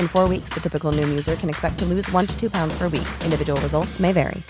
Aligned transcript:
In 0.00 0.08
four 0.08 0.28
weeks, 0.28 0.54
the 0.54 0.60
typical 0.60 0.92
Noom 0.92 1.10
user 1.18 1.36
can 1.36 1.48
expect 1.50 1.78
to 1.78 1.84
lose 1.84 2.12
one 2.16 2.26
to 2.26 2.40
two 2.40 2.50
pounds 2.50 2.78
per 2.78 2.88
week. 2.88 3.08
Individual 3.24 3.60
results 3.60 3.98
may 3.98 4.12
vary. 4.12 4.42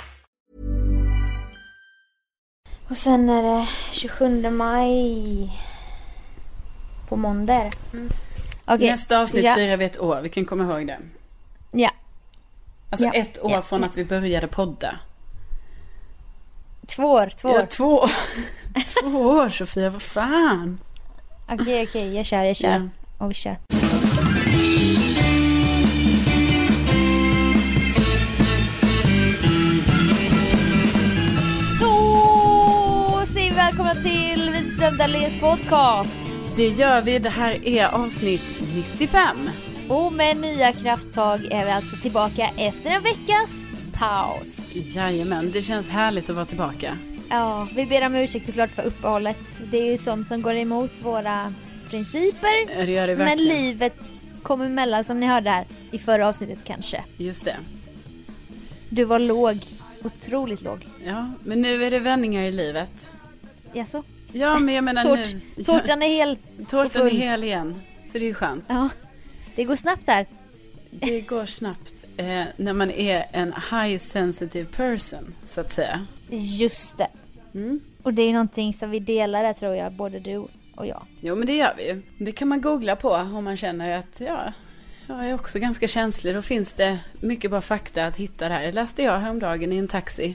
Och 2.89 2.97
sen 2.99 3.29
är 3.31 3.43
det 3.43 3.67
27 3.91 4.51
maj. 4.51 5.53
På 7.09 7.17
måndag. 7.17 7.73
Mm. 7.93 8.11
Okej. 8.65 8.91
Nästa 8.91 9.21
avsnitt 9.21 9.45
ja. 9.45 9.55
firar 9.55 9.77
vi 9.77 9.85
ett 9.85 10.01
år, 10.01 10.21
vi 10.23 10.29
kan 10.29 10.45
komma 10.45 10.65
ihåg 10.65 10.87
det. 10.87 10.99
Ja. 11.71 11.91
Alltså 12.91 13.05
Ja. 13.05 13.13
ett 13.15 13.43
år 13.43 13.51
Ja. 13.51 13.63
från 13.63 13.85
att 13.85 13.97
vi 13.97 14.05
började 14.05 14.47
podda. 14.47 14.99
Två 16.87 17.13
år, 17.13 17.31
två 17.37 17.49
år. 17.49 17.61
Ja, 17.61 17.67
två, 17.67 18.09
två 19.03 19.21
år 19.21 19.49
Sofia, 19.49 19.91
vad 19.91 20.03
fan. 20.03 20.79
Okej, 21.51 21.87
okej. 21.89 22.17
Jag 22.17 22.27
kör, 22.27 22.43
jag 22.43 22.57
kör. 22.57 22.69
Ja. 22.69 22.89
Och 23.19 23.31
vi 23.31 23.35
kör. 23.35 23.57
Välkomna 33.77 33.95
till 33.95 34.51
Widerström 34.51 34.99
Dahléns 34.99 35.41
podcast. 35.41 36.37
Det 36.57 36.69
gör 36.69 37.03
vi, 37.03 37.19
det 37.19 37.29
här 37.29 37.69
är 37.69 37.87
avsnitt 37.87 38.43
95. 38.75 39.51
Och 39.89 40.13
med 40.13 40.37
nya 40.37 40.73
krafttag 40.73 41.45
är 41.45 41.65
vi 41.65 41.71
alltså 41.71 41.97
tillbaka 41.97 42.51
efter 42.57 42.91
en 42.91 43.03
veckas 43.03 43.51
paus. 43.93 44.49
Jajamän, 44.73 45.51
det 45.53 45.63
känns 45.63 45.89
härligt 45.89 46.31
att 46.31 46.37
vara 46.37 46.45
tillbaka. 46.45 46.99
Ja, 47.31 47.69
vi 47.75 47.87
ber 47.87 48.07
om 48.07 48.15
ursäkt 48.15 48.47
såklart 48.47 48.71
för 48.71 48.83
uppehållet. 48.83 49.39
Det 49.71 49.79
är 49.79 49.91
ju 49.91 49.99
sånt 49.99 50.27
som 50.27 50.43
går 50.43 50.55
emot 50.55 50.93
våra 51.03 51.55
principer. 51.91 52.87
Det 52.87 52.93
gör 52.93 53.07
det 53.07 53.17
Men 53.17 53.27
verkligen. 53.27 53.55
livet 53.59 54.13
kom 54.43 54.61
emellan 54.63 55.05
som 55.05 55.21
ni 55.21 55.27
hörde 55.27 55.51
här 55.51 55.65
i 55.91 55.99
förra 55.99 56.29
avsnittet 56.29 56.59
kanske. 56.65 57.05
Just 57.17 57.45
det. 57.45 57.57
Du 58.89 59.05
var 59.05 59.19
låg, 59.19 59.59
otroligt 60.05 60.63
låg. 60.63 60.87
Ja, 61.05 61.33
men 61.45 61.63
nu 61.63 61.85
är 61.85 61.91
det 61.91 61.99
vändningar 61.99 62.43
i 62.43 62.53
livet. 62.53 62.91
Jaså? 63.73 64.03
Ja, 64.33 64.59
men 64.59 64.75
jag 64.75 64.85
menar 64.85 65.03
Tårt, 65.03 65.19
nu... 65.57 65.65
tårtan 65.65 66.03
är 66.03 66.09
hel. 66.09 66.39
Tårtan 66.69 67.07
är 67.07 67.11
hel 67.11 67.45
igen. 67.45 67.81
Så 68.07 68.19
det 68.19 68.25
är 68.25 68.29
ju 68.29 68.35
skönt. 68.35 68.65
Ja, 68.69 68.89
det 69.55 69.65
går 69.65 69.77
snabbt 69.77 70.07
här. 70.07 70.27
Det 70.91 71.21
går 71.21 71.47
snabbt 71.47 71.95
eh, 72.17 72.45
när 72.57 72.73
man 72.73 72.91
är 72.91 73.27
en 73.33 73.55
high 73.71 74.03
sensitive 74.03 74.67
person, 74.67 75.35
så 75.47 75.61
att 75.61 75.73
säga. 75.73 76.07
Just 76.31 76.99
det. 76.99 77.09
Mm. 77.55 77.81
Och 78.03 78.15
det 78.15 78.23
är 78.23 78.33
någonting 78.33 78.73
som 78.73 78.91
vi 78.91 78.99
delar 78.99 79.43
där 79.43 79.53
tror 79.53 79.75
jag, 79.75 79.93
både 79.93 80.21
du 80.21 80.37
och 80.75 80.87
jag. 80.87 81.07
Jo, 81.21 81.37
men 81.37 81.47
det 81.47 81.57
gör 81.57 81.75
vi 81.77 81.89
ju. 81.89 82.03
Det 82.19 82.33
kan 82.33 82.49
man 82.49 82.61
googla 82.61 82.97
på 82.97 83.11
om 83.11 83.45
man 83.45 83.57
känner 83.57 83.99
att 83.99 84.21
ja, 84.21 84.53
jag 85.07 85.29
är 85.29 85.35
också 85.35 85.59
ganska 85.59 85.89
känslig. 85.89 86.35
Då 86.35 86.43
finns 86.43 86.73
det 86.73 86.99
mycket 87.21 87.51
bra 87.51 87.61
fakta 87.61 88.07
att 88.07 88.17
hitta 88.17 88.49
där. 88.49 88.63
Det 88.63 88.73
läste 88.73 89.03
jag 89.03 89.19
häromdagen 89.19 89.73
i 89.73 89.77
en 89.77 89.89
taxi. 89.89 90.35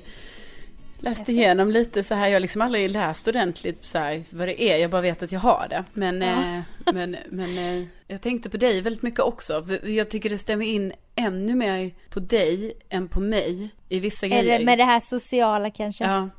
Läste 1.00 1.32
igenom 1.32 1.72
lite 1.72 2.04
så 2.04 2.16
här, 2.16 2.28
jag 2.28 2.36
har 2.36 2.40
liksom 2.40 2.62
aldrig 2.62 2.92
läst 2.92 3.28
ordentligt 3.28 3.86
så 3.86 3.98
här, 3.98 4.24
vad 4.30 4.48
det 4.48 4.62
är, 4.62 4.78
jag 4.78 4.92
bara 4.92 5.02
vet 5.02 5.24
att 5.24 5.32
jag 5.32 5.40
har 5.40 5.68
det. 5.70 5.84
Men, 5.94 6.22
eh, 6.22 6.62
men, 6.94 7.18
men 7.30 7.58
eh, 7.58 7.88
jag 8.08 8.22
tänkte 8.22 8.50
på 8.50 8.58
dig 8.58 8.82
väldigt 8.82 9.02
mycket 9.02 9.20
också. 9.20 9.66
Jag 9.84 10.10
tycker 10.10 10.30
det 10.30 10.38
stämmer 10.38 10.66
in 10.66 10.94
ännu 11.16 11.56
mer 11.56 11.92
på 12.10 12.20
dig 12.20 12.74
än 12.90 13.08
på 13.08 13.20
mig 13.20 13.70
i 13.90 14.00
vissa 14.00 14.28
grejer. 14.28 14.56
Eller 14.56 14.66
med 14.66 14.78
det 14.78 14.84
här 14.84 15.00
sociala 15.00 15.72
kanske. 15.72 16.04
Ja. 16.04 16.30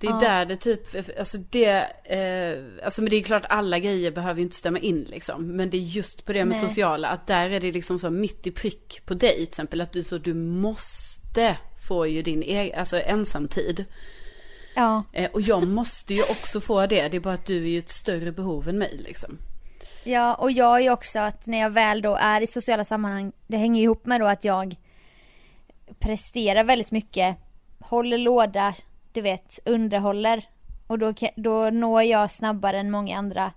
Det 0.00 0.06
är 0.06 0.10
Ja. 0.10 0.18
där 0.18 0.44
det 0.46 0.56
typ, 0.56 0.80
alltså 1.18 1.38
det, 1.50 1.66
eh, 2.04 2.84
alltså 2.84 3.02
men 3.02 3.10
det 3.10 3.16
är 3.16 3.22
klart 3.22 3.44
alla 3.48 3.78
grejer 3.78 4.10
behöver 4.10 4.36
ju 4.36 4.42
inte 4.42 4.56
stämma 4.56 4.78
in 4.78 5.06
liksom. 5.10 5.46
Men 5.56 5.70
det 5.70 5.76
är 5.76 5.80
just 5.80 6.24
på 6.24 6.32
det 6.32 6.44
med 6.44 6.56
Nej. 6.60 6.68
sociala, 6.68 7.08
att 7.08 7.26
där 7.26 7.50
är 7.50 7.60
det 7.60 7.72
liksom 7.72 7.98
så 7.98 8.10
mitt 8.10 8.46
i 8.46 8.50
prick 8.50 9.00
på 9.06 9.14
dig 9.14 9.34
till 9.34 9.42
exempel. 9.42 9.80
Att 9.80 9.92
du 9.92 10.02
så, 10.02 10.18
du 10.18 10.34
måste 10.34 11.56
få 11.90 12.06
ju 12.06 12.22
din 12.22 12.42
egen, 12.42 12.78
alltså 12.78 13.00
ensamtid. 13.00 13.84
Ja. 14.74 15.02
Eh, 15.12 15.30
och 15.30 15.40
jag 15.40 15.66
måste 15.66 16.14
ju 16.14 16.22
också 16.22 16.60
få 16.60 16.86
det, 16.86 17.08
det 17.08 17.16
är 17.16 17.20
bara 17.20 17.34
att 17.34 17.46
du 17.46 17.64
är 17.64 17.68
ju 17.68 17.78
ett 17.78 17.88
större 17.88 18.32
behov 18.32 18.68
än 18.68 18.78
mig 18.78 18.96
liksom. 18.98 19.38
Ja, 20.04 20.34
och 20.34 20.52
jag 20.52 20.76
är 20.76 20.80
ju 20.80 20.90
också 20.90 21.18
att 21.18 21.46
när 21.46 21.58
jag 21.58 21.70
väl 21.70 22.02
då 22.02 22.14
är 22.14 22.40
i 22.40 22.46
sociala 22.46 22.84
sammanhang, 22.84 23.32
det 23.46 23.56
hänger 23.56 23.82
ihop 23.82 24.06
med 24.06 24.20
då 24.20 24.26
att 24.26 24.44
jag 24.44 24.76
presterar 25.98 26.64
väldigt 26.64 26.90
mycket, 26.90 27.36
håller 27.80 28.18
låda, 28.18 28.74
du 29.12 29.20
vet, 29.20 29.58
underhåller. 29.64 30.48
Och 30.86 30.98
då, 30.98 31.14
då 31.36 31.70
når 31.70 32.02
jag 32.02 32.30
snabbare 32.30 32.78
än 32.78 32.90
många 32.90 33.18
andra 33.18 33.52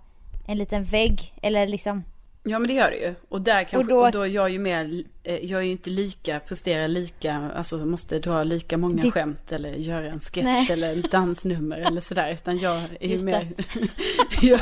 en 0.46 0.58
liten 0.58 0.84
vägg, 0.84 1.34
eller 1.42 1.66
liksom, 1.66 2.04
Ja 2.46 2.58
men 2.58 2.68
det 2.68 2.74
gör 2.74 2.90
det 2.90 2.96
ju. 2.96 3.14
Och 3.28 3.40
där 3.42 3.64
kanske, 3.64 3.76
Och 3.76 3.84
då- 3.86 4.06
och 4.06 4.12
då, 4.12 4.20
är 4.22 4.26
jag 4.26 4.50
ju 4.50 4.58
mer, 4.58 5.02
eh, 5.22 5.44
jag 5.44 5.60
är 5.60 5.64
ju 5.64 5.70
inte 5.72 5.90
lika, 5.90 6.40
presterar 6.40 6.88
lika, 6.88 7.50
alltså 7.56 7.76
måste 7.76 8.18
dra 8.18 8.42
lika 8.44 8.76
många 8.78 9.02
Det- 9.02 9.10
skämt 9.10 9.52
eller 9.52 9.72
göra 9.72 10.10
en 10.10 10.20
sketch 10.20 10.44
Nej. 10.44 10.66
eller 10.70 10.92
en 10.92 11.02
dansnummer 11.10 11.76
eller 11.78 12.00
sådär. 12.00 12.32
Utan 12.32 12.58
jag 12.58 12.80
är 13.00 13.08
ju 13.08 13.24
mer, 13.24 13.48
jag, 14.42 14.60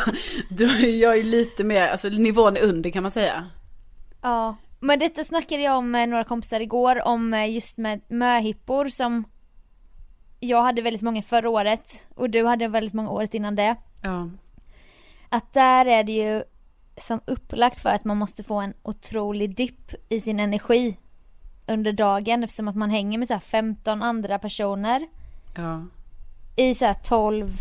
då 0.49 0.65
är 0.65 1.01
jag 1.03 1.17
ju 1.17 1.23
lite 1.23 1.65
mer, 1.65 1.89
alltså 1.89 2.09
nivån 2.09 2.57
under 2.57 2.91
kan 2.91 3.03
man 3.03 3.11
säga. 3.13 3.47
ja. 4.23 4.57
Men 4.85 4.99
detta 4.99 5.25
snackade 5.25 5.63
jag 5.63 5.77
om 5.79 5.91
med 5.91 6.09
några 6.09 6.25
kompisar 6.25 6.61
igår, 6.61 7.03
om 7.07 7.35
eh, 7.35 7.51
just 7.51 7.79
med 7.79 8.01
möhippor 8.09 8.89
som 8.89 9.25
jag 10.41 10.63
hade 10.63 10.83
väldigt 10.83 11.03
många 11.03 11.23
förra 11.23 11.51
året 11.51 12.07
och 12.15 12.31
du 12.31 12.45
hade 12.47 12.69
väldigt 12.69 12.95
många 12.95 13.11
året 13.11 13.35
innan 13.35 13.55
det. 13.55 13.77
Ja. 14.03 14.31
Att 15.29 15.53
där 15.53 15.87
är 15.87 16.05
det 16.05 16.13
ju 16.13 16.43
som 16.97 17.21
upplagt 17.25 17.81
för 17.81 17.91
att 17.91 18.05
man 18.05 18.17
måste 18.17 18.43
få 18.43 18.61
en 18.61 18.75
otrolig 18.83 19.57
dipp 19.57 19.95
i 20.09 20.21
sin 20.21 20.41
energi 20.41 20.97
under 21.67 21.93
dagen 21.93 22.45
eftersom 22.45 22.69
att 22.69 22.77
man 22.77 22.91
hänger 22.91 23.19
med 23.19 23.29
så 23.29 23.35
här 23.35 23.41
15 23.41 24.03
andra 24.03 24.39
personer 24.39 25.07
Ja. 25.57 25.85
i 26.57 26.75
så 26.75 26.85
här 26.85 26.95
12, 26.95 27.53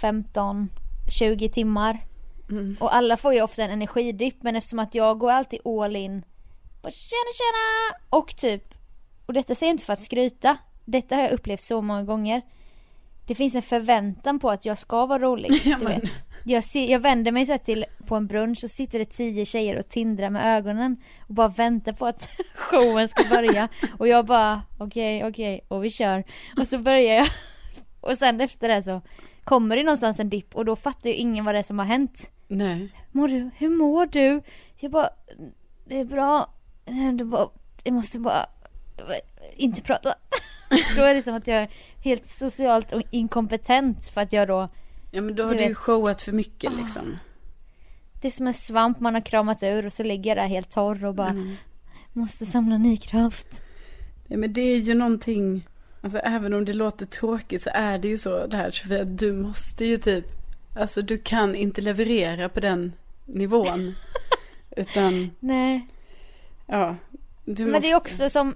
15, 0.00 0.68
20 1.18 1.48
timmar. 1.48 2.04
Mm. 2.50 2.76
Och 2.80 2.94
alla 2.94 3.16
får 3.16 3.34
ju 3.34 3.42
ofta 3.42 3.62
en 3.64 3.70
energidipp 3.70 4.42
men 4.42 4.56
eftersom 4.56 4.78
att 4.78 4.94
jag 4.94 5.18
går 5.18 5.30
alltid 5.30 5.66
all 5.66 5.96
in 5.96 6.22
på 6.82 6.90
tjena 6.90 7.30
tjena 7.38 7.98
och 8.10 8.36
typ 8.36 8.74
och 9.26 9.32
detta 9.32 9.54
säger 9.54 9.70
jag 9.70 9.74
inte 9.74 9.84
för 9.84 9.92
att 9.92 10.00
skryta. 10.00 10.56
Detta 10.84 11.14
har 11.16 11.22
jag 11.22 11.32
upplevt 11.32 11.60
så 11.60 11.82
många 11.82 12.02
gånger. 12.02 12.42
Det 13.32 13.36
finns 13.36 13.54
en 13.54 13.62
förväntan 13.62 14.38
på 14.38 14.50
att 14.50 14.64
jag 14.64 14.78
ska 14.78 15.06
vara 15.06 15.18
rolig. 15.18 15.52
Ja, 15.64 15.76
du 15.78 15.86
vet. 15.86 16.24
Jag, 16.44 16.64
ser, 16.64 16.90
jag 16.90 17.00
vänder 17.00 17.32
mig 17.32 17.46
så 17.46 17.58
till 17.58 17.84
på 18.06 18.16
en 18.16 18.26
brunch 18.26 18.64
och 18.64 18.70
sitter 18.70 18.98
det 18.98 19.04
tio 19.04 19.44
tjejer 19.44 19.78
och 19.78 19.88
tindrar 19.88 20.30
med 20.30 20.56
ögonen 20.56 20.96
och 21.20 21.34
bara 21.34 21.48
väntar 21.48 21.92
på 21.92 22.06
att 22.06 22.28
showen 22.54 23.08
ska 23.08 23.24
börja. 23.30 23.68
Och 23.98 24.08
jag 24.08 24.26
bara 24.26 24.62
okej, 24.78 25.24
okej, 25.24 25.64
och 25.68 25.84
vi 25.84 25.90
kör. 25.90 26.24
Och 26.58 26.66
så 26.66 26.78
börjar 26.78 27.14
jag. 27.14 27.26
Och 28.00 28.18
sen 28.18 28.40
efter 28.40 28.68
det 28.68 28.82
så 28.82 29.00
kommer 29.44 29.76
det 29.76 29.82
någonstans 29.82 30.20
en 30.20 30.30
dipp 30.30 30.54
och 30.54 30.64
då 30.64 30.76
fattar 30.76 31.10
ju 31.10 31.16
ingen 31.16 31.44
vad 31.44 31.54
det 31.54 31.58
är 31.58 31.62
som 31.62 31.78
har 31.78 31.86
hänt. 31.86 32.30
Nej. 32.48 32.88
Mår 33.12 33.28
du? 33.28 33.50
Hur 33.56 33.70
mår 33.70 34.06
du? 34.06 34.42
Jag 34.80 34.90
bara, 34.90 35.08
det 35.84 36.00
är 36.00 36.04
bra. 36.04 36.50
Det 37.18 37.24
bara, 37.24 37.48
jag 37.84 37.94
måste 37.94 38.18
bara 38.18 38.46
inte 39.56 39.82
prata. 39.82 40.14
då 40.96 41.02
är 41.02 41.14
det 41.14 41.22
som 41.22 41.34
att 41.34 41.46
jag 41.46 41.58
är 41.58 41.68
helt 42.00 42.28
socialt 42.28 42.92
och 42.92 43.02
inkompetent 43.10 44.08
för 44.08 44.20
att 44.20 44.32
jag 44.32 44.48
då, 44.48 44.68
Ja 45.10 45.20
men 45.22 45.34
då 45.34 45.42
har 45.42 45.50
Du 45.50 45.56
du 45.56 45.62
ju 45.62 45.68
vet. 45.68 45.76
showat 45.76 46.22
för 46.22 46.32
mycket 46.32 46.72
liksom. 46.76 47.18
det 48.20 48.26
är 48.28 48.32
som 48.32 48.46
en 48.46 48.54
svamp 48.54 49.00
man 49.00 49.14
har 49.14 49.20
kramat 49.20 49.62
ur 49.62 49.86
och 49.86 49.92
så 49.92 50.02
ligger 50.02 50.30
jag 50.30 50.36
där 50.44 50.48
helt 50.48 50.70
torr 50.70 51.04
och 51.04 51.14
bara 51.14 51.28
Mm. 51.30 51.54
måste 52.12 52.46
samla 52.46 52.78
ny 52.78 52.96
kraft. 52.96 53.62
Ja 54.28 54.36
men 54.36 54.52
det 54.52 54.60
är 54.60 54.76
ju 54.78 54.94
någonting, 54.94 55.66
alltså 56.00 56.18
även 56.18 56.54
om 56.54 56.64
det 56.64 56.72
låter 56.72 57.06
tråkigt 57.06 57.62
så 57.62 57.70
är 57.74 57.98
det 57.98 58.08
ju 58.08 58.18
så 58.18 58.46
det 58.46 58.56
här 58.56 58.70
Sofia, 58.70 59.04
du 59.04 59.32
måste 59.32 59.84
ju 59.84 59.96
typ, 59.96 60.24
alltså 60.76 61.02
du 61.02 61.18
kan 61.18 61.54
inte 61.54 61.80
leverera 61.80 62.48
på 62.48 62.60
den 62.60 62.92
nivån. 63.26 63.94
Utan, 64.76 65.30
Nej, 65.40 65.86
ja. 66.66 66.96
Du 67.44 67.62
men 67.64 67.72
måste... 67.72 67.88
det 67.88 67.92
är 67.92 67.96
också 67.96 68.30
som, 68.30 68.54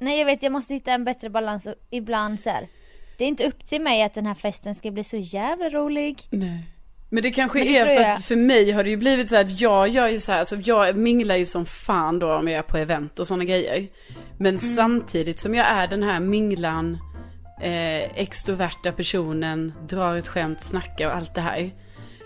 nej 0.00 0.18
jag 0.18 0.26
vet 0.26 0.42
jag 0.42 0.52
måste 0.52 0.74
hitta 0.74 0.92
en 0.92 1.04
bättre 1.04 1.30
balans 1.30 1.66
och 1.66 1.74
ibland 1.90 2.40
så 2.40 2.50
här. 2.50 2.68
Det 3.18 3.24
är 3.24 3.28
inte 3.28 3.46
upp 3.48 3.66
till 3.66 3.80
mig 3.82 4.02
att 4.02 4.14
den 4.14 4.26
här 4.26 4.34
festen 4.34 4.74
ska 4.74 4.90
bli 4.90 5.04
så 5.04 5.16
jävla 5.16 5.68
rolig. 5.70 6.18
Nej. 6.30 6.66
Men 7.12 7.22
det 7.22 7.30
kanske 7.30 7.58
Men 7.58 7.68
det 7.68 7.78
är 7.78 7.84
för 7.86 7.92
jag- 8.02 8.10
att 8.12 8.24
för 8.24 8.36
mig 8.36 8.70
har 8.70 8.84
det 8.84 8.90
ju 8.90 8.96
blivit 8.96 9.28
så 9.28 9.34
här 9.34 9.44
att 9.44 9.60
jag 9.60 9.88
gör 9.88 10.08
ju 10.08 10.20
så 10.20 10.32
här, 10.32 10.38
alltså 10.38 10.56
jag 10.56 10.96
minglar 10.96 11.36
ju 11.36 11.46
som 11.46 11.66
fan 11.66 12.18
då 12.18 12.34
om 12.34 12.48
jag 12.48 12.58
är 12.58 12.62
på 12.62 12.76
event 12.78 13.18
och 13.18 13.26
sådana 13.26 13.44
grejer. 13.44 13.86
Men 14.38 14.56
Mm. 14.56 14.76
samtidigt 14.76 15.40
som 15.40 15.54
jag 15.54 15.66
är 15.66 15.86
den 15.88 16.02
här 16.02 16.20
minglan, 16.20 16.98
eh, 17.62 18.20
extroverta 18.20 18.92
personen, 18.92 19.72
drar 19.88 20.16
ett 20.16 20.28
skämt, 20.28 20.62
snackar 20.62 21.06
och 21.06 21.16
allt 21.16 21.34
det 21.34 21.40
här. 21.40 21.70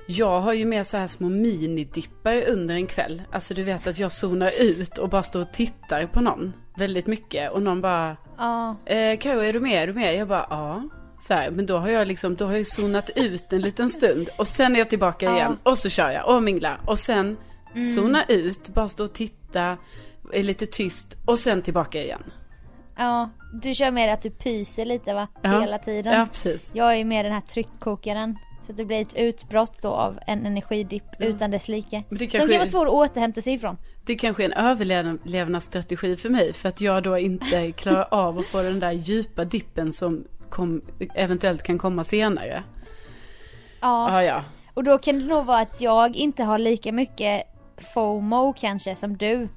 Jag 0.07 0.41
har 0.41 0.53
ju 0.53 0.65
mer 0.65 0.83
så 0.85 0.97
här 0.97 1.07
små 1.07 1.29
minidippar 1.29 2.43
under 2.49 2.75
en 2.75 2.87
kväll. 2.87 3.23
Alltså 3.33 3.55
du 3.55 3.63
vet 3.63 3.87
att 3.87 3.99
jag 3.99 4.13
zonar 4.13 4.51
ut 4.61 4.99
och 4.99 5.09
bara 5.09 5.23
står 5.23 5.41
och 5.41 5.53
tittar 5.53 6.07
på 6.07 6.21
någon 6.21 6.53
väldigt 6.75 7.07
mycket. 7.07 7.53
Och 7.53 7.63
någon 7.63 7.81
bara, 7.81 8.17
Ja, 8.39 8.77
Eh, 8.87 9.19
Karo, 9.19 9.41
är 9.41 9.53
du 9.53 9.61
med? 9.61 9.83
Är 9.83 9.87
du 9.87 9.93
med? 9.93 10.15
Jag 10.17 10.29
bara, 10.29 10.47
ja. 10.51 10.83
Så 11.21 11.35
här, 11.35 11.51
men 11.51 11.67
då 11.67 11.77
har 11.77 11.89
jag 11.89 12.09
liksom, 12.09 12.35
då 12.37 12.47
har 12.47 12.57
jag 12.57 12.67
zonat 12.67 13.11
ut 13.17 13.53
en 13.53 13.61
liten 13.61 13.91
stund. 13.91 14.29
Och 14.39 14.47
sen 14.47 14.75
är 14.75 14.79
jag 14.79 14.91
tillbaka 14.91 15.27
Ja. 15.27 15.37
igen. 15.37 15.59
Och 15.63 15.79
så 15.79 15.89
kör 15.91 16.11
jag 16.11 16.29
och 16.37 16.43
minglar. 16.43 16.81
Och 16.87 16.99
sen 16.99 17.37
zona 17.95 18.25
ut, 18.29 18.69
bara 18.69 18.89
stå 18.89 19.05
och 19.05 19.13
titta, 19.13 19.77
är 20.33 20.43
lite 20.43 20.67
tyst. 20.67 21.17
Och 21.25 21.39
sen 21.39 21.63
tillbaka 21.63 22.03
igen. 22.03 22.23
ja. 22.97 23.31
Du 23.63 23.75
kör 23.75 23.91
mer 23.91 24.09
att 24.13 24.23
du 24.23 24.31
pyser 24.31 24.85
lite 24.85 25.15
va? 25.15 25.29
Ja. 25.43 25.61
Hela 25.61 25.79
tiden. 25.79 26.13
Ja, 26.13 26.27
precis. 26.33 26.71
Jag 26.73 26.93
är 26.93 26.97
ju 26.97 27.05
mer 27.05 27.23
den 27.25 27.33
här 27.33 27.41
tryckkokaren. 27.41 28.39
Så 28.67 28.73
att 28.73 28.77
det 28.77 28.85
blir 28.85 29.03
ett 29.03 29.17
utbrott 29.17 29.83
då 29.83 29.89
av 29.89 30.19
en 30.27 30.47
energidipp 30.47 31.05
utan 31.19 31.51
dess 31.51 31.69
like. 31.69 32.03
Men 32.09 32.19
det 32.19 32.31
Som 32.31 32.41
kan 32.41 32.49
vara 32.49 32.67
svår 32.67 32.87
att 32.87 32.93
återhämta 32.93 33.41
sig 33.41 33.55
ifrån. 33.55 33.77
Det 34.05 34.15
kanske 34.15 34.45
är 34.45 34.45
en 34.45 34.67
överlevnadsstrategi 34.67 36.17
för 36.17 36.31
mig. 36.31 36.53
För 36.53 36.69
att 36.69 36.81
jag 36.81 37.03
då 37.03 37.19
inte 37.19 37.73
klarar 37.77 38.09
av 38.11 38.39
att 38.39 38.47
få 38.47 38.63
den 38.63 38.81
där 38.81 38.93
djupa 38.93 39.45
dippen 39.45 39.93
som 39.93 40.25
kom, 40.51 40.83
eventuellt 41.15 41.63
kan 41.63 41.79
komma 41.79 42.05
senare. 42.05 42.63
Ja. 43.81 44.11
Ja, 44.11 44.23
ja. 44.23 44.45
Och 44.75 44.85
då 44.85 44.99
kan 44.99 45.19
det 45.19 45.25
nog 45.25 45.47
vara 45.47 45.59
att 45.59 45.81
jag 45.81 46.17
inte 46.17 46.43
har 46.45 46.59
lika 46.59 46.93
mycket 46.93 47.43
FOMO 47.95 48.53
kanske 48.53 48.97
som 48.97 49.17
du. 49.17 49.49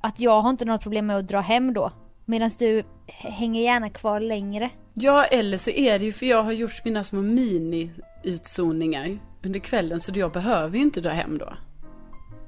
Att 0.00 0.20
jag 0.20 0.40
har 0.40 0.50
inte 0.50 0.64
något 0.64 0.82
problem 0.82 1.06
med 1.06 1.16
att 1.16 1.28
dra 1.28 1.40
hem 1.40 1.74
då. 1.74 1.92
Medan 2.28 2.50
du 2.58 2.82
hänger 3.06 3.62
gärna 3.62 3.90
kvar 3.90 4.20
längre. 4.20 4.70
Ja, 4.94 5.24
eller 5.24 5.58
så 5.58 5.70
är 5.70 5.98
det 5.98 6.04
ju 6.04 6.12
för 6.12 6.26
jag 6.26 6.42
har 6.42 6.52
gjort 6.52 6.84
mina 6.84 7.04
små 7.04 7.22
mini-utzoningar 7.22 9.18
under 9.44 9.60
kvällen 9.60 10.00
så 10.00 10.12
jag 10.14 10.32
behöver 10.32 10.76
ju 10.76 10.82
inte 10.82 11.00
dra 11.00 11.10
hem 11.10 11.38
då. 11.38 11.52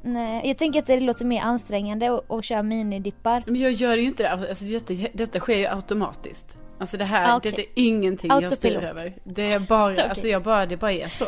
Nej, 0.02 0.48
jag 0.48 0.58
tänker 0.58 0.78
att 0.80 0.86
det 0.86 1.00
låter 1.00 1.24
mer 1.24 1.42
ansträngande 1.42 2.20
att, 2.28 2.44
köra 2.44 2.62
minidippar. 2.62 3.42
Men 3.46 3.56
jag 3.60 3.72
gör 3.72 3.96
ju 3.96 4.02
inte 4.04 4.22
det, 4.22 4.30
alltså 4.30 4.64
detta, 4.64 4.94
detta 5.14 5.40
sker 5.40 5.56
ju 5.56 5.66
automatiskt. 5.66 6.58
Alltså 6.80 6.96
det 6.96 7.04
här, 7.04 7.32
Ah, 7.32 7.36
okej. 7.36 7.52
det 7.56 7.62
är 7.62 7.66
ingenting 7.74 8.30
jag 8.40 8.52
styr 8.52 8.76
Autopilot. 8.76 9.02
över. 9.02 9.14
Det 9.24 9.52
är 9.52 9.58
bara, 9.58 9.92
Okej. 9.92 10.08
alltså 10.08 10.26
jag 10.26 10.42
bara, 10.42 10.66
det 10.66 10.76
bara 10.76 10.92
är 10.92 11.08
så. 11.08 11.24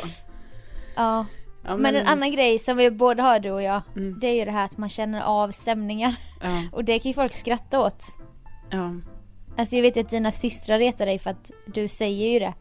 Ja. 0.96 1.26
Ja, 1.64 1.76
Men 1.76 1.96
en 1.96 2.06
annan 2.06 2.32
grej 2.32 2.58
som 2.58 2.76
vi 2.76 2.90
båda 2.90 3.22
har 3.22 3.38
du 3.40 3.50
och 3.50 3.62
jag. 3.62 3.82
Mm. 3.96 4.18
Det 4.20 4.26
är 4.26 4.34
ju 4.34 4.44
det 4.44 4.50
här 4.50 4.64
att 4.64 4.78
man 4.78 4.88
känner 4.88 5.20
av 5.20 5.50
stämningar. 5.50 6.14
Ja, 6.42 6.62
Och 6.72 6.84
det 6.84 6.98
kan 6.98 7.08
ju 7.10 7.14
folk 7.14 7.32
skratta 7.32 7.80
åt. 7.80 8.02
Ja. 8.70 8.94
Alltså 9.56 9.76
jag 9.76 9.82
vet 9.82 9.96
ju 9.96 10.00
att 10.00 10.10
dina 10.10 10.32
systrar 10.32 10.78
retar 10.78 11.06
dig 11.06 11.18
för 11.18 11.30
att 11.30 11.50
du 11.66 11.88
säger 11.88 12.32
ju 12.32 12.38
det. 12.38 12.54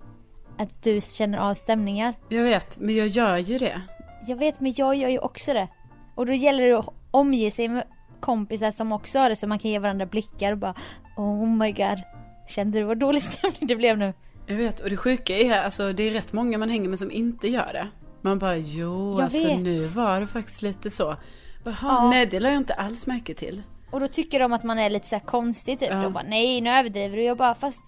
Att 0.57 0.83
du 0.83 1.01
känner 1.01 1.37
av 1.37 1.53
stämningar. 1.53 2.13
Jag 2.29 2.43
vet, 2.43 2.79
men 2.79 2.95
jag 2.95 3.07
gör 3.07 3.37
ju 3.37 3.57
det. 3.57 3.81
Jag 4.27 4.35
vet 4.35 4.59
men 4.59 4.73
jag 4.77 4.95
gör 4.95 5.09
ju 5.09 5.19
också 5.19 5.53
det. 5.53 5.67
Och 6.15 6.25
då 6.25 6.33
gäller 6.33 6.67
det 6.67 6.79
att 6.79 6.89
omge 7.11 7.51
sig 7.51 7.67
med 7.67 7.83
kompisar 8.19 8.71
som 8.71 8.91
också 8.91 9.19
har 9.19 9.29
det 9.29 9.35
så 9.35 9.47
man 9.47 9.59
kan 9.59 9.71
ge 9.71 9.79
varandra 9.79 10.05
blickar 10.05 10.51
och 10.51 10.57
bara 10.57 10.73
Oh 11.17 11.47
my 11.47 11.71
god. 11.71 12.01
Kände 12.47 12.79
du 12.79 12.83
vad 12.85 12.97
dålig 12.97 13.23
stämning 13.23 13.67
det 13.67 13.75
blev 13.75 13.97
nu? 13.97 14.13
Jag 14.47 14.55
vet, 14.55 14.79
och 14.79 14.89
det 14.89 14.97
sjuka 14.97 15.37
är, 15.37 15.61
alltså 15.63 15.93
det 15.93 16.03
är 16.03 16.11
rätt 16.11 16.33
många 16.33 16.57
man 16.57 16.69
hänger 16.69 16.89
med 16.89 16.99
som 16.99 17.11
inte 17.11 17.47
gör 17.47 17.73
det. 17.73 17.87
Man 18.21 18.39
bara, 18.39 18.57
jo, 18.57 19.11
Jag 19.11 19.21
alltså 19.21 19.47
vet. 19.47 19.59
nu 19.59 19.87
var 19.87 20.19
det 20.19 20.27
faktiskt 20.27 20.61
lite 20.61 20.89
så. 20.89 21.15
Jaha, 21.63 21.75
Ja. 21.81 22.09
nej 22.09 22.25
det 22.25 22.39
la 22.39 22.49
jag 22.49 22.57
inte 22.57 22.73
alls 22.73 23.07
märke 23.07 23.33
till. 23.33 23.63
Och 23.91 23.99
då 23.99 24.07
tycker 24.07 24.39
de 24.39 24.53
att 24.53 24.63
man 24.63 24.79
är 24.79 24.89
lite 24.89 25.07
så 25.07 25.19
konstig 25.19 25.79
typ. 25.79 25.89
Ja. 25.91 26.01
De 26.03 26.13
bara 26.13 26.23
nej 26.23 26.61
nu 26.61 26.69
överdriver 26.69 27.17
du. 27.17 27.23
Jag 27.23 27.37
bara 27.37 27.55
fast 27.55 27.81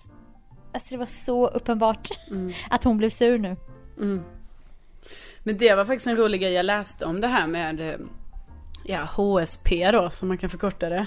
Alltså 0.74 0.90
det 0.92 0.98
var 0.98 1.06
så 1.06 1.48
uppenbart 1.48 2.10
att 2.70 2.84
hon 2.84 2.98
blev 2.98 3.10
sur 3.10 3.38
nu. 3.38 3.56
Mm. 3.98 4.24
Men 5.44 5.58
det 5.58 5.76
var 5.76 5.86
faktiskt 5.86 6.08
en 6.08 6.18
rolig 6.18 6.42
grej 6.42 6.54
jag 6.54 6.66
läste 6.66 7.06
om 7.06 7.22
det 7.22 7.28
här 7.28 7.48
med 7.48 8.00
ja, 8.86 9.04
HSP 9.04 9.92
då, 9.92 10.10
som 10.10 10.28
man 10.28 10.38
kan 10.38 10.50
förkorta 10.50 10.90
det. 10.90 11.06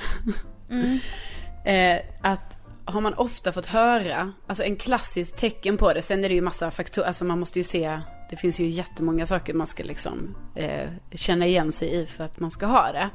eh, 1.71 2.01
att 2.21 2.59
har 2.85 3.01
man 3.01 3.15
ofta 3.15 3.53
fått 3.53 3.67
höra, 3.67 4.33
alltså 4.47 4.63
en 4.63 4.77
klassisk 4.77 5.37
tecken 5.37 5.77
på 5.77 5.93
det, 5.93 6.03
sen 6.03 6.25
är 6.25 6.29
det 6.29 6.35
ju 6.35 6.41
massa 6.41 6.71
faktorer, 6.71 7.07
alltså 7.07 7.25
man 7.25 7.39
måste 7.39 7.59
ju 7.59 7.65
se, 7.65 8.01
det 8.31 8.37
finns 8.37 8.61
ju 8.61 8.69
jättemånga 8.69 9.27
saker 9.27 9.55
man 9.55 9.67
ska 9.67 9.85
liksom 9.85 10.37
eh, 10.55 10.89
känna 11.15 11.47
igen 11.47 11.73
sig 11.73 11.95
i 11.95 12.07
för 12.07 12.25
att 12.25 12.41
man 12.41 12.51
ska 12.51 12.67
ha 12.67 12.93
det. 12.93 13.11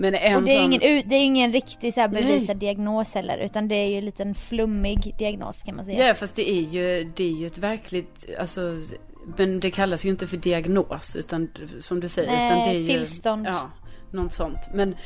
Men 0.00 0.14
en 0.14 0.36
Och 0.36 0.42
det 0.42 0.50
är 0.50 0.62
sån- 0.62 0.72
ingen, 0.72 1.08
det 1.08 1.14
är 1.14 1.24
ingen 1.24 1.52
riktig 1.52 1.94
så 1.94 2.00
här 2.00 2.08
Nej. 2.08 2.22
bevisad 2.22 2.56
diagnos 2.56 3.14
heller 3.14 3.38
utan 3.38 3.68
det 3.68 3.74
är 3.74 3.86
ju 3.88 3.98
en 3.98 4.04
liten 4.04 4.34
flummig 4.34 5.14
diagnos 5.18 5.62
kan 5.62 5.76
man 5.76 5.84
säga. 5.84 6.06
Ja, 6.08 6.14
fast 6.14 6.36
det 6.36 6.50
är 6.50 6.60
ju, 6.60 7.12
det 7.16 7.24
är 7.24 7.32
ju 7.32 7.46
ett 7.46 7.58
verkligt, 7.58 8.24
alltså, 8.38 8.60
men 9.36 9.60
det 9.60 9.70
kallas 9.70 10.04
ju 10.04 10.08
inte 10.08 10.26
för 10.26 10.36
diagnos, 10.36 11.16
utan 11.16 11.50
som 11.78 12.00
du 12.00 12.08
säger, 12.08 12.30
Nej, 12.32 12.46
utan 12.46 12.58
det 12.58 12.74
är 12.74 12.78
ju... 12.78 12.86
tillstånd. 12.86 13.46
Ja, 13.46 13.70
något 14.12 14.32
sånt. 14.32 14.68
Men 14.74 14.96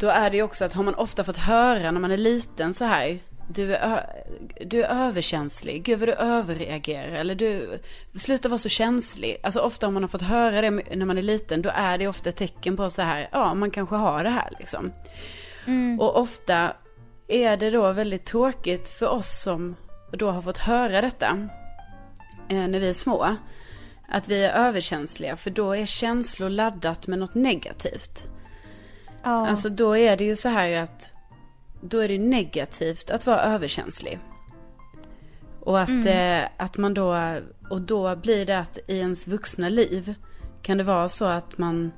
då 0.00 0.08
är 0.08 0.30
det 0.30 0.36
ju 0.36 0.42
också 0.42 0.64
att 0.64 0.72
har 0.72 0.82
man 0.82 0.94
ofta 0.94 1.24
fått 1.24 1.36
höra 1.36 1.90
när 1.90 2.00
man 2.00 2.10
är 2.10 2.16
liten 2.18 2.74
så 2.74 2.84
här, 2.84 3.18
du 3.48 3.74
är, 3.74 4.06
du 4.60 4.84
är 4.84 5.06
överkänslig, 5.06 5.82
gud 5.82 5.98
vad 5.98 6.08
du 6.08 6.12
överreagerar, 6.12 7.12
eller 7.12 7.34
du, 7.34 7.80
sluta 8.14 8.48
vara 8.48 8.58
så 8.58 8.68
känslig. 8.68 9.36
Alltså 9.42 9.60
ofta 9.60 9.86
om 9.86 9.94
man 9.94 10.02
har 10.02 10.08
fått 10.08 10.22
höra 10.22 10.60
det 10.60 10.70
när 10.70 11.06
man 11.06 11.18
är 11.18 11.22
liten, 11.22 11.62
då 11.62 11.70
är 11.74 11.98
det 11.98 12.08
ofta 12.08 12.28
ett 12.28 12.36
tecken 12.36 12.76
på 12.76 12.90
så 12.90 13.02
här, 13.02 13.28
ja 13.32 13.54
man 13.54 13.70
kanske 13.70 13.96
har 13.96 14.24
det 14.24 14.30
här 14.30 14.52
liksom. 14.58 14.92
Och 16.00 16.20
ofta 16.20 16.72
är 17.28 17.56
det 17.56 17.70
då 17.70 17.92
väldigt 17.92 18.24
tråkigt 18.24 18.88
för 18.88 19.08
oss 19.08 19.42
som 19.42 19.76
då 20.12 20.30
har 20.30 20.42
fått 20.42 20.58
höra 20.58 21.00
detta 21.00 21.48
eh, 22.48 22.68
när 22.68 22.80
vi 22.80 22.88
är 22.88 22.94
små. 22.94 23.36
Att 24.08 24.28
vi 24.28 24.44
är 24.44 24.52
överkänsliga 24.52 25.36
för 25.36 25.50
då 25.50 25.72
är 25.72 25.86
känslor 25.86 26.48
laddat 26.48 27.06
med 27.06 27.18
något 27.18 27.34
negativt. 27.34 28.28
Ja. 29.22 29.48
Alltså 29.48 29.68
då 29.68 29.96
är 29.96 30.16
det 30.16 30.24
ju 30.24 30.36
så 30.36 30.48
här 30.48 30.82
att 30.82 31.13
då 31.84 31.98
är 31.98 32.08
det 32.08 32.18
negativt 32.18 33.10
att 33.10 33.26
vara 33.26 33.40
överkänslig. 33.42 34.18
Och 35.60 35.80
att, 35.80 35.88
Mm. 35.88 36.42
eh, 36.42 36.48
att 36.56 36.76
man 36.76 36.94
då, 36.94 37.16
och 37.70 37.80
då 37.80 38.16
blir 38.16 38.46
det 38.46 38.58
att 38.58 38.78
i 38.88 38.98
ens 38.98 39.26
vuxna 39.26 39.68
liv 39.68 40.14
kan 40.62 40.78
det 40.78 40.84
vara 40.84 41.08
så 41.08 41.24
att 41.24 41.58
man, 41.58 41.92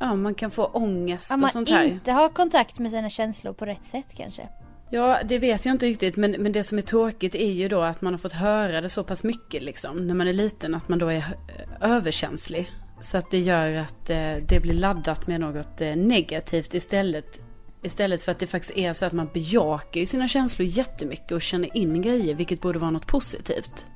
ja 0.00 0.14
man 0.14 0.34
kan 0.34 0.50
få 0.50 0.64
ångest 0.64 1.30
Om 1.30 1.34
och 1.34 1.40
man 1.40 1.50
sånt 1.50 1.68
här. 1.68 1.84
inte 1.84 2.12
har 2.12 2.28
kontakt 2.28 2.78
med 2.78 2.90
sina 2.90 3.08
känslor 3.10 3.52
på 3.52 3.66
rätt 3.66 3.84
sätt 3.84 4.06
kanske. 4.16 4.48
Ja, 4.90 5.18
det 5.24 5.38
vet 5.38 5.64
jag 5.66 5.74
inte 5.74 5.86
riktigt. 5.86 6.16
Men, 6.16 6.30
men 6.30 6.52
det 6.52 6.64
som 6.64 6.78
är 6.78 6.82
tråkigt 6.82 7.34
är 7.34 7.52
ju 7.52 7.68
då 7.68 7.80
att 7.80 8.02
man 8.02 8.12
har 8.12 8.18
fått 8.18 8.32
höra 8.32 8.80
det 8.80 8.88
så 8.88 9.04
pass 9.04 9.24
mycket 9.24 9.62
liksom. 9.62 10.06
När 10.06 10.14
man 10.14 10.28
är 10.28 10.32
liten 10.32 10.74
att 10.74 10.88
man 10.88 10.98
då 10.98 11.06
är 11.08 11.16
eh, 11.16 11.90
överkänslig. 11.92 12.70
Så 13.00 13.18
att 13.18 13.30
det 13.30 13.38
gör 13.38 13.72
att 13.72 14.10
eh, 14.10 14.34
det 14.48 14.60
blir 14.62 14.74
laddat 14.74 15.26
med 15.26 15.40
något 15.40 15.80
eh, 15.80 15.96
negativt 15.96 16.74
istället. 16.74 17.40
Istället 17.86 18.22
för 18.22 18.32
att 18.32 18.38
det 18.38 18.46
faktiskt 18.46 18.76
är 18.76 18.92
så 18.92 19.06
att 19.06 19.12
man 19.12 19.28
bejakar 19.34 20.06
sina 20.06 20.28
känslor 20.28 20.68
jättemycket 20.68 21.32
och 21.32 21.42
känner 21.42 21.76
in 21.76 22.02
grejer, 22.02 22.34
vilket 22.34 22.60
borde 22.60 22.78
vara 22.78 22.90
något 22.90 23.06
positivt. 23.06 23.86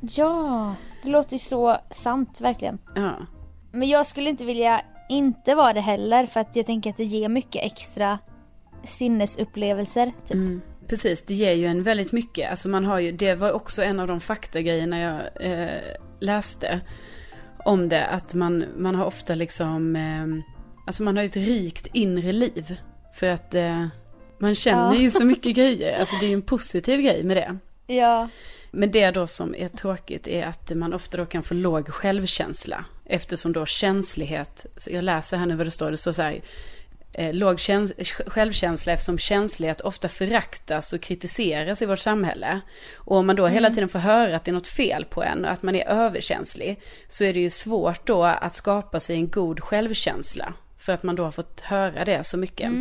Ja, 0.00 0.74
det 1.02 1.10
låter 1.10 1.32
ju 1.32 1.38
så 1.38 1.76
sant 1.90 2.40
verkligen. 2.40 2.78
Ja. 2.94 3.16
Men 3.72 3.88
jag 3.88 4.06
skulle 4.06 4.30
inte 4.30 4.44
vilja 4.44 4.80
inte 5.08 5.54
vara 5.54 5.72
det 5.72 5.80
heller 5.80 6.26
för 6.26 6.40
att 6.40 6.56
jag 6.56 6.66
tänker 6.66 6.90
att 6.90 6.96
det 6.96 7.04
ger 7.04 7.28
mycket 7.28 7.64
extra 7.64 8.18
sinnesupplevelser. 8.84 10.12
Typ. 10.26 10.34
Mm. 10.34 10.60
Precis, 10.88 11.22
det 11.22 11.34
ger 11.34 11.52
ju 11.52 11.66
en 11.66 11.82
väldigt 11.82 12.12
mycket. 12.12 12.50
Alltså 12.50 12.68
man 12.68 12.84
har 12.84 13.00
ju, 13.00 13.12
det 13.12 13.34
var 13.34 13.52
också 13.52 13.82
en 13.82 14.00
av 14.00 14.08
de 14.08 14.20
faktagrejerna 14.20 15.00
jag 15.00 15.46
eh, 15.52 15.80
läste 16.20 16.80
om 17.64 17.88
det. 17.88 18.06
Att 18.06 18.34
man, 18.34 18.64
man 18.76 18.94
har 18.94 19.06
ofta 19.06 19.34
liksom, 19.34 19.96
eh, 19.96 20.52
alltså 20.86 21.02
man 21.02 21.16
har 21.16 21.24
ett 21.24 21.36
rikt 21.36 21.86
inre 21.92 22.32
liv. 22.32 22.76
För 23.14 23.26
att 23.26 23.54
eh, 23.54 23.86
man 24.38 24.54
känner 24.54 24.94
Ja. 24.94 25.00
ju 25.00 25.10
så 25.10 25.24
mycket 25.24 25.56
grejer. 25.56 26.00
Alltså 26.00 26.16
det 26.20 26.26
är 26.26 26.28
ju 26.28 26.34
en 26.34 26.42
positiv 26.42 27.00
grej 27.00 27.22
med 27.24 27.36
det. 27.36 27.58
Ja, 27.94 28.28
Men 28.70 28.90
det 28.90 29.10
då 29.10 29.26
som 29.26 29.54
är 29.54 29.68
tråkigt 29.68 30.28
är 30.28 30.46
att 30.46 30.70
man 30.74 30.94
ofta 30.94 31.16
då 31.16 31.26
kan 31.26 31.42
få 31.42 31.54
låg 31.54 31.88
självkänsla. 31.88 32.84
Eftersom 33.04 33.52
då 33.52 33.66
känslighet, 33.66 34.66
så 34.76 34.90
jag 34.92 35.04
läser 35.04 35.36
här 35.36 35.46
nu 35.46 35.54
vad 35.56 35.66
det 35.66 35.70
står, 35.70 35.90
det 35.90 35.96
står 35.96 36.12
så 36.12 36.22
här. 36.22 36.40
Eh, 37.12 37.34
låg 37.34 37.60
käns- 37.60 37.92
självkänsla 38.26 38.92
eftersom 38.92 39.18
känslighet 39.18 39.80
ofta 39.80 40.08
föraktas 40.08 40.92
och 40.92 41.00
kritiseras 41.00 41.82
i 41.82 41.86
vårt 41.86 41.98
samhälle. 41.98 42.60
Och 42.96 43.16
om 43.16 43.26
man 43.26 43.36
då 43.36 43.46
hela 43.46 43.70
tiden 43.70 43.88
får 43.88 43.98
höra 43.98 44.36
att 44.36 44.44
det 44.44 44.50
är 44.50 44.52
något 44.52 44.66
fel 44.66 45.04
på 45.04 45.22
en 45.22 45.44
och 45.44 45.50
att 45.50 45.62
man 45.62 45.74
är 45.74 45.86
överkänslig. 45.88 46.80
Så 47.08 47.24
är 47.24 47.34
det 47.34 47.40
ju 47.40 47.50
svårt 47.50 48.06
då 48.06 48.22
att 48.24 48.54
skapa 48.54 49.00
sig 49.00 49.16
en 49.16 49.28
god 49.30 49.60
självkänsla. 49.60 50.52
För 50.84 50.92
att 50.92 51.02
man 51.02 51.16
då 51.16 51.24
har 51.24 51.30
fått 51.30 51.60
höra 51.60 52.04
det 52.04 52.24
så 52.24 52.36
mycket. 52.36 52.72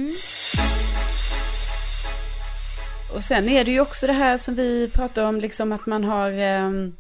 Och 3.16 3.24
sen 3.24 3.50
är 3.50 3.66
det 3.66 3.72
ju 3.72 3.80
också 3.80 4.08
det 4.08 4.14
här 4.14 4.38
som 4.38 4.56
vi 4.56 4.90
pratar 4.94 5.26
om, 5.26 5.40
liksom 5.40 5.72
att 5.72 5.86
man 5.86 6.04
har, 6.04 6.32
ehm, 6.32 6.96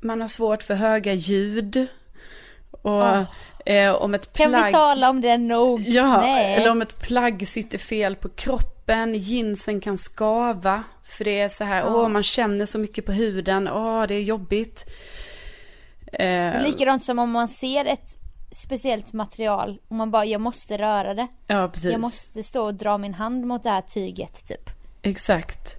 man 0.00 0.20
har 0.20 0.28
svårt 0.28 0.62
för 0.62 0.74
höga 0.74 1.12
ljud. 1.12 1.86
Och 2.70 3.04
eh, 3.66 3.94
om 3.94 4.14
ett 4.14 4.32
kan 4.32 4.50
plagg... 4.50 4.66
vi 4.66 4.72
tala 4.72 5.10
om 5.10 5.20
det 5.20 5.38
nog? 5.38 5.80
Ja, 5.80 6.20
Nej. 6.20 6.54
eller 6.54 6.70
om 6.70 6.82
ett 6.82 6.98
plagg 7.00 7.48
sitter 7.48 7.78
fel 7.78 8.16
på 8.16 8.28
kroppen, 8.28 9.14
jeansen 9.14 9.80
kan 9.80 9.98
skava. 9.98 10.82
För 11.04 11.24
det 11.24 11.40
är 11.40 11.48
så 11.48 11.64
här, 11.64 11.86
åh 11.86 12.08
man 12.08 12.22
känner 12.22 12.66
så 12.66 12.78
mycket 12.78 13.06
på 13.06 13.12
huden, 13.12 13.68
åh 13.68 14.06
det 14.06 14.14
är 14.14 14.22
jobbigt. 14.22 14.90
Eh, 16.12 16.62
Likadant 16.62 17.04
som 17.04 17.18
om 17.18 17.30
man 17.30 17.48
ser 17.48 17.84
ett 17.84 18.27
speciellt 18.50 19.12
material 19.12 19.80
och 19.88 19.96
man 19.96 20.10
bara, 20.10 20.24
jag 20.24 20.40
måste 20.40 20.78
röra 20.78 21.14
det. 21.14 21.28
ja, 21.46 21.70
precis. 21.72 21.92
Jag 21.92 22.00
måste 22.00 22.42
stå 22.42 22.64
och 22.64 22.74
dra 22.74 22.98
min 22.98 23.14
hand 23.14 23.46
mot 23.46 23.62
det 23.62 23.70
här 23.70 23.82
tyget 23.82 24.46
typ. 24.46 24.70
Exakt. 25.02 25.78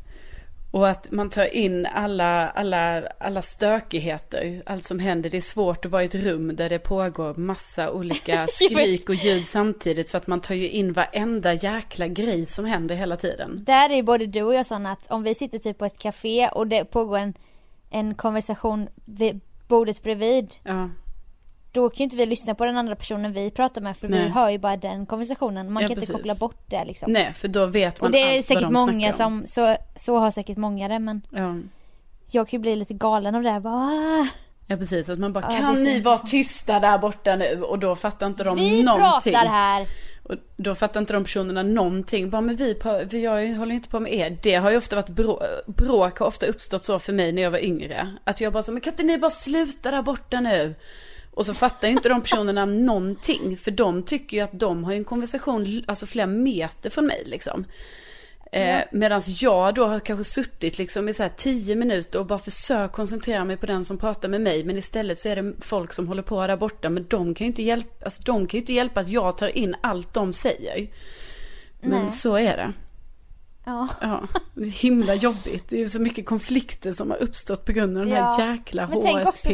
Och 0.72 0.90
att 0.90 1.12
man 1.12 1.30
tar 1.30 1.56
in 1.56 1.86
alla, 1.86 2.50
alla, 2.50 3.08
alla 3.18 3.42
stökigheter, 3.42 4.64
allt 4.66 4.86
som 4.86 5.00
händer. 5.00 5.30
Det 5.30 5.38
är 5.38 5.42
svårt 5.42 5.86
att 5.86 5.92
vara 5.92 6.04
i 6.04 6.06
ett 6.06 6.16
rum 6.16 6.56
där 6.56 6.70
det 6.70 6.80
pågår 6.80 7.36
massa 7.36 7.92
olika 7.92 8.48
skrik 8.50 9.10
och 9.10 9.16
ljud 9.16 9.46
samtidigt. 9.46 10.10
För 10.10 10.18
att 10.18 10.28
man 10.28 10.42
tar 10.42 10.56
ju 10.56 10.70
in 10.70 10.94
varenda 10.94 11.54
jäkla 11.54 12.08
grej 12.08 12.46
som 12.46 12.66
händer 12.66 12.96
hela 12.96 13.18
tiden. 13.18 13.64
Där 13.64 13.90
är 13.90 14.04
både 14.04 14.26
du 14.26 14.42
och 14.42 14.54
jag 14.54 14.66
sådana 14.66 14.92
att 14.92 15.12
om 15.12 15.24
vi 15.24 15.36
sitter 15.36 15.60
typ 15.60 15.78
på 15.78 15.86
ett 15.86 16.00
café 16.00 16.50
och 16.50 16.68
det 16.68 16.86
pågår 16.86 17.18
en, 17.18 17.34
en 17.90 18.16
konversation 18.16 18.90
vid 19.06 19.40
bordet 19.68 20.04
bredvid. 20.04 20.56
Ja, 20.64 20.90
Då 21.72 21.90
kan 21.90 21.98
ju 21.98 22.04
inte 22.04 22.16
vi 22.16 22.26
lyssna 22.26 22.56
på 22.56 22.66
den 22.66 22.78
andra 22.78 22.96
personen 22.96 23.34
vi 23.34 23.52
pratar 23.52 23.82
med 23.82 23.98
för 23.98 24.08
vi 24.08 24.16
Nej. 24.16 24.30
hör 24.30 24.50
ju 24.50 24.58
bara 24.58 24.78
den 24.78 25.06
konversationen. 25.06 25.74
Man 25.74 25.84
Ja, 25.84 25.88
kan 25.88 25.96
precis. 25.96 26.10
inte 26.10 26.20
koppla 26.20 26.36
bort 26.36 26.64
det 26.68 26.86
liksom. 26.86 27.14
nej 27.14 27.34
för 27.34 27.48
då 27.48 27.66
vet 27.66 28.02
man 28.02 28.08
och 28.08 28.12
det 28.12 28.20
är 28.22 28.38
allt 28.38 28.46
säkert 28.46 28.64
vad 28.64 28.74
de 28.74 28.80
många 28.92 29.14
som, 29.14 29.44
så, 29.48 29.76
så 29.96 30.18
har 30.18 30.32
säkert 30.32 30.58
många 30.58 30.88
det 30.88 31.00
men 31.00 31.22
Ja. 31.32 31.56
jag 32.32 32.48
kan 32.50 32.58
ju 32.58 32.62
bli 32.62 32.76
lite 32.76 32.94
galen 32.94 33.36
av 33.36 33.44
det 33.44 33.52
här. 33.52 33.60
Bara, 33.60 33.74
"Ah." 33.74 34.28
ja, 34.68 34.78
precis. 34.78 35.10
Att 35.10 35.20
man 35.20 35.34
bara, 35.34 35.46
Ja, 35.52 35.60
kan 35.60 35.78
så 35.78 35.84
ni 35.84 36.02
vara 36.02 36.18
tysta 36.18 36.80
där 36.80 36.98
borta 36.98 37.36
nu? 37.36 37.62
Och 37.62 37.80
då 37.80 37.96
fattar 37.96 38.28
inte 38.28 38.44
de 38.44 38.56
Vi 38.56 38.84
någonting. 38.84 39.34
pratar 39.34 39.50
här. 39.50 39.86
Och 40.24 40.36
då 40.58 40.76
fattar 40.76 41.00
inte 41.00 41.14
de 41.14 41.24
personerna 41.24 41.64
någonting. 41.64 42.30
Bara, 42.30 42.42
men 42.42 42.56
vi, 42.56 42.80
vi 43.10 43.24
jag 43.24 43.56
håller 43.58 43.76
inte 43.76 43.90
på 43.90 44.00
med 44.00 44.14
er. 44.14 44.38
Det 44.44 44.56
har 44.56 44.72
ju 44.72 44.78
ofta 44.78 44.96
varit 44.96 45.10
brå, 45.10 45.44
bråk 45.68 46.18
har 46.20 46.28
ofta 46.28 46.46
uppstått 46.46 46.86
så 46.86 47.00
för 47.00 47.14
mig 47.14 47.32
när 47.32 47.42
jag 47.42 47.52
var 47.52 47.64
yngre. 47.64 48.16
Att 48.24 48.42
jag 48.42 48.54
bara 48.54 48.64
så, 48.64 48.72
men 48.72 48.82
kan 48.82 48.94
inte 48.94 49.04
ni 49.04 49.18
bara 49.18 49.32
sluta 49.32 49.92
där 49.92 50.02
borta 50.02 50.40
nu? 50.40 50.76
Och 51.40 51.46
så 51.46 51.54
fattar 51.54 51.88
ju 51.88 51.94
inte 51.94 52.10
de 52.10 52.22
personerna 52.22 52.66
någonting. 52.66 53.58
För 53.58 53.72
de 53.72 54.04
tycker 54.04 54.38
ju 54.38 54.44
att 54.44 54.60
de 54.60 54.84
har 54.84 54.94
en 54.94 55.04
konversation, 55.04 55.84
alltså 55.88 56.06
flera 56.06 56.28
meter 56.28 56.90
från 56.90 57.06
mig 57.06 57.24
liksom. 57.26 57.66
Eh, 58.52 58.80
Medan 58.92 59.22
jag 59.26 59.76
då 59.76 59.86
har 59.86 60.00
kanske 60.00 60.24
suttit 60.24 60.78
liksom 60.78 61.10
i 61.10 61.14
så 61.14 61.24
här 61.24 61.32
tio 61.38 61.76
minuter 61.76 62.20
och 62.20 62.26
bara 62.26 62.40
försökt 62.40 62.94
koncentrera 62.94 63.46
mig 63.46 63.58
på 63.58 63.66
den 63.66 63.86
som 63.86 63.98
pratar 63.98 64.30
med 64.30 64.42
mig. 64.42 64.64
Men 64.64 64.78
istället 64.78 65.20
så 65.20 65.30
är 65.30 65.36
det 65.36 65.54
folk 65.62 65.94
som 65.94 66.08
håller 66.08 66.22
på 66.24 66.48
där 66.48 66.58
borta. 66.58 66.90
Men 66.90 67.06
de 67.10 67.34
kan 67.34 67.46
ju 67.46 67.50
inte 67.50 67.64
hjälpa, 67.64 68.06
alltså 68.06 68.22
de 68.24 68.48
kan 68.48 68.58
ju 68.58 68.62
inte 68.62 68.74
hjälpa 68.74 69.00
att 69.00 69.10
jag 69.10 69.38
tar 69.38 69.58
in 69.58 69.76
allt 69.82 70.14
de 70.14 70.34
säger. 70.34 70.88
Men 71.82 72.02
Nej. 72.04 72.12
så 72.12 72.36
är 72.36 72.58
det. 72.58 72.74
Ja. 73.66 73.88
Ja, 74.02 74.28
det 74.54 74.62
är 74.62 74.70
himla 74.72 75.16
jobbigt. 75.16 75.64
Det 75.70 75.82
är 75.84 75.88
så 75.88 76.00
mycket 76.02 76.26
konflikter 76.26 76.92
som 76.92 77.10
har 77.10 77.18
uppstått 77.18 77.66
på 77.66 77.72
grund 77.72 77.98
av 77.98 78.06
den 78.06 78.16
Ja. 78.16 78.32
här 78.32 78.52
jäkla 78.52 78.86
HSP. 78.86 79.50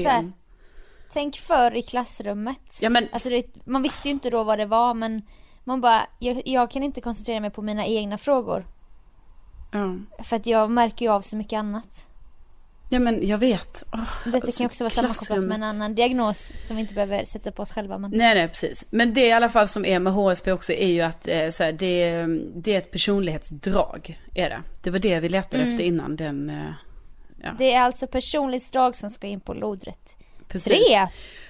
Tänk 1.11 1.35
förr 1.37 1.75
i 1.75 1.81
klassrummet. 1.81 2.77
Ja 2.79 2.89
men, 2.89 3.07
Alltså 3.11 3.29
det, 3.29 3.43
man 3.65 3.81
visste 3.81 4.07
ju 4.07 4.11
inte 4.11 4.29
då 4.29 4.43
vad 4.43 4.57
det 4.59 4.65
var 4.65 4.93
men 4.93 5.21
man 5.63 5.81
bara, 5.81 6.07
jag, 6.19 6.41
jag 6.45 6.71
kan 6.71 6.83
inte 6.83 7.01
koncentrera 7.01 7.39
mig 7.39 7.49
på 7.49 7.61
mina 7.61 7.85
egna 7.85 8.17
frågor. 8.17 8.65
ja. 9.71 9.95
För 10.23 10.35
att 10.35 10.45
jag 10.45 10.71
märker 10.71 11.05
ju 11.05 11.11
av 11.11 11.21
så 11.21 11.35
mycket 11.35 11.57
annat. 11.57 12.07
ja 12.89 12.99
men 12.99 13.27
jag 13.27 13.37
vet. 13.37 13.83
Åh, 13.93 13.99
Detta 14.25 14.37
alltså, 14.37 14.57
kan 14.57 14.65
också 14.65 14.83
vara 14.83 14.91
sammankopplat 14.91 15.43
med 15.43 15.55
en 15.55 15.63
annan 15.63 15.95
diagnos 15.95 16.51
som 16.67 16.75
vi 16.75 16.81
inte 16.81 16.93
behöver 16.93 17.25
sätta 17.25 17.51
på 17.51 17.61
oss 17.63 17.71
själva. 17.71 17.97
Men... 17.97 18.11
Nej, 18.11 18.35
nej, 18.35 18.47
precis. 18.47 18.87
Men 18.89 19.13
det 19.13 19.27
i 19.27 19.31
alla 19.31 19.49
fall 19.49 19.67
som 19.67 19.85
är 19.85 19.99
med 19.99 20.13
HSP 20.13 20.51
också 20.51 20.73
är 20.73 20.87
ju 20.87 21.01
att 21.01 21.27
eh, 21.27 21.49
så 21.49 21.63
här, 21.63 21.71
det, 21.71 22.25
det 22.55 22.73
är 22.73 22.77
ett 22.77 22.91
personlighetsdrag. 22.91 24.19
Är 24.35 24.49
det. 24.49 24.61
det 24.83 24.89
var 24.91 24.99
det 24.99 25.19
vi 25.19 25.29
letade 25.29 25.63
Mm. 25.63 25.73
efter 25.73 25.83
innan 25.85 26.15
den... 26.15 26.49
Eh, 26.49 26.71
ja, 27.43 27.51
Det 27.57 27.73
är 27.73 27.81
alltså 27.81 28.07
personlighetsdrag 28.07 28.95
som 28.95 29.09
ska 29.09 29.27
in 29.27 29.39
på 29.39 29.53
lodrätt. 29.53 30.15
Precis. 30.63 30.87
Tre! 30.87 31.07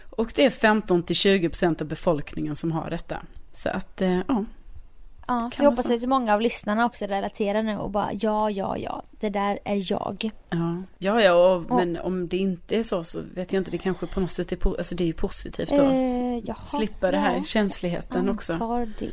Och 0.10 0.32
det 0.36 0.46
är 0.46 0.50
15 0.50 1.04
till 1.04 1.16
20 1.16 1.50
procent 1.50 1.82
av 1.82 1.88
befolkningen 1.88 2.56
som 2.56 2.72
har 2.72 2.90
detta. 2.90 3.22
Så 3.54 3.70
att, 3.70 4.02
eh, 4.02 4.20
ja. 4.28 4.46
Ja, 5.28 5.52
så 5.54 5.64
jag 5.64 5.70
hoppas 5.70 5.90
att 5.90 6.10
många 6.10 6.34
av 6.34 6.42
lyssnarna 6.42 6.86
också 6.86 7.06
relaterar 7.06 7.64
nu 7.64 7.78
och 7.78 7.90
bara 7.90 8.10
ja, 8.14 8.50
ja, 8.50 8.78
ja, 8.78 9.04
det 9.12 9.30
där 9.30 9.60
är 9.66 9.92
jag. 9.92 10.30
Ja, 10.50 10.84
ja, 10.98 11.22
ja 11.22 11.56
och, 11.56 11.76
men 11.76 12.00
om 12.00 12.28
det 12.28 12.38
inte 12.38 12.80
är 12.80 12.84
så 12.84 13.04
så 13.04 13.20
vet 13.36 13.54
jag 13.54 13.62
inte. 13.62 13.72
Det 13.72 13.78
kanske 13.78 14.08
på 14.08 14.20
något 14.20 14.32
sätt 14.32 14.52
är, 14.52 14.56
po- 14.56 14.78
alltså 14.78 14.96
det 14.96 15.10
är 15.10 15.14
positivt 15.14 15.70
då. 15.70 15.82
Eh, 15.82 16.38
jaha, 16.44 16.58
Slippa 16.66 17.12
det 17.12 17.18
här 17.18 17.38
ja. 17.38 17.44
känsligheten 17.44 18.30
också. 18.30 18.54
Antar 18.54 18.92
det. 19.00 19.12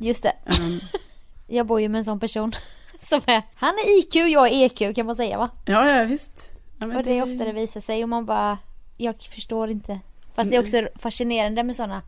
Just 0.00 0.22
det, 0.22 0.32
Um, 0.60 0.80
jag 1.46 1.66
bor 1.66 1.80
ju 1.80 1.88
med 1.88 1.98
en 1.98 2.04
sån 2.04 2.20
person. 2.20 2.52
Som 2.98 3.20
är, 3.26 3.42
han 3.54 3.74
är 3.74 3.98
IQ, 3.98 4.14
jag 4.14 4.48
är 4.52 4.64
EQ 4.64 4.96
kan 4.96 5.06
man 5.06 5.16
säga 5.16 5.38
va? 5.38 5.50
ja, 5.64 5.90
ja 5.90 6.04
visst. 6.04 6.50
Ja, 6.78 6.86
Och 6.86 7.02
det 7.02 7.18
är 7.18 7.22
ofta 7.22 7.44
det 7.44 7.52
visar 7.52 7.80
sig 7.80 8.02
och 8.02 8.08
man 8.08 8.26
bara, 8.26 8.58
jag 8.98 9.22
förstår 9.22 9.70
inte. 9.70 10.00
Fast 10.34 10.50
det 10.50 10.56
är 10.56 10.60
också 10.60 10.88
fascinerande 10.94 11.62
med 11.62 11.76
sådana 11.76 12.02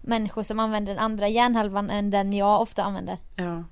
människor 0.00 0.42
som 0.42 0.58
använder 0.58 0.94
den 0.94 1.04
andra 1.04 1.28
hjärnhalvan 1.28 1.90
än 1.90 2.10
den 2.10 2.32
jag 2.32 2.60
ofta 2.60 2.82
använder. 2.82 3.18
Ja. 3.36 3.64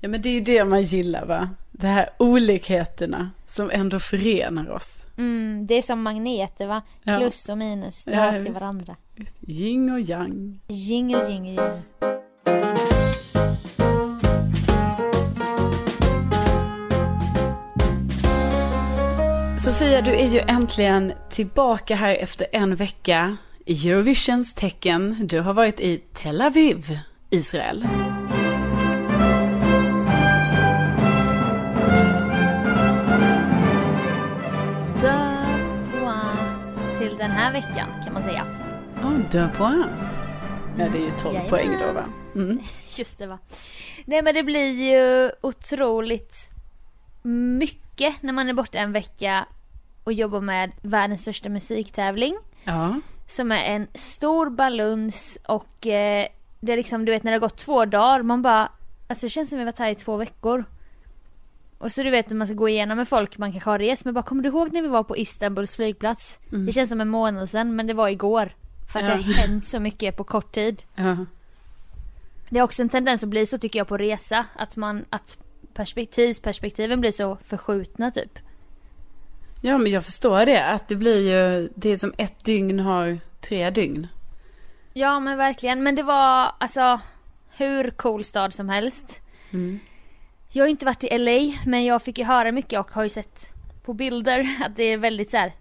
ja, 0.00 0.08
men 0.08 0.22
det 0.22 0.28
är 0.28 0.32
ju 0.32 0.40
det 0.40 0.64
man 0.64 0.82
gillar 0.82 1.26
va? 1.26 1.50
De 1.70 1.86
här 1.86 2.10
olikheterna 2.18 3.30
som 3.46 3.70
ändå 3.70 3.98
förenar 4.00 4.70
oss. 4.70 5.04
Mm, 5.16 5.66
det 5.66 5.74
är 5.74 5.82
som 5.82 6.02
magneter 6.02 6.66
va? 6.66 6.82
Ja. 7.02 7.18
Plus 7.18 7.48
och 7.48 7.58
minus 7.58 8.06
Ja, 8.06 8.12
dras 8.12 8.44
till 8.44 8.54
varandra. 8.54 8.96
Yin 9.40 9.90
och 9.90 10.00
yang. 10.00 10.60
Jingle, 10.68 11.30
jingle, 11.30 11.52
jingle. 11.60 12.17
Sofia, 19.68 20.02
du 20.02 20.10
är 20.10 20.28
ju 20.28 20.38
äntligen 20.38 21.12
tillbaka 21.30 21.94
här 21.94 22.14
efter 22.14 22.46
en 22.52 22.74
vecka 22.76 23.36
i 23.64 23.90
Eurovisions 23.90 24.54
tecken. 24.54 25.16
Du 25.26 25.40
har 25.40 25.54
varit 25.54 25.80
i 25.80 25.98
Tel 25.98 26.40
Aviv, 26.40 26.98
Israel. 27.30 27.88
Deux 35.00 36.00
points 36.00 36.98
till 36.98 37.16
den 37.18 37.30
här 37.30 37.52
veckan 37.52 37.88
kan 38.04 38.14
man 38.14 38.22
säga. 38.22 38.46
Ja, 39.02 39.08
oh, 39.08 39.18
deux 39.30 39.56
points. 39.58 39.88
Ja, 40.78 40.88
det 40.88 40.98
är 40.98 41.02
ju 41.02 41.10
12 41.10 41.34
Jajamän. 41.34 41.50
poäng 41.50 41.70
då 41.86 41.92
va? 41.92 42.04
Mm. 42.34 42.60
Just 42.98 43.18
det 43.18 43.26
va. 43.26 43.38
Nej 44.04 44.22
men 44.22 44.34
det 44.34 44.42
blir 44.42 44.70
ju 44.70 45.30
otroligt 45.40 46.50
mycket 47.58 48.22
när 48.22 48.32
man 48.32 48.48
är 48.48 48.52
borta 48.52 48.78
en 48.78 48.92
vecka 48.92 49.46
och 50.08 50.12
jobbar 50.12 50.40
med 50.40 50.70
världens 50.82 51.20
största 51.22 51.48
musiktävling. 51.48 52.38
Ja, 52.64 53.00
Som 53.26 53.52
är 53.52 53.64
en 53.64 53.86
stor 53.94 54.50
baluns 54.50 55.38
och 55.48 55.86
eh, 55.86 56.26
det 56.60 56.72
är 56.72 56.76
liksom, 56.76 57.04
du 57.04 57.12
vet 57.12 57.22
när 57.22 57.32
det 57.32 57.36
har 57.36 57.40
gått 57.40 57.56
två 57.56 57.84
dagar, 57.84 58.22
man 58.22 58.42
bara, 58.42 58.68
alltså 59.08 59.26
det 59.26 59.30
känns 59.30 59.48
som 59.48 59.58
vi 59.58 59.64
varit 59.64 59.78
här 59.78 59.90
i 59.90 59.94
två 59.94 60.16
veckor. 60.16 60.64
Och 61.78 61.92
så 61.92 62.02
du 62.02 62.10
vet 62.10 62.30
när 62.30 62.36
man 62.36 62.46
ska 62.46 62.54
gå 62.54 62.68
igenom 62.68 62.96
med 62.98 63.08
folk 63.08 63.38
man 63.38 63.52
kanske 63.52 63.70
har 63.70 63.78
rest 63.78 64.04
med, 64.04 64.14
bara 64.14 64.22
kommer 64.22 64.42
du 64.42 64.48
ihåg 64.48 64.72
när 64.72 64.82
vi 64.82 64.88
var 64.88 65.02
på 65.02 65.16
Istanbuls 65.16 65.76
flygplats? 65.76 66.38
Det 66.66 66.72
känns 66.72 66.90
som 66.90 67.00
en 67.00 67.08
månad 67.08 67.50
sedan 67.50 67.76
men 67.76 67.86
det 67.86 67.94
var 67.94 68.08
igår. 68.08 68.52
För 68.92 68.98
att 68.98 69.04
Ja. 69.04 69.10
det 69.16 69.22
har 69.22 69.32
hänt 69.32 69.68
så 69.68 69.80
mycket 69.80 70.16
på 70.16 70.24
kort 70.24 70.52
tid. 70.52 70.82
Ja. 70.94 71.16
Det 72.50 72.58
är 72.58 72.62
också 72.62 72.82
en 72.82 72.88
tendens 72.88 73.22
att 73.22 73.28
bli 73.28 73.46
så 73.46 73.58
tycker 73.58 73.78
jag 73.80 73.88
på 73.88 73.96
resa, 73.96 74.44
att 74.56 74.76
man, 74.76 75.04
att 75.10 75.38
perspektivsperspektiven 75.74 77.00
blir 77.00 77.12
så 77.12 77.36
förskjutna 77.44 78.10
typ. 78.10 78.38
Ja, 79.60 79.78
men 79.78 79.92
jag 79.92 80.04
förstår 80.04 80.46
det. 80.46 80.64
Att 80.64 80.88
det 80.88 80.96
blir 80.96 81.30
ju, 81.30 81.68
det 81.74 81.88
är 81.90 81.96
som 81.96 82.12
ett 82.18 82.44
dygn 82.44 82.80
har 82.80 83.18
tre 83.40 83.70
dygn. 83.70 84.06
Ja 84.92 85.20
men 85.20 85.38
verkligen, 85.38 85.82
men 85.82 85.94
det 85.94 86.02
var 86.02 86.52
alltså 86.58 87.00
hur 87.56 87.90
cool 87.90 88.24
stad 88.24 88.54
som 88.54 88.68
helst. 88.68 89.20
Jag 90.52 90.64
har 90.64 90.68
inte 90.68 90.86
varit 90.86 91.04
i 91.04 91.18
LA 91.18 91.58
men 91.66 91.84
jag 91.84 92.02
fick 92.02 92.18
ju 92.18 92.24
höra 92.24 92.52
mycket 92.52 92.80
och 92.80 92.90
har 92.90 93.02
ju 93.02 93.08
sett 93.08 93.54
på 93.84 93.92
bilder 93.92 94.56
att 94.64 94.76
det 94.76 94.82
är 94.84 94.98
väldigt 94.98 95.30
så 95.30 95.36
här 95.36 95.52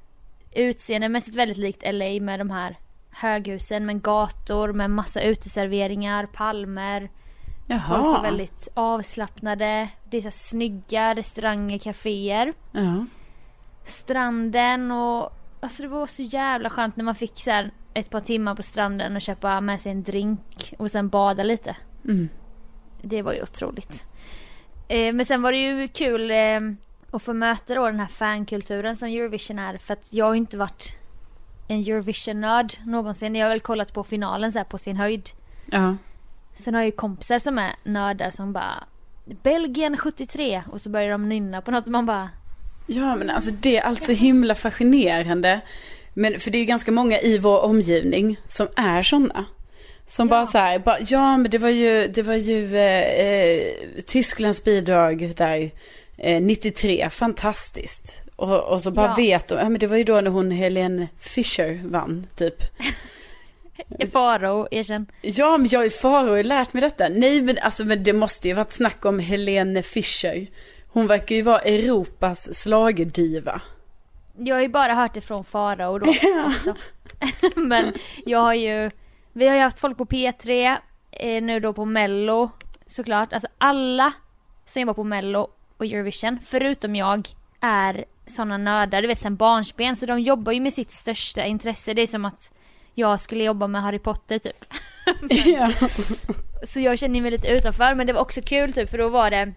utseendemässigt 0.55 1.37
väldigt 1.37 1.57
likt 1.57 1.83
LA 1.93 2.19
med 2.21 2.39
de 2.39 2.49
här 2.49 2.77
höghusen 3.09 3.85
med 3.85 4.01
gator 4.01 4.73
med 4.73 4.89
massa 4.89 5.21
uteserveringar, 5.21 6.25
palmer. 6.25 7.09
Folk 7.67 7.81
Jaha. 7.89 8.17
är 8.17 8.21
väldigt 8.21 8.67
avslappnade. 8.73 9.89
Det 10.09 10.17
är 10.17 10.21
så 10.21 10.25
här 10.25 10.31
snygga 10.31 11.15
restauranger, 11.15 11.77
kaféer. 11.77 12.53
Ja. 12.71 13.05
Stranden 13.87 14.91
och 14.91 15.33
alltså 15.59 15.83
det 15.83 15.89
var 15.89 16.05
så 16.05 16.23
jävla 16.23 16.69
skönt 16.69 16.95
när 16.95 17.03
man 17.03 17.15
fick 17.15 17.39
så 17.39 17.51
här 17.51 17.71
ett 17.93 18.09
par 18.09 18.19
timmar 18.19 18.55
på 18.55 18.63
stranden 18.63 19.15
och 19.15 19.21
köpa 19.21 19.61
med 19.61 19.81
sig 19.81 19.91
en 19.91 20.03
drink 20.03 20.73
och 20.77 20.91
sen 20.91 21.09
bada 21.09 21.43
lite. 21.43 21.75
Mm. 22.05 22.29
Det 23.01 23.21
var 23.21 23.33
ju 23.33 23.41
otroligt. 23.41 24.05
Eh, 24.87 25.13
men 25.13 25.25
sen 25.25 25.41
var 25.41 25.51
det 25.51 25.57
ju 25.57 25.87
kul 25.87 26.31
eh, 26.31 26.59
att 27.11 27.23
få 27.23 27.33
möta 27.33 27.75
då 27.75 27.85
den 27.85 27.99
här 27.99 28.07
fankulturen 28.07 28.95
som 28.95 29.07
Eurovision 29.07 29.59
är 29.59 29.77
för 29.77 29.93
att 29.93 30.13
jag 30.13 30.25
har 30.25 30.33
ju 30.33 30.37
inte 30.37 30.57
varit 30.57 30.99
en 31.67 31.79
Eurovision-nörd 31.79 32.73
någonsin. 32.85 33.35
Jag 33.35 33.45
har 33.45 33.49
väl 33.49 33.59
kollat 33.59 33.93
på 33.93 34.03
finalen 34.03 34.51
så 34.51 34.59
här 34.59 34.65
på 34.65 34.77
sin 34.77 34.95
höjd. 34.97 35.29
Ja. 35.65 35.95
Sen 36.55 36.73
har 36.73 36.81
jag 36.81 36.85
ju 36.85 36.91
kompisar 36.91 37.39
som 37.39 37.57
är 37.57 37.75
nördar 37.83 38.31
som 38.31 38.53
bara 38.53 38.83
Belgien 39.43 39.97
73 39.97 40.63
och 40.71 40.81
så 40.81 40.89
börjar 40.89 41.09
de 41.09 41.29
nynna 41.29 41.61
på 41.61 41.71
något 41.71 41.85
och 41.85 41.91
man 41.91 42.05
bara 42.05 42.29
Ja, 42.87 43.15
men 43.15 43.29
alltså 43.29 43.51
det 43.51 43.77
är 43.77 43.81
alltså 43.81 44.11
himla 44.13 44.55
fascinerande. 44.55 45.59
Men 46.13 46.39
för 46.39 46.51
det 46.51 46.57
är 46.57 46.59
ju 46.59 46.65
ganska 46.65 46.91
många 46.91 47.19
i 47.19 47.37
vår 47.37 47.59
omgivning 47.61 48.37
som 48.47 48.67
är 48.75 49.03
sådana. 49.03 49.45
Som 50.07 50.27
bara 50.27 50.45
så 50.45 50.57
här, 50.57 50.79
bara, 50.79 50.97
ja 50.99 51.37
men 51.37 51.51
det 51.51 51.57
var 51.57 51.69
ju, 51.69 52.07
det 52.07 52.21
var 52.21 52.33
ju 52.35 52.77
eh, 52.77 53.25
eh, 53.25 53.73
Tysklands 54.05 54.63
bidrag 54.63 55.33
där 55.37 55.71
eh, 56.17 56.41
93, 56.41 57.09
fantastiskt. 57.09 58.21
Och, 58.35 58.63
och 58.63 58.81
så 58.81 58.91
bara 58.91 59.07
Ja. 59.07 59.13
vet 59.17 59.47
de, 59.47 59.55
ja 59.59 59.69
men 59.69 59.79
det 59.79 59.87
var 59.87 59.97
ju 59.97 60.03
då 60.03 60.21
när 60.21 60.31
hon 60.31 60.51
Helene 60.51 61.07
Fischer 61.19 61.81
vann 61.83 62.27
typ. 62.35 62.63
Faro, 64.13 64.67
erkänn. 64.71 65.05
Ja 65.21 65.57
men 65.57 65.69
jag 65.71 65.85
är 65.85 65.89
faro, 65.89 66.29
har 66.29 66.43
lärt 66.43 66.73
mig 66.73 66.81
detta. 66.81 67.09
Nej 67.09 67.41
men 67.41 67.57
alltså 67.57 67.85
men 67.85 68.03
det 68.03 68.13
måste 68.13 68.47
ju 68.47 68.53
varit 68.53 68.71
snack 68.71 69.05
om 69.05 69.19
Helene 69.19 69.83
Fischer. 69.83 70.47
Hon 70.87 71.07
verkar 71.07 71.35
ju 71.35 71.41
vara 71.41 71.59
Europas 71.59 72.59
slagerdiva. 72.59 73.61
Jag 74.37 74.55
har 74.55 74.61
ju 74.61 74.69
bara 74.69 74.93
hört 74.93 75.13
det 75.13 75.21
från 75.21 75.43
Farao 75.43 75.99
då 75.99 76.13
också. 76.47 76.75
Men 77.55 77.93
jag 78.25 78.39
har 78.39 78.53
ju, 78.53 78.91
vi 79.33 79.47
har 79.47 79.55
ju 79.55 79.61
haft 79.61 79.79
folk 79.79 79.97
på 79.97 80.05
P3, 80.05 80.77
eh, 81.11 81.43
nu 81.43 81.59
då 81.59 81.73
på 81.73 81.85
Mello 81.85 82.49
såklart. 82.87 83.33
Alltså 83.33 83.47
alla 83.57 84.13
som 84.65 84.81
jobbar 84.81 84.93
på 84.93 85.03
Mello 85.03 85.49
och 85.77 85.85
Eurovision, 85.85 86.39
förutom 86.45 86.95
jag, 86.95 87.27
är 87.59 88.05
sådana 88.25 88.57
nördar, 88.57 89.01
du 89.01 89.07
vet 89.07 89.19
sen 89.19 89.35
barnsben. 89.35 89.95
Så 89.95 90.05
de 90.05 90.19
jobbar 90.19 90.51
ju 90.51 90.59
med 90.59 90.73
sitt 90.73 90.91
största 90.91 91.45
intresse. 91.45 91.93
Det 91.93 92.01
är 92.01 92.07
som 92.07 92.25
att 92.25 92.51
jag 92.93 93.21
skulle 93.21 93.43
jobba 93.43 93.67
med 93.67 93.81
Harry 93.81 93.99
Potter 93.99 94.39
typ. 94.39 94.65
ja. 95.45 95.71
Så 96.63 96.79
jag 96.79 96.99
känner 96.99 97.21
mig 97.21 97.31
lite 97.31 97.47
utanför 97.47 97.95
men 97.95 98.07
det 98.07 98.13
var 98.13 98.21
också 98.21 98.41
kul 98.41 98.73
typ 98.73 98.89
för 98.89 98.97
då 98.97 99.09
var 99.09 99.31
det 99.31 99.53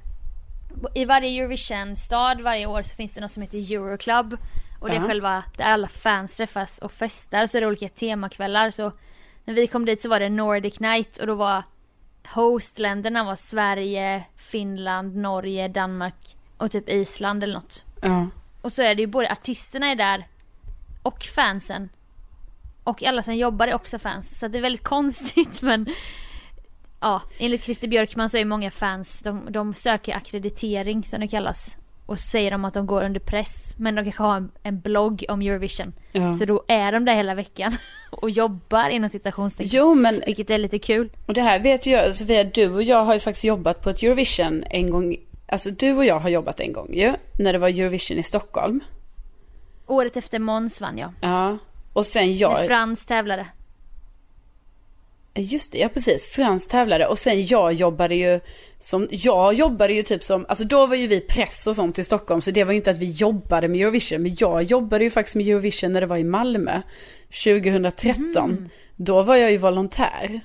I 0.94 1.04
varje 1.04 1.40
Eurovision-stad 1.42 2.40
varje 2.40 2.66
år 2.66 2.82
så 2.82 2.94
finns 2.96 3.14
det 3.14 3.20
något 3.20 3.30
som 3.30 3.42
heter 3.42 3.72
Euroclub 3.72 4.37
Och 4.80 4.88
det 4.88 4.94
är 4.96 5.00
Ja. 5.00 5.06
själva 5.06 5.44
där 5.56 5.64
alla 5.64 5.88
fans 5.88 6.36
träffas 6.36 6.78
och 6.78 6.93
festar 6.93 7.47
så 7.47 7.56
är 7.56 7.60
det 7.60 7.66
olika 7.66 7.88
temakvällar 7.88 8.71
så 8.71 8.93
När 9.45 9.54
vi 9.54 9.66
kom 9.66 9.84
dit 9.84 10.02
så 10.02 10.08
var 10.08 10.21
det 10.21 10.28
Nordic 10.28 10.80
Night 10.80 11.19
och 11.19 11.26
då 11.26 11.34
var 11.34 11.62
Hostländerna 12.26 13.25
var 13.25 13.36
Sverige, 13.36 14.25
Finland, 14.36 15.16
Norge, 15.16 15.69
Danmark 15.69 16.36
och 16.56 16.71
typ 16.71 16.88
Island 16.88 17.43
eller 17.45 17.54
något 17.54 17.84
ja. 18.02 18.26
och 18.62 18.73
så 18.73 18.82
är 18.82 18.95
det 18.95 19.02
ju 19.02 19.06
både 19.06 19.30
artisterna 19.32 19.86
är 19.86 19.95
där 19.97 20.26
och 21.02 21.23
fansen. 21.23 21.88
Och 22.84 23.02
alla 23.02 23.23
som 23.23 23.36
jobbar 23.36 23.69
är 23.69 23.75
också 23.75 23.99
fans. 23.99 24.38
Så 24.38 24.49
det 24.49 24.58
är 24.58 24.62
väldigt 24.62 24.84
konstigt 24.95 25.62
men 25.62 25.86
Ja, 27.00 27.23
enligt 27.39 27.65
Christer 27.65 27.89
Björkman 27.89 28.30
så 28.30 28.39
är 28.39 28.45
många 28.45 28.71
fans, 28.71 29.23
de, 29.23 29.49
de 29.50 29.75
söker 29.75 30.15
akkreditering 30.15 31.04
som 31.04 31.21
det 31.21 31.28
kallas. 31.28 31.76
Och 32.06 32.19
så 32.19 32.28
säger 32.28 32.50
de 32.50 32.65
att 32.65 32.75
de 32.75 32.86
går 32.86 33.04
under 33.04 33.21
press. 33.21 33.75
Men 33.76 33.95
de 33.95 34.04
kanske 34.04 34.23
har 34.23 34.36
en, 34.36 34.50
en 34.63 34.80
blogg 34.80 35.25
om 35.28 35.41
Eurovision. 35.41 35.93
Ja. 36.13 36.34
Så 36.34 36.45
då 36.45 36.63
är 36.69 36.93
de 36.93 37.04
där 37.04 37.15
hela 37.15 37.34
veckan. 37.34 37.76
Och 38.10 38.30
jobbar 38.30 38.89
inom 38.89 39.10
citationstecken. 39.10 39.71
Jo 39.73 39.95
men 39.95 40.23
Vilket 40.26 40.50
är 40.50 40.58
lite 40.58 40.78
kul. 40.78 41.10
Och 41.26 41.34
det 41.34 41.41
här 41.41 41.58
vet 41.58 41.86
ju 41.86 41.91
jag, 41.91 42.15
Sofia, 42.15 42.45
du 42.45 42.71
och 42.71 42.82
jag 42.82 43.04
har 43.04 43.15
ju 43.15 43.21
faktiskt 43.21 43.45
jobbat 43.45 43.82
på 43.82 43.91
ett 43.91 44.02
Eurovision 44.02 44.65
en 44.71 44.91
gång. 44.91 45.17
Alltså 45.49 45.71
du 45.71 45.93
och 45.93 46.04
jag 46.04 46.19
har 46.19 46.28
jobbat 46.28 46.60
en 46.60 46.73
gång 46.73 46.95
ju, 46.95 47.13
när 47.39 47.52
det 47.52 47.58
var 47.58 47.69
Eurovision 47.69 48.19
i 48.19 48.23
Stockholm. 48.23 48.80
Året 49.86 50.17
efter 50.17 50.39
Måns 50.39 50.80
vann 50.80 50.99
jag. 50.99 51.13
Ja. 51.21 51.58
Och 51.93 52.06
sen 52.06 52.26
När 52.26 52.32
jag, 52.32 52.67
Frans 52.67 53.06
tävlade. 53.06 53.47
Just 55.34 55.73
det, 55.73 55.78
ja 55.78 55.88
precis, 55.88 56.26
Frans 56.26 56.69
tävlade. 56.69 57.06
Och 57.06 57.19
sen 57.19 57.47
jag 57.47 57.73
jobbade 57.73 58.14
ju 58.14 58.40
som, 58.80 59.08
jag 59.10 59.54
jobbade 59.54 59.93
ju 59.93 60.02
typ 60.02 60.25
som, 60.25 60.47
alltså 60.49 60.64
då 60.64 60.86
var 60.86 60.97
ju 60.97 61.06
vi 61.06 61.21
press 61.21 61.66
och 61.66 61.76
sånt 61.76 61.99
i 61.99 62.04
Stockholm. 62.04 62.40
Så 62.40 62.50
det 62.50 62.64
var 62.64 62.73
ju 62.73 62.76
inte 62.76 62.90
att 62.90 62.99
vi 62.99 63.10
jobbade 63.10 63.69
med 63.69 63.80
Eurovision. 63.80 64.23
Men 64.23 64.36
jag 64.38 64.62
jobbade 64.62 65.04
ju 65.04 65.10
faktiskt 65.10 65.36
med 65.36 65.49
Eurovision 65.49 65.93
när 65.93 66.00
det 66.00 66.06
var 66.06 66.16
i 66.16 66.25
Malmö. 66.25 66.82
2013. 67.45 68.71
Då 68.97 69.23
var 69.23 69.36
jag 69.36 69.50
ju 69.50 69.56
volontär. 69.56 70.40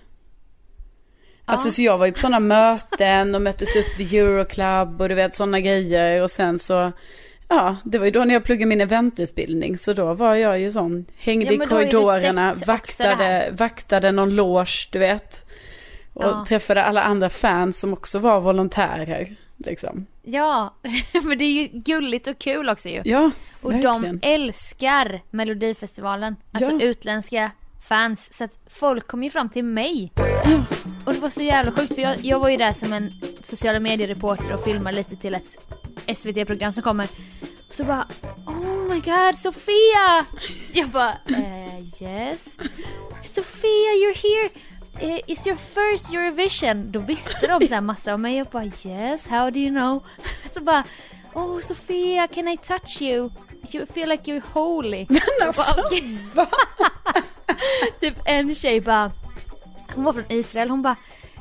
Alltså 1.45 1.69
så 1.69 1.81
jag 1.81 1.97
var 1.97 2.05
ju 2.05 2.11
på 2.11 2.19
sådana 2.19 2.39
möten 2.39 3.35
och 3.35 3.41
möttes 3.41 3.75
upp 3.75 3.99
vid 3.99 4.13
Euroclub 4.13 5.01
och 5.01 5.09
du 5.09 5.15
vet 5.15 5.35
sådana 5.35 5.59
grejer 5.59 6.23
och 6.23 6.31
sen 6.31 6.59
så 6.59 6.91
Ja, 7.47 7.75
det 7.83 7.97
var 7.99 8.05
ju 8.05 8.11
då 8.11 8.23
när 8.25 8.33
jag 8.33 8.43
pluggade 8.43 8.65
min 8.69 8.81
eventutbildning 8.81 9.77
så 9.77 9.93
då 9.93 10.13
var 10.13 10.35
jag 10.35 10.59
ju 10.59 10.71
sån, 10.71 11.05
hängde 11.17 11.53
Ja, 11.53 11.63
i 11.63 11.67
korridorerna, 11.67 12.53
vaktade, 12.67 13.49
vaktade 13.57 14.11
någon 14.11 14.35
loge, 14.35 14.87
du 14.91 14.99
vet. 14.99 15.45
Och 16.13 16.23
Ja. 16.23 16.45
träffade 16.47 16.83
alla 16.83 17.01
andra 17.03 17.29
fans 17.29 17.79
som 17.79 17.93
också 17.93 18.19
var 18.19 18.41
volontärer. 18.41 19.35
Liksom. 19.57 20.05
Ja, 20.23 20.73
men 21.23 21.37
det 21.37 21.43
är 21.45 21.51
ju 21.51 21.67
gulligt 21.79 22.27
och 22.27 22.39
kul 22.39 22.69
också 22.69 22.89
ju. 22.89 23.01
Ja, 23.05 23.31
Och 23.61 23.71
verkligen. 23.73 24.19
de 24.21 24.27
älskar 24.27 25.21
Melodifestivalen. 25.31 26.35
Alltså 26.51 26.71
Ja. 26.71 26.81
utländska 26.81 27.51
fans. 27.87 28.33
Så 28.37 28.43
att 28.43 28.51
folk 28.69 29.07
kom 29.07 29.23
ju 29.23 29.29
fram 29.29 29.49
till 29.49 29.63
mig. 29.63 30.11
Och 31.05 31.13
det 31.13 31.19
var 31.19 31.29
så 31.29 31.41
jävla 31.41 31.71
sjukt 31.71 31.95
för 31.95 32.01
jag, 32.01 32.15
jag 32.21 32.39
var 32.39 32.49
ju 32.49 32.57
där 32.57 32.73
som 32.73 32.93
en 32.93 33.11
sociala 33.41 33.79
mediereporter 33.79 34.53
och 34.53 34.63
filmade 34.63 34.97
lite 34.97 35.15
till 35.15 35.35
ett 35.35 35.57
SVT-program 36.07 36.71
som 36.71 36.83
kommer. 36.83 37.07
Så 37.71 37.83
bara 37.83 38.07
Oh 38.45 38.89
my 38.93 38.99
god 38.99 39.37
Sofia! 39.37 40.25
Jag 40.73 40.89
bara 40.89 41.17
eh, 41.29 41.79
yes. 42.03 42.45
Sofia 43.23 43.91
you're 44.01 44.15
here! 44.21 44.49
Eh, 44.99 45.19
It's 45.27 45.47
your 45.47 45.57
first 45.57 46.13
Eurovision. 46.13 46.91
Då 46.91 46.99
visste 46.99 47.47
de 47.47 47.67
så 47.67 47.73
här 47.73 47.81
massa 47.81 48.13
om 48.13 48.21
mig. 48.21 48.37
Jag 48.37 48.47
bara 48.47 48.65
yes, 48.65 49.27
how 49.27 49.49
do 49.49 49.59
you 49.59 49.69
know? 49.69 50.03
Så 50.53 50.59
bara 50.61 50.83
Oh 51.33 51.59
Sofia 51.59 52.27
can 52.27 52.47
I 52.47 52.57
touch 52.57 53.01
you? 53.01 53.29
You 53.71 53.85
feel 53.85 54.09
like 54.09 54.31
you're 54.31 54.43
holy. 54.53 55.05
Bara, 55.39 55.83
"Okej." 55.85 56.17
typ 57.99 58.13
en 58.25 58.55
tjej 58.55 58.81
bara 58.81 59.11
Hon 59.95 60.03
var 60.03 60.13
från 60.13 60.25
Israel, 60.31 60.69
hon 60.69 60.81
bara 60.81 60.95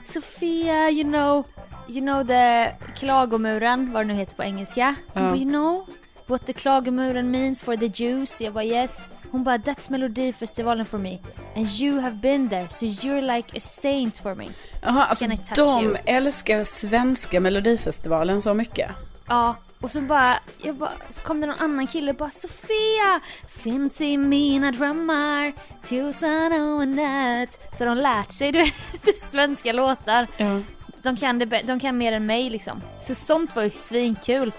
Sofia 0.04 0.90
you 0.90 1.04
know 1.04 1.44
You 1.88 2.00
know 2.00 2.24
the 2.26 2.72
klagomuren, 2.96 3.92
vad 3.92 4.02
det 4.02 4.06
nu 4.12 4.14
heter 4.14 4.36
på 4.36 4.42
engelska. 4.42 4.94
Hon 5.14 5.22
Ja. 5.22 5.28
bara 5.30 5.36
you 5.38 5.48
know 5.50 5.86
what 6.26 6.46
the 6.46 6.52
klagomuren 6.52 7.30
means 7.30 7.62
for 7.62 7.76
the 7.76 8.04
Jews? 8.04 8.40
Jag 8.40 8.52
bara 8.52 8.64
yes. 8.64 9.00
Hon 9.30 9.44
bara 9.44 9.56
that's 9.58 9.90
Melodifestivalen 9.90 10.86
for 10.86 10.98
me. 10.98 11.18
And 11.56 11.66
you 11.68 12.00
have 12.00 12.16
been 12.16 12.48
there 12.48 12.68
so 12.70 12.86
you're 12.86 13.36
like 13.36 13.56
a 13.56 13.60
saint 13.60 14.18
for 14.18 14.34
me. 14.34 14.48
Jaha, 14.82 15.04
alltså 15.04 15.26
de 15.56 15.84
you? 15.84 15.96
älskar 16.04 16.64
svenska 16.64 17.40
melodifestivalen 17.40 18.42
så 18.42 18.54
mycket. 18.54 18.90
Ja, 19.28 19.56
Och 19.80 19.90
så 19.90 20.00
bara, 20.00 20.38
jag 20.62 20.74
bara, 20.74 20.90
så 21.10 21.22
kom 21.22 21.40
det 21.40 21.46
någon 21.46 21.58
annan 21.60 21.86
kille 21.86 22.10
och 22.10 22.16
bara 22.16 22.30
Sofia! 22.30 23.20
Finns 23.48 24.00
i 24.00 24.16
mina 24.18 24.72
drömmar 24.72 25.52
tusen 25.88 26.52
och 26.52 26.82
en 26.82 26.92
natt. 26.92 27.76
Så 27.78 27.84
de 27.84 27.96
lärt 27.96 28.32
sig 28.32 28.52
du 28.52 28.58
vet, 28.58 29.18
svenska 29.30 29.72
låtar. 29.72 30.26
Ja. 30.36 30.60
De 31.04 31.16
kan, 31.16 31.38
det, 31.38 31.46
de 31.64 31.80
kan 31.80 31.98
mer 31.98 32.12
än 32.12 32.26
mig 32.26 32.50
liksom. 32.50 32.82
Så 33.02 33.14
sånt 33.14 33.56
var 33.56 33.62
ju 33.62 33.70
svinkul. 33.70 34.52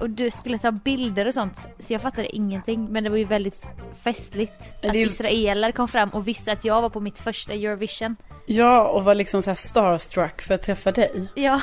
Och 0.00 0.10
du 0.10 0.30
skulle 0.30 0.58
ta 0.58 0.70
bilder 0.72 1.26
och 1.26 1.34
sånt. 1.34 1.68
Så 1.78 1.92
jag 1.92 2.02
fattade 2.02 2.36
ingenting. 2.36 2.86
Men 2.90 3.04
det 3.04 3.10
var 3.10 3.16
ju 3.16 3.24
väldigt 3.24 3.66
festligt. 4.04 4.84
Att 4.84 4.94
ju- 4.94 5.06
israeler 5.06 5.72
kom 5.72 5.88
fram 5.88 6.08
och 6.08 6.28
visste 6.28 6.52
att 6.52 6.64
jag 6.64 6.82
var 6.82 6.90
på 6.90 7.00
mitt 7.00 7.18
första 7.18 7.52
Eurovision. 7.52 8.16
ja, 8.46 8.88
och 8.88 9.04
var 9.04 9.14
liksom 9.14 9.42
så 9.42 9.50
här 9.50 9.54
starstruck 9.54 10.42
för 10.42 10.54
att 10.54 10.62
träffa 10.62 10.92
dig. 10.92 11.28
Ja. 11.34 11.60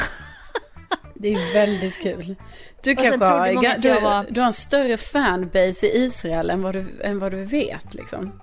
Det 1.16 1.34
är 1.34 1.54
väldigt 1.54 2.02
kul. 2.02 2.36
Du 2.84 2.96
kanske 2.96 3.26
har, 3.26 3.78
du, 3.82 3.90
var- 4.02 4.26
du 4.30 4.40
har 4.42 4.48
en 4.48 4.54
större 4.54 4.98
fanbase 4.98 5.88
i 5.88 5.98
Israel 6.06 6.50
än 6.50 6.62
vad 6.62 6.76
du, 6.76 7.02
än 7.04 7.20
vad 7.20 7.32
du 7.32 7.46
vet 7.46 7.94
liksom. 7.94 8.42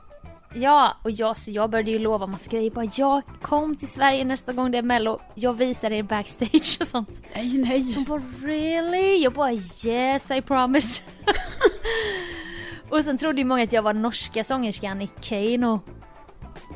Ja, 0.59 0.97
och 1.03 1.11
jag, 1.11 1.37
så 1.38 1.51
jag 1.51 1.71
började 1.71 1.90
ju 1.90 1.99
lova 1.99 2.27
massa 2.27 2.51
grejer. 2.51 2.71
Bara, 2.71 2.87
jag 2.97 3.23
kom 3.42 3.77
till 3.77 3.88
Sverige 3.88 4.25
nästa 4.25 4.53
gång 4.53 4.71
det 4.71 4.79
är 4.79 4.83
mello. 4.83 5.21
Jag 5.35 5.53
visar 5.55 5.90
er 5.90 6.03
backstage 6.03 6.79
och 6.81 6.87
sånt. 6.88 7.23
Nej, 7.35 7.49
De 7.53 7.59
nej. 7.59 8.05
bara 8.09 8.23
really? 8.42 9.16
Jag 9.23 9.33
bara 9.33 9.53
yes 9.53 10.31
I 10.31 10.40
promise. 10.42 11.03
och 12.88 13.05
sen 13.05 13.19
trodde 13.19 13.38
ju 13.38 13.45
många 13.45 13.62
att 13.62 13.73
jag 13.73 13.83
var 13.83 13.92
norska 13.95 14.45
sångerskan 14.45 15.03
i 15.03 15.11
Keino. 15.21 15.81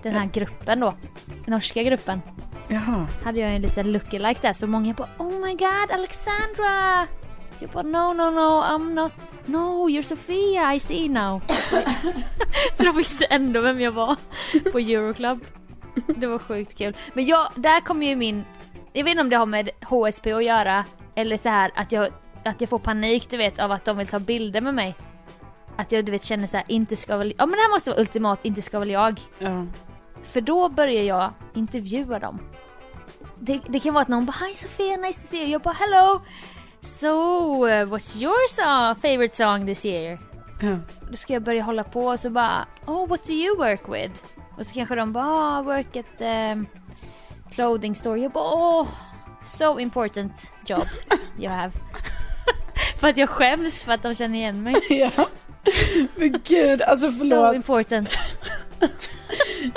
Den 0.02 0.14
här 0.14 0.26
gruppen 0.32 0.80
då. 0.80 0.94
Norska 1.46 1.82
gruppen. 1.82 2.22
Jaha. 2.68 3.06
Hade 3.24 3.40
jag 3.40 3.54
en 3.54 3.62
liten 3.62 3.92
lookalike 3.92 4.40
där 4.42 4.52
så 4.52 4.66
många 4.66 4.94
bara 4.94 5.08
Oh 5.18 5.46
my 5.46 5.54
god 5.54 5.90
Alexandra! 5.90 7.06
Jag 7.60 7.70
bara 7.70 7.82
no 7.82 8.12
no 8.12 8.30
no 8.30 8.62
I'm 8.62 8.94
not 8.94 9.12
No 9.46 9.88
you're 9.88 10.02
Sofia 10.02 10.74
I 10.74 10.80
see 10.80 11.08
now. 11.08 11.42
så 12.76 12.84
de 12.84 12.96
visste 12.96 13.24
ändå 13.24 13.60
vem 13.60 13.80
jag 13.80 13.92
var 13.92 14.16
på 14.72 14.78
Euroclub. 14.78 15.44
Det 16.16 16.26
var 16.26 16.38
sjukt 16.38 16.78
kul. 16.78 16.96
Men 17.12 17.26
jag, 17.26 17.48
där 17.54 17.80
kommer 17.80 18.06
ju 18.06 18.16
min 18.16 18.44
Jag 18.92 19.04
vet 19.04 19.10
inte 19.10 19.20
om 19.20 19.30
det 19.30 19.36
har 19.36 19.46
med 19.46 19.70
HSP 19.82 20.32
att 20.32 20.44
göra 20.44 20.84
eller 21.14 21.36
så 21.36 21.48
här 21.48 21.70
att 21.74 21.92
jag 21.92 22.08
att 22.44 22.60
jag 22.60 22.70
får 22.70 22.78
panik 22.78 23.30
du 23.30 23.36
vet 23.36 23.58
av 23.58 23.72
att 23.72 23.84
de 23.84 23.98
vill 23.98 24.06
ta 24.06 24.18
bilder 24.18 24.60
med 24.60 24.74
mig. 24.74 24.94
Att 25.76 25.92
jag 25.92 26.04
du 26.04 26.12
vet 26.12 26.24
känner 26.24 26.46
så 26.46 26.56
här, 26.56 26.66
inte 26.68 26.96
ska 26.96 27.16
väl, 27.16 27.34
ja 27.38 27.46
men 27.46 27.52
det 27.56 27.62
här 27.62 27.70
måste 27.70 27.90
vara 27.90 28.00
ultimat, 28.00 28.44
inte 28.44 28.62
ska 28.62 28.78
väl 28.78 28.90
jag. 28.90 29.20
Ja. 29.38 29.66
För 30.22 30.40
då 30.40 30.68
börjar 30.68 31.02
jag 31.02 31.32
intervjua 31.54 32.18
dem. 32.18 32.40
Det, 33.38 33.60
det 33.66 33.80
kan 33.80 33.94
vara 33.94 34.02
att 34.02 34.08
någon 34.08 34.26
bara 34.26 34.46
Hi 34.46 34.54
Sofia, 34.54 34.96
nice 34.96 35.20
to 35.20 35.26
see 35.26 35.40
you. 35.40 35.50
Jag 35.50 35.62
bara 35.62 35.74
hello. 35.74 36.20
So, 36.82 37.64
uh, 37.66 37.84
what's 37.86 38.20
your 38.22 38.48
song, 38.48 38.94
favorite 38.94 39.34
song 39.34 39.66
this 39.66 39.84
year? 39.84 40.18
Då 41.10 41.16
ska 41.16 41.32
jag 41.32 41.42
börja 41.42 41.62
hålla 41.62 41.84
på 41.84 42.00
och 42.06 42.20
så 42.20 42.30
bara 42.30 42.66
Oh, 42.86 43.08
what 43.08 43.24
do 43.24 43.32
you 43.32 43.56
work 43.58 43.88
with? 43.88 44.22
Och 44.58 44.66
så 44.66 44.74
kanske 44.74 44.94
de 44.94 45.12
bara 45.12 45.60
oh, 45.60 45.64
work 45.64 45.96
at 45.96 46.20
um, 46.52 46.66
clothing 47.50 47.94
store. 47.94 48.20
Jag 48.20 48.32
bara 48.32 48.54
oh, 48.54 48.88
so 49.42 49.78
important 49.80 50.52
job 50.66 50.84
you 51.38 51.48
have. 51.52 51.72
för 53.00 53.08
att 53.08 53.16
jag 53.16 53.28
skäms 53.28 53.82
för 53.82 53.92
att 53.92 54.02
de 54.02 54.14
känner 54.14 54.38
igen 54.38 54.62
mig. 54.62 54.74
ja. 54.88 55.10
Men 56.14 56.40
gud, 56.44 56.82
alltså 56.82 57.10
So 57.12 57.18
förlåt. 57.18 57.54
important. 57.54 58.08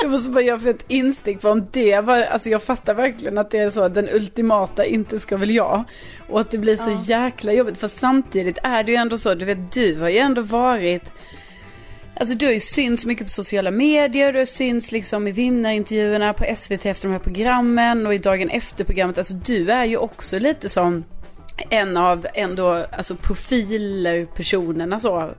Jag 0.02 0.12
måste 0.12 0.30
bara 0.30 0.44
göra 0.44 0.60
för 0.60 0.70
ett 0.70 0.86
instick 0.88 1.42
för 1.42 1.50
om 1.50 1.68
det 1.72 2.00
var, 2.00 2.22
alltså 2.22 2.50
jag 2.50 2.64
fattar 2.64 2.94
verkligen 2.94 3.38
att 3.38 3.52
det 3.52 3.58
är 3.58 3.70
så, 3.70 3.88
den 3.88 4.10
ultimata 4.10 4.86
inte 4.86 5.20
ska 5.20 5.38
väl 5.38 5.52
jag. 5.52 5.84
Och 6.30 6.40
att 6.40 6.52
det 6.52 6.58
blir 6.58 6.78
så 6.78 7.12
jäkla 7.12 7.54
jobbigt, 7.54 7.78
för 7.78 7.88
samtidigt 7.88 8.58
är 8.64 8.84
det 8.84 8.92
ju 8.92 8.98
ändå 8.98 9.18
så, 9.18 9.36
du 9.36 9.46
vet 9.46 9.72
du 9.72 10.00
har 10.00 10.10
ju 10.10 10.18
ändå 10.18 10.42
varit, 10.42 11.14
alltså 12.16 12.36
du 12.36 12.46
har 12.46 12.54
ju 12.54 12.60
synts 12.60 13.06
mycket 13.06 13.26
på 13.26 13.32
sociala 13.32 13.72
medier, 13.72 14.34
du 14.34 14.40
har 14.40 14.46
synts 14.46 14.92
liksom 14.92 15.28
i 15.28 15.32
vinnarintervjuerna 15.32 16.34
på 16.34 16.56
SVT 16.56 16.86
efter 16.86 17.08
de 17.08 17.12
här 17.12 17.20
programmen 17.20 18.08
och 18.08 18.14
i 18.14 18.18
dagen 18.18 18.50
efter 18.50 18.84
programmet, 18.84 19.18
alltså 19.18 19.34
du 19.34 19.72
är 19.72 19.86
ju 19.86 19.98
också 19.98 20.40
lite 20.40 20.70
som 20.70 21.04
en 21.70 21.98
av 21.98 22.28
ändå, 22.34 22.86
alltså 22.92 23.16
profiler, 23.16 24.26
personerna 24.26 25.00
så. 25.00 25.34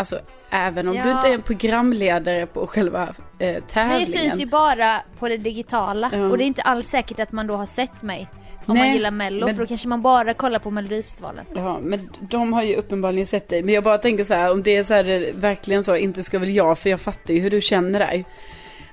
Alltså 0.00 0.18
även 0.50 0.88
om 0.88 0.94
du 0.94 1.00
Ja. 1.00 1.10
inte 1.16 1.28
är 1.28 1.32
en 1.34 1.42
programledare 1.42 2.46
på 2.46 2.66
själva 2.66 3.02
eh, 3.02 3.08
Nej, 3.38 3.52
jag 3.54 3.68
tävlingen. 3.68 4.06
syns 4.06 4.40
ju 4.40 4.46
bara 4.46 5.00
på 5.18 5.28
det 5.28 5.36
digitala. 5.36 6.10
Ja. 6.12 6.24
Och 6.26 6.38
det 6.38 6.44
är 6.44 6.46
inte 6.46 6.62
alls 6.62 6.88
säkert 6.88 7.20
att 7.20 7.32
man 7.32 7.46
då 7.46 7.54
har 7.54 7.66
sett 7.66 8.02
mig. 8.02 8.28
Om 8.66 8.74
Nej, 8.74 8.82
man 8.86 8.92
gillar 8.94 9.10
mello, 9.10 9.46
men- 9.46 9.54
för 9.54 9.62
då 9.62 9.66
kanske 9.66 9.88
man 9.88 10.02
bara 10.02 10.34
kollar 10.34 10.58
på 10.58 10.70
melodifestivalen. 10.70 11.44
Ja, 11.54 11.78
men 11.82 12.10
de 12.20 12.52
har 12.52 12.62
ju 12.62 12.74
uppenbarligen 12.76 13.26
sett 13.26 13.48
dig. 13.48 13.62
Men 13.62 13.74
jag 13.74 13.84
bara 13.84 13.98
tänker 13.98 14.24
så 14.24 14.34
här, 14.34 14.52
om 14.52 14.62
det 14.62 14.76
är 14.76 14.84
så 14.84 14.94
här, 14.94 15.04
det- 15.04 15.32
verkligen 15.34 15.84
så, 15.84 15.96
inte 15.96 16.22
ska 16.22 16.38
väl 16.38 16.50
jag, 16.56 16.78
för 16.78 16.90
jag 16.90 17.00
fattar 17.00 17.34
ju 17.34 17.40
hur 17.40 17.50
du 17.50 17.60
känner 17.60 17.98
dig. 17.98 18.24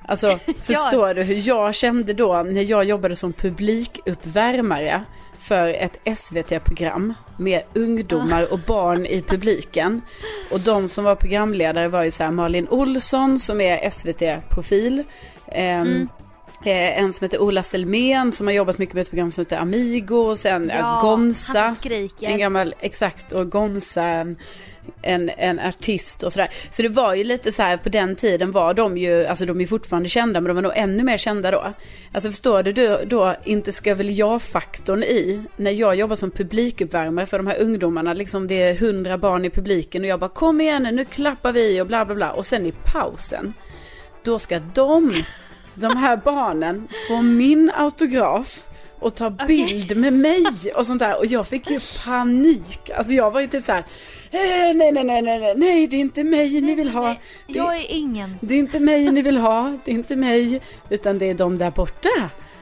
Alltså, 0.05 0.39
förstår 0.63 1.13
du 1.13 1.23
hur 1.23 1.47
jag 1.47 1.75
kände 1.75 2.13
då 2.13 2.43
när 2.43 2.61
jag 2.63 2.83
jobbade 2.83 3.15
som 3.15 3.33
publikuppvärmare 3.33 5.01
för 5.39 5.67
ett 5.67 6.17
SVT-program 6.17 7.13
med 7.37 7.61
ungdomar 7.73 8.53
och 8.53 8.59
barn 8.59 9.05
i 9.05 9.21
publiken. 9.21 10.01
Och 10.51 10.59
de 10.59 10.87
som 10.87 11.03
var 11.03 11.15
programledare 11.15 11.87
var 11.87 12.03
ju 12.03 12.11
så 12.11 12.23
här 12.23 12.31
Malin 12.31 12.67
Olsson 12.69 13.39
som 13.39 13.61
är 13.61 13.89
SVT-profil. 13.89 15.03
Ehm, 15.51 16.09
eh, 16.65 17.01
En 17.01 17.13
som 17.13 17.25
heter 17.25 17.41
Ola 17.41 17.63
Selmén 17.63 18.31
som 18.31 18.47
har 18.47 18.53
jobbat 18.53 18.77
mycket 18.77 18.95
med 18.95 19.01
ett 19.01 19.09
program 19.09 19.31
som 19.31 19.41
heter 19.41 19.57
Amigo. 19.57 20.15
Och 20.15 20.37
sen 20.37 20.71
ja, 20.73 20.99
Gonza. 21.01 21.75
En 22.31 22.37
gammal, 22.39 22.75
exakt, 22.79 23.31
och 23.31 23.51
Gonza, 23.51 24.03
en, 24.03 24.37
en, 25.01 25.29
en 25.29 25.59
artist 25.59 26.23
och 26.23 26.33
sådär. 26.33 26.49
Så 26.71 26.81
det 26.81 26.89
var 26.89 27.13
ju 27.13 27.23
lite 27.23 27.51
så 27.51 27.61
här, 27.61 27.77
på 27.77 27.89
den 27.89 28.15
tiden 28.15 28.51
var 28.51 28.73
de 28.73 28.97
ju, 28.97 29.25
alltså 29.25 29.45
de 29.45 29.61
är 29.61 29.65
fortfarande 29.65 30.09
kända, 30.09 30.41
men 30.41 30.47
de 30.47 30.55
var 30.55 30.61
nog 30.61 30.71
ännu 30.75 31.03
mer 31.03 31.17
kända 31.17 31.51
då. 31.51 31.73
Alltså 32.11 32.29
förstår 32.29 32.63
du 32.63 32.71
då, 32.71 32.99
då 33.05 33.35
inte 33.43 33.71
ska 33.71 33.95
väl 33.95 34.17
jag-faktorn 34.17 35.03
i, 35.03 35.43
när 35.57 35.71
jag 35.71 35.95
jobbar 35.95 36.15
som 36.15 36.31
publikuppvärmare 36.31 37.25
för 37.25 37.37
de 37.37 37.47
här 37.47 37.59
ungdomarna, 37.59 38.13
liksom 38.13 38.47
det 38.47 38.61
är 38.61 38.75
hundra 38.75 39.17
barn 39.17 39.45
i 39.45 39.49
publiken 39.49 40.01
och 40.01 40.07
jag 40.07 40.19
bara 40.19 40.29
kom 40.29 40.61
igen 40.61 40.83
nu, 40.83 40.91
nu 40.91 41.05
klappar 41.05 41.51
vi 41.51 41.81
och 41.81 41.87
bla 41.87 42.05
bla 42.05 42.15
bla. 42.15 42.31
Och 42.31 42.45
sen 42.45 42.65
i 42.65 42.73
pausen, 42.85 43.53
då 44.23 44.39
ska 44.39 44.59
de, 44.59 45.13
de 45.73 45.97
här 45.97 46.17
barnen, 46.17 46.87
få 47.07 47.21
min 47.21 47.71
autograf 47.75 48.63
och 48.99 49.15
ta 49.15 49.29
bild 49.29 49.97
med 49.97 50.13
mig 50.13 50.45
och 50.75 50.87
sånt 50.87 50.99
där. 50.99 51.17
Och 51.17 51.25
jag 51.25 51.47
fick 51.47 51.69
ju 51.69 51.79
panik. 52.05 52.89
Alltså 52.97 53.13
jag 53.13 53.31
var 53.31 53.41
ju 53.41 53.47
typ 53.47 53.63
så 53.63 53.71
här, 53.71 53.83
eh, 54.31 54.75
nej, 54.75 54.91
nej, 54.91 55.03
nej, 55.03 55.21
nej, 55.21 55.39
nej, 55.39 55.53
nej, 55.57 55.87
det 55.87 55.95
är 55.95 55.99
inte 55.99 56.23
mig 56.23 56.61
ni 56.61 56.75
vill 56.75 56.89
ha. 56.89 57.07
Nej, 57.07 57.21
Det, 57.47 57.53
Jag 57.59 57.77
är 57.77 57.85
ingen. 57.91 58.37
det 58.41 58.53
är 58.55 58.59
inte 58.59 58.79
mig 58.79 59.11
ni 59.11 59.21
vill 59.21 59.37
ha, 59.37 59.77
det 59.85 59.91
är 59.91 59.95
inte 59.95 60.15
mig, 60.15 60.61
utan 60.89 61.19
det 61.19 61.29
är 61.29 61.33
de 61.33 61.57
där 61.57 61.71
borta. 61.71 62.09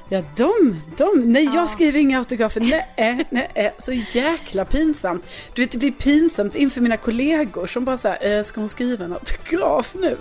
Ja, 0.10 0.24
de, 0.38 0.82
de, 0.98 1.22
nej 1.26 1.50
jag 1.54 1.70
skriver 1.70 2.00
inga 2.00 2.18
autografer, 2.18 2.62
nej, 2.62 3.26
nej, 3.30 3.74
så 3.78 3.94
jäkla 4.12 4.66
pinsamt. 4.66 5.26
Du 5.54 5.62
vet, 5.62 5.72
det 5.72 5.78
blir 5.78 5.92
pinsamt 5.92 6.56
inför 6.56 6.82
mina 6.82 6.98
kollegor 6.98 7.68
som 7.68 7.86
bara 7.86 7.98
så 7.98 8.08
här, 8.08 8.38
eh, 8.38 8.44
ska 8.44 8.60
hon 8.62 8.70
skriva 8.70 9.06
en 9.06 9.14
autograf 9.14 9.94
nu? 10.00 10.18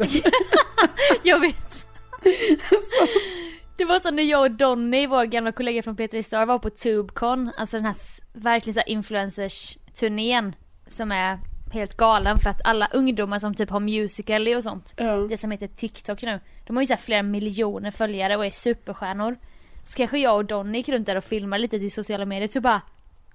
Jag 1.23 1.41
vet. 1.41 1.87
Det 3.77 3.85
var 3.85 3.99
som 3.99 4.17
när 4.17 4.23
jag 4.23 4.43
och 4.43 4.51
Donny, 4.51 5.07
vår 5.07 5.25
gamla 5.25 5.53
kollega 5.53 5.83
från 5.83 5.97
Peter 5.97 6.23
Star, 6.23 6.47
var 6.47 6.59
på 6.59 6.71
Tubecon. 6.71 7.51
Alltså 7.57 7.77
den 7.77 7.87
här 7.87 7.97
verkligen 8.33 8.75
så 8.75 8.81
här 8.81 8.89
influencers-turnén. 8.89 10.57
Som 10.87 11.13
är 11.13 11.39
helt 11.73 11.97
galen 11.97 12.39
för 12.39 12.51
att 12.51 12.61
alla 12.65 12.89
ungdomar 12.93 13.39
som 13.39 13.55
typ 13.55 13.71
har 13.71 13.81
musical 13.81 14.49
och 14.49 14.63
sånt. 14.63 14.95
Ja. 14.97 15.17
Det 15.17 15.37
som 15.37 15.51
heter 15.51 15.67
TikTok 15.67 16.23
nu. 16.23 16.41
De 16.67 16.77
har 16.77 16.83
ju 16.83 16.87
så 16.87 16.97
flera 16.97 17.23
miljoner 17.23 17.91
följare 17.91 18.37
och 18.37 18.47
är 18.47 18.51
superstjärnor. 18.51 19.37
Så 19.83 19.97
kanske 19.97 20.19
jag 20.19 20.37
och 20.37 20.45
Donny 20.45 20.79
gick 20.79 20.89
runt 20.89 21.07
där 21.07 21.17
och 21.17 21.25
filmade 21.25 21.63
lite 21.63 21.79
till 21.79 21.93
sociala 21.93 22.25
medier. 22.25 22.49
Så 22.49 22.61
bara 22.61 22.81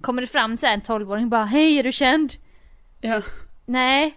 kommer 0.00 0.22
det 0.22 0.28
fram 0.28 0.56
så 0.56 0.66
en 0.66 0.80
12-åring 0.80 1.28
bara 1.28 1.44
Hej 1.44 1.78
är 1.78 1.82
du 1.82 1.92
känd? 1.92 2.32
Ja. 3.00 3.22
Nej. 3.66 4.14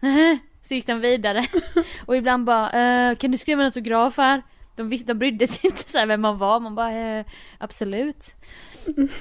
Så 0.62 0.74
gick 0.74 0.86
de 0.86 1.00
vidare. 1.00 1.46
Och 2.06 2.16
ibland 2.16 2.44
bara, 2.44 2.70
eh, 2.70 3.16
kan 3.16 3.30
du 3.30 3.38
skriva 3.38 3.60
en 3.60 3.66
autograf 3.66 4.16
här? 4.16 4.42
De, 4.76 4.88
visste, 4.88 5.06
de 5.06 5.18
brydde 5.18 5.46
sig 5.46 5.60
inte 5.62 5.90
så 5.90 6.06
vem 6.06 6.20
man 6.20 6.38
var. 6.38 6.60
Man 6.60 6.74
bara, 6.74 7.18
eh, 7.18 7.24
absolut. 7.58 8.34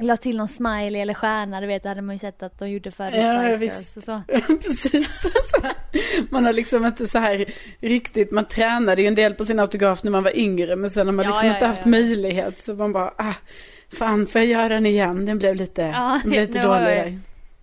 La 0.00 0.16
till 0.16 0.36
någon 0.36 0.48
smiley 0.48 1.00
eller 1.00 1.14
stjärna, 1.14 1.60
du 1.60 1.66
vet, 1.66 1.82
det 1.82 1.88
hade 1.88 2.02
man 2.02 2.14
ju 2.14 2.18
sett 2.18 2.42
att 2.42 2.58
de 2.58 2.70
gjorde 2.70 2.90
förr 2.90 3.12
Ja, 3.12 3.56
Spice. 3.56 3.64
Girls 3.64 3.96
och 3.96 4.02
så. 4.02 4.22
Precis. 4.62 5.22
Man 6.30 6.44
har 6.44 6.52
liksom 6.52 6.86
inte 6.86 7.06
så 7.06 7.18
här 7.18 7.44
riktigt, 7.80 8.30
man 8.30 8.44
tränade 8.44 9.02
ju 9.02 9.08
en 9.08 9.14
del 9.14 9.34
på 9.34 9.44
sin 9.44 9.60
autograf 9.60 10.02
när 10.02 10.10
man 10.10 10.22
var 10.22 10.36
yngre, 10.36 10.76
men 10.76 10.90
sen 10.90 11.06
har 11.06 11.12
man 11.12 11.24
Ja, 11.24 11.30
liksom 11.30 11.48
ja, 11.48 11.54
inte 11.54 11.64
ja, 11.64 11.68
haft 11.68 11.84
möjlighet. 11.84 12.60
Så 12.60 12.74
man 12.74 12.92
bara, 12.92 13.14
ah, 13.18 13.34
fan 13.92 14.26
får 14.26 14.40
jag 14.40 14.48
göra 14.48 14.68
den 14.68 14.86
igen? 14.86 15.26
Den 15.26 15.38
blev 15.38 15.56
lite, 15.56 15.82
Ja, 15.82 16.20
den 16.22 16.30
blev 16.30 16.46
lite 16.48 16.62
dålig 16.62 16.98
jag-. 16.98 17.18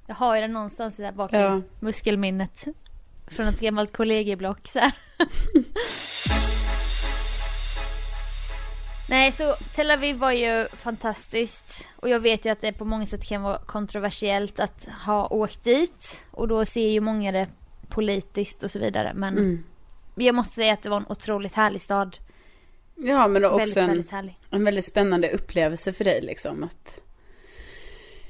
Jag 0.08 0.16
har 0.16 0.36
ju 0.36 0.42
den 0.42 0.54
någonstans 0.54 0.98
där 0.98 1.12
bak 1.12 1.34
i 1.34 1.62
muskelminnet. 1.80 2.66
Från 3.28 3.48
ett 3.48 3.60
gammalt 3.60 3.94
kollegieblock 3.94 4.68
så 4.68 4.80
här. 4.80 4.92
Nej, 9.10 9.32
så 9.32 9.56
Tel 9.76 9.92
Aviv 9.92 10.16
var 10.16 10.32
ju 10.32 10.68
fantastiskt. 10.74 11.90
Och 11.96 12.10
jag 12.10 12.20
vet 12.20 12.46
ju 12.46 12.50
att 12.50 12.62
det 12.62 12.74
på 12.74 12.86
många 12.86 13.06
sätt 13.06 13.26
kan 13.26 13.42
vara 13.42 13.58
kontroversiellt 13.58 14.60
att 14.60 14.88
ha 15.06 15.28
åkt 15.28 15.64
dit. 15.64 16.26
Och 16.32 16.48
då 16.48 16.66
ser 16.66 16.88
ju 16.90 17.00
många 17.02 17.32
det 17.32 17.48
politiskt 17.90 18.64
och 18.64 18.72
så 18.72 18.80
vidare. 18.80 19.12
Men 19.16 19.38
Mm. 19.38 19.64
jag 20.16 20.36
måste 20.36 20.54
säga 20.56 20.74
att 20.74 20.82
det 20.82 20.90
var 20.90 20.98
en 20.98 21.06
otroligt 21.10 21.54
härlig 21.54 21.82
stad. 21.82 22.18
Ja, 22.96 23.28
men 23.28 23.42
väldigt, 23.42 23.62
också 23.62 23.80
en, 23.80 23.88
väldigt 23.88 24.12
härlig. 24.12 24.38
en 24.50 24.64
väldigt 24.66 24.86
spännande 24.86 25.30
upplevelse 25.32 25.94
för 25.94 26.04
dig 26.04 26.22
liksom. 26.22 26.64
Att, 26.64 27.00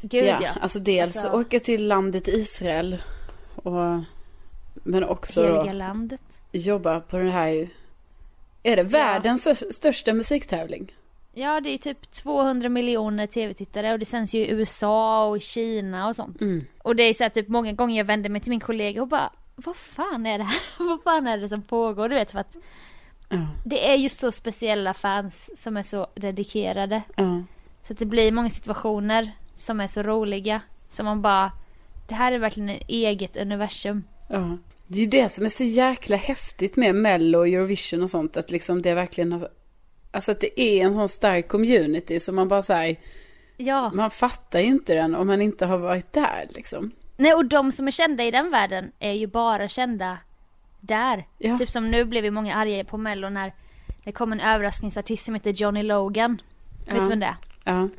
Gud 0.02 0.26
ja. 0.26 0.40
ja, 0.42 0.50
alltså 0.62 0.80
dels 0.80 1.16
Alltså- 1.18 1.40
åka 1.40 1.60
till 1.60 1.88
landet 1.88 2.28
Israel. 2.28 3.04
Och, 3.56 4.00
men 4.74 5.04
också 5.04 5.44
då 5.48 5.64
landet. 5.64 6.42
jobba 6.52 7.00
på 7.00 7.18
det 7.18 7.32
här. 7.32 7.70
Är 8.64 8.76
det 8.76 8.84
världens 8.84 9.48
stö- 9.48 9.72
största 9.72 10.14
musiktävling? 10.14 10.92
Ja, 11.34 11.60
det 11.62 11.70
är 11.70 11.78
typ 11.78 12.12
200 12.12 12.70
miljoner 12.70 13.28
tv-tittare 13.28 13.94
och 13.94 14.00
det 14.00 14.06
sänds 14.06 14.34
ju 14.34 14.40
i 14.40 14.50
USA 14.52 15.26
och 15.26 15.38
i 15.38 15.40
Kina 15.40 16.08
och 16.08 16.16
sånt. 16.16 16.42
Mm. 16.42 16.66
Och 16.84 16.96
det 16.96 17.04
är 17.04 17.14
så 17.14 17.24
här, 17.24 17.30
typ 17.30 17.48
många 17.48 17.72
gånger 17.74 17.98
jag 17.98 18.06
vänder 18.06 18.30
mig 18.30 18.42
till 18.42 18.50
min 18.50 18.60
kollega 18.60 19.02
och 19.02 19.08
bara 19.08 19.30
Vad 19.56 19.76
fan 19.76 20.26
är 20.26 20.38
det 20.38 20.44
här? 20.44 20.60
Vad 20.90 21.04
fan 21.04 21.28
är 21.28 21.38
det 21.38 21.50
som 21.50 21.62
pågår? 21.62 22.10
Du 22.10 22.16
vet 22.16 22.32
för 22.32 22.40
att 22.40 22.56
Ja, 23.30 23.48
det 23.66 23.90
är 23.90 23.96
just 23.96 24.20
så 24.20 24.32
speciella 24.32 24.94
fans 24.94 25.50
som 25.64 25.78
är 25.78 25.84
så 25.84 26.08
dedikerade. 26.16 27.02
ja. 27.16 27.44
Så 27.84 27.94
att 27.94 28.00
det 28.00 28.06
blir 28.06 28.32
många 28.32 28.50
situationer 28.50 29.32
som 29.56 29.80
är 29.80 29.88
så 29.88 30.04
roliga. 30.04 30.62
Som 30.90 31.06
man 31.06 31.22
bara 31.22 31.52
Det 32.08 32.16
här 32.16 32.32
är 32.32 32.38
verkligen 32.40 32.70
ett 32.70 32.84
eget 32.88 33.38
universum. 33.38 34.04
Det 34.92 34.98
är 34.98 35.02
ju 35.02 35.10
det 35.10 35.30
som 35.30 35.46
är 35.46 35.50
så 35.50 35.64
jäkla 35.64 36.18
häftigt 36.18 36.76
med 36.76 36.96
Mello 36.96 37.38
och 37.40 37.48
Eurovision 37.48 38.04
och 38.04 38.10
sånt. 38.10 38.38
Att 38.38 38.52
liksom 38.52 38.82
det 38.82 38.94
verkligen 38.94 39.32
har... 39.32 39.50
Alltså 40.12 40.32
att 40.32 40.40
det 40.42 40.62
är 40.62 40.86
en 40.86 40.94
sån 40.94 41.10
stark 41.10 41.48
community 41.48 42.20
som 42.20 42.36
man 42.36 42.48
bara 42.48 42.62
säger 42.62 42.98
Ja. 43.58 43.92
Man 43.94 44.12
fattar 44.12 44.60
ju 44.60 44.66
inte 44.66 44.94
den 44.94 45.16
om 45.16 45.28
man 45.28 45.42
inte 45.42 45.66
har 45.66 45.78
varit 45.78 46.14
där 46.14 46.48
liksom. 46.50 46.92
Nej 47.18 47.34
och 47.34 47.46
de 47.46 47.72
som 47.72 47.88
är 47.88 47.92
kända 47.92 48.24
i 48.24 48.32
den 48.32 48.52
världen 48.52 48.92
är 49.00 49.12
ju 49.12 49.28
bara 49.28 49.68
kända 49.68 50.18
där. 50.80 51.28
Ja. 51.38 51.58
Typ 51.58 51.70
som 51.70 51.92
nu 51.92 52.06
blev 52.06 52.26
ju 52.26 52.32
många 52.32 52.56
arga 52.56 52.84
på 52.84 52.98
mello 52.98 53.30
när 53.30 53.54
det 54.04 54.12
kom 54.12 54.32
en 54.32 54.40
överraskningsartist 54.40 55.26
som 55.26 55.34
heter 55.36 55.52
Johnny 55.52 55.84
Logan. 55.84 56.42
Vet 56.86 56.96
Ja. 56.98 57.04
du 57.04 57.10
vem 57.10 57.20
det 57.20 57.26
är? 57.26 57.36
Ja. 57.64 57.90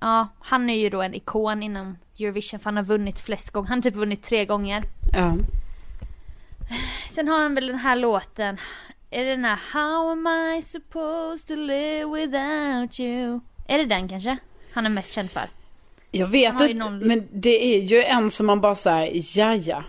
Ja, 0.00 0.28
han 0.38 0.70
är 0.70 0.74
ju 0.78 0.90
då 0.90 1.02
en 1.02 1.14
ikon 1.14 1.62
inom 1.62 1.98
Eurovision 2.18 2.60
för 2.60 2.64
han 2.64 2.76
har 2.76 2.84
vunnit 2.84 3.18
flest 3.20 3.50
gånger. 3.50 3.68
Han 3.68 3.78
har 3.78 3.82
typ 3.82 3.94
vunnit 3.94 4.22
tre 4.22 4.44
gånger. 4.44 4.82
Ja. 5.12 5.36
Sen 7.10 7.28
har 7.28 7.42
han 7.42 7.54
väl 7.54 7.66
den 7.66 7.78
här 7.78 7.96
låten. 7.96 8.58
Är 9.10 9.24
det 9.24 9.30
den 9.30 9.44
här 9.44 9.58
How 9.72 10.10
am 10.12 10.26
I 10.26 10.62
supposed 10.62 11.46
to 11.48 11.54
live 11.54 12.04
without 12.04 13.00
you? 13.00 13.40
Är 13.68 13.78
det 13.78 13.84
den 13.86 14.08
kanske? 14.08 14.36
Han 14.72 14.86
är 14.86 14.90
mest 14.90 15.12
känd 15.14 15.30
för. 15.30 15.48
Jag 16.10 16.26
vet 16.26 16.52
inte, 16.60 16.74
någon- 16.74 16.98
men 16.98 17.28
det 17.32 17.76
är 17.76 17.80
ju 17.82 18.02
en 18.02 18.30
som 18.30 18.46
man 18.46 18.60
bara 18.60 18.74
säger 18.74 19.38
ja 19.38 19.54
ja. 19.54 19.84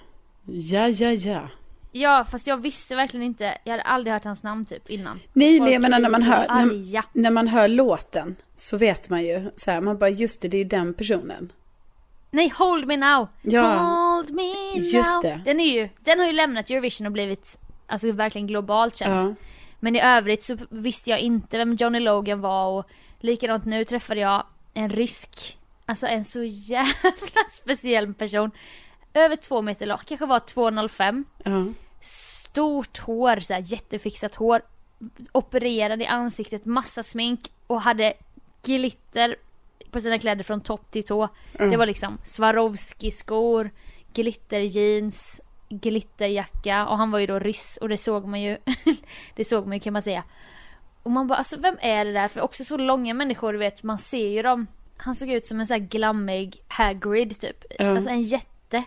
Ja 0.46 0.88
ja 0.88 1.12
ja. 1.12 1.50
Ja, 1.92 2.26
fast 2.32 2.48
jag 2.48 2.58
visste 2.62 2.96
verkligen 2.96 3.26
inte. 3.26 3.58
Jag 3.64 3.72
hade 3.74 3.84
aldrig 3.84 4.14
hört 4.14 4.24
hans 4.24 4.44
namn 4.44 4.66
typ 4.66 4.90
innan. 4.90 5.20
Nej 5.34 5.60
men 5.60 5.72
jag 5.74 5.82
menar 5.82 6.00
när 6.00 6.10
man 6.10 6.24
hör, 6.24 6.48
när, 6.48 7.04
när 7.14 7.32
man 7.32 7.48
hör 7.48 7.68
låten 7.68 8.36
så 8.58 8.78
vet 8.78 9.10
man 9.10 9.24
ju 9.24 9.52
så 9.58 9.72
här, 9.72 9.82
man 9.82 9.98
bara 9.98 10.10
just 10.10 10.42
det, 10.42 10.48
det 10.48 10.58
är 10.58 10.60
ju 10.60 10.64
den 10.70 10.94
personen. 10.94 11.52
Nej, 12.32 12.54
Hold 12.58 12.88
Me 12.88 12.98
Now! 12.98 13.28
Ja. 13.42 13.64
Hold 14.18 14.34
Me 14.34 14.80
Just 14.80 15.10
Now! 15.16 15.22
det. 15.22 15.42
Den, 15.46 15.60
är 15.60 15.74
ju, 15.74 15.90
den 16.00 16.20
har 16.20 16.26
ju 16.26 16.32
lämnat 16.32 16.70
Eurovision 16.70 17.08
och 17.08 17.14
blivit 17.14 17.58
alltså 17.88 18.12
verkligen 18.12 18.48
globalt 18.48 18.96
känd. 18.96 19.30
Ja. 19.30 19.36
Men 19.80 19.96
i 19.96 20.02
övrigt 20.02 20.44
så 20.44 20.58
visste 20.70 21.10
jag 21.10 21.20
inte 21.20 21.58
vem 21.58 21.76
Johnny 21.76 22.00
Logan 22.00 22.42
var 22.42 22.68
och 22.68 22.86
likadant 23.20 23.66
nu 23.66 23.86
träffade 23.86 24.20
jag 24.20 24.44
en 24.74 24.90
rysk, 24.90 25.58
alltså 25.86 26.08
en 26.08 26.26
så 26.26 26.44
jävla 26.44 27.12
speciell 27.52 28.14
person. 28.14 28.52
Över 29.14 29.36
två 29.36 29.62
meter 29.62 29.86
lång, 29.86 29.98
kanske 30.06 30.26
var 30.26 30.40
2,05. 30.40 31.24
Ja. 31.44 31.66
Stort 32.02 32.98
hår, 32.98 33.40
så 33.40 33.54
här, 33.54 33.64
jättefixat 33.66 34.36
hår. 34.36 34.62
Opererad 35.32 36.02
i 36.02 36.06
ansiktet, 36.06 36.66
massa 36.66 37.04
smink 37.04 37.52
och 37.68 37.82
hade 37.82 38.14
glitter 38.64 39.36
på 39.92 40.02
sina 40.02 40.20
kläder 40.20 40.44
från 40.44 40.62
topp 40.62 40.92
till 40.92 41.04
tå. 41.04 41.30
Det 41.52 41.78
var 41.78 41.86
liksom 41.86 42.18
Swarovski-skor, 42.24 43.72
glitterjeans, 44.18 45.42
glitterjacka 45.70 46.88
och 46.88 46.98
han 46.98 47.12
var 47.12 47.20
ju 47.20 47.26
då 47.28 47.40
ryss 47.40 47.78
och 47.78 47.90
det 47.90 47.98
såg 47.98 48.26
man 48.28 48.42
ju. 48.42 48.58
det 49.36 49.46
såg 49.46 49.68
man 49.68 49.74
ju 49.78 49.80
kan 49.80 49.94
man 49.94 50.02
säga. 50.02 50.24
Och 51.04 51.12
man 51.12 51.28
bara 51.28 51.38
alltså 51.38 51.58
vem 51.60 51.78
är 51.82 52.06
det 52.06 52.14
där? 52.14 52.28
För 52.28 52.42
också 52.42 52.66
så 52.66 52.78
långa 52.78 53.14
människor 53.14 53.54
du 53.54 53.60
vet, 53.60 53.84
man 53.84 53.98
ser 53.98 54.28
ju 54.28 54.42
dem. 54.42 54.68
Han 54.98 55.16
såg 55.16 55.30
ut 55.30 55.46
som 55.46 55.60
en 55.60 55.68
sån 55.68 55.74
här 55.74 55.88
glammig 55.88 56.64
Hagrid 56.68 57.40
typ. 57.40 57.66
Ja. 57.80 57.90
Alltså 57.90 58.10
en 58.10 58.22
jätte. 58.22 58.84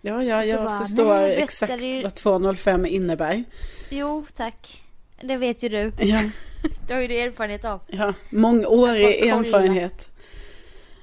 Ja, 0.00 0.22
ja, 0.22 0.44
jag 0.44 0.64
bara, 0.64 0.78
förstår 0.78 1.18
exakt 1.22 1.80
det 1.80 1.86
ju- 1.86 2.02
vad 2.02 2.14
205 2.14 2.86
innebär. 2.86 3.44
Jo 3.90 4.26
tack. 4.36 4.82
Det 5.20 5.36
vet 5.36 5.62
ju 5.62 5.68
du. 5.68 5.92
Ja, 6.00 6.20
Det 6.86 6.94
har 6.94 7.00
ju 7.00 7.08
du 7.08 7.18
erfarenhet 7.20 7.64
av. 7.64 7.80
ja. 7.86 8.14
mångårig 8.30 9.26
erfarenhet. 9.28 10.10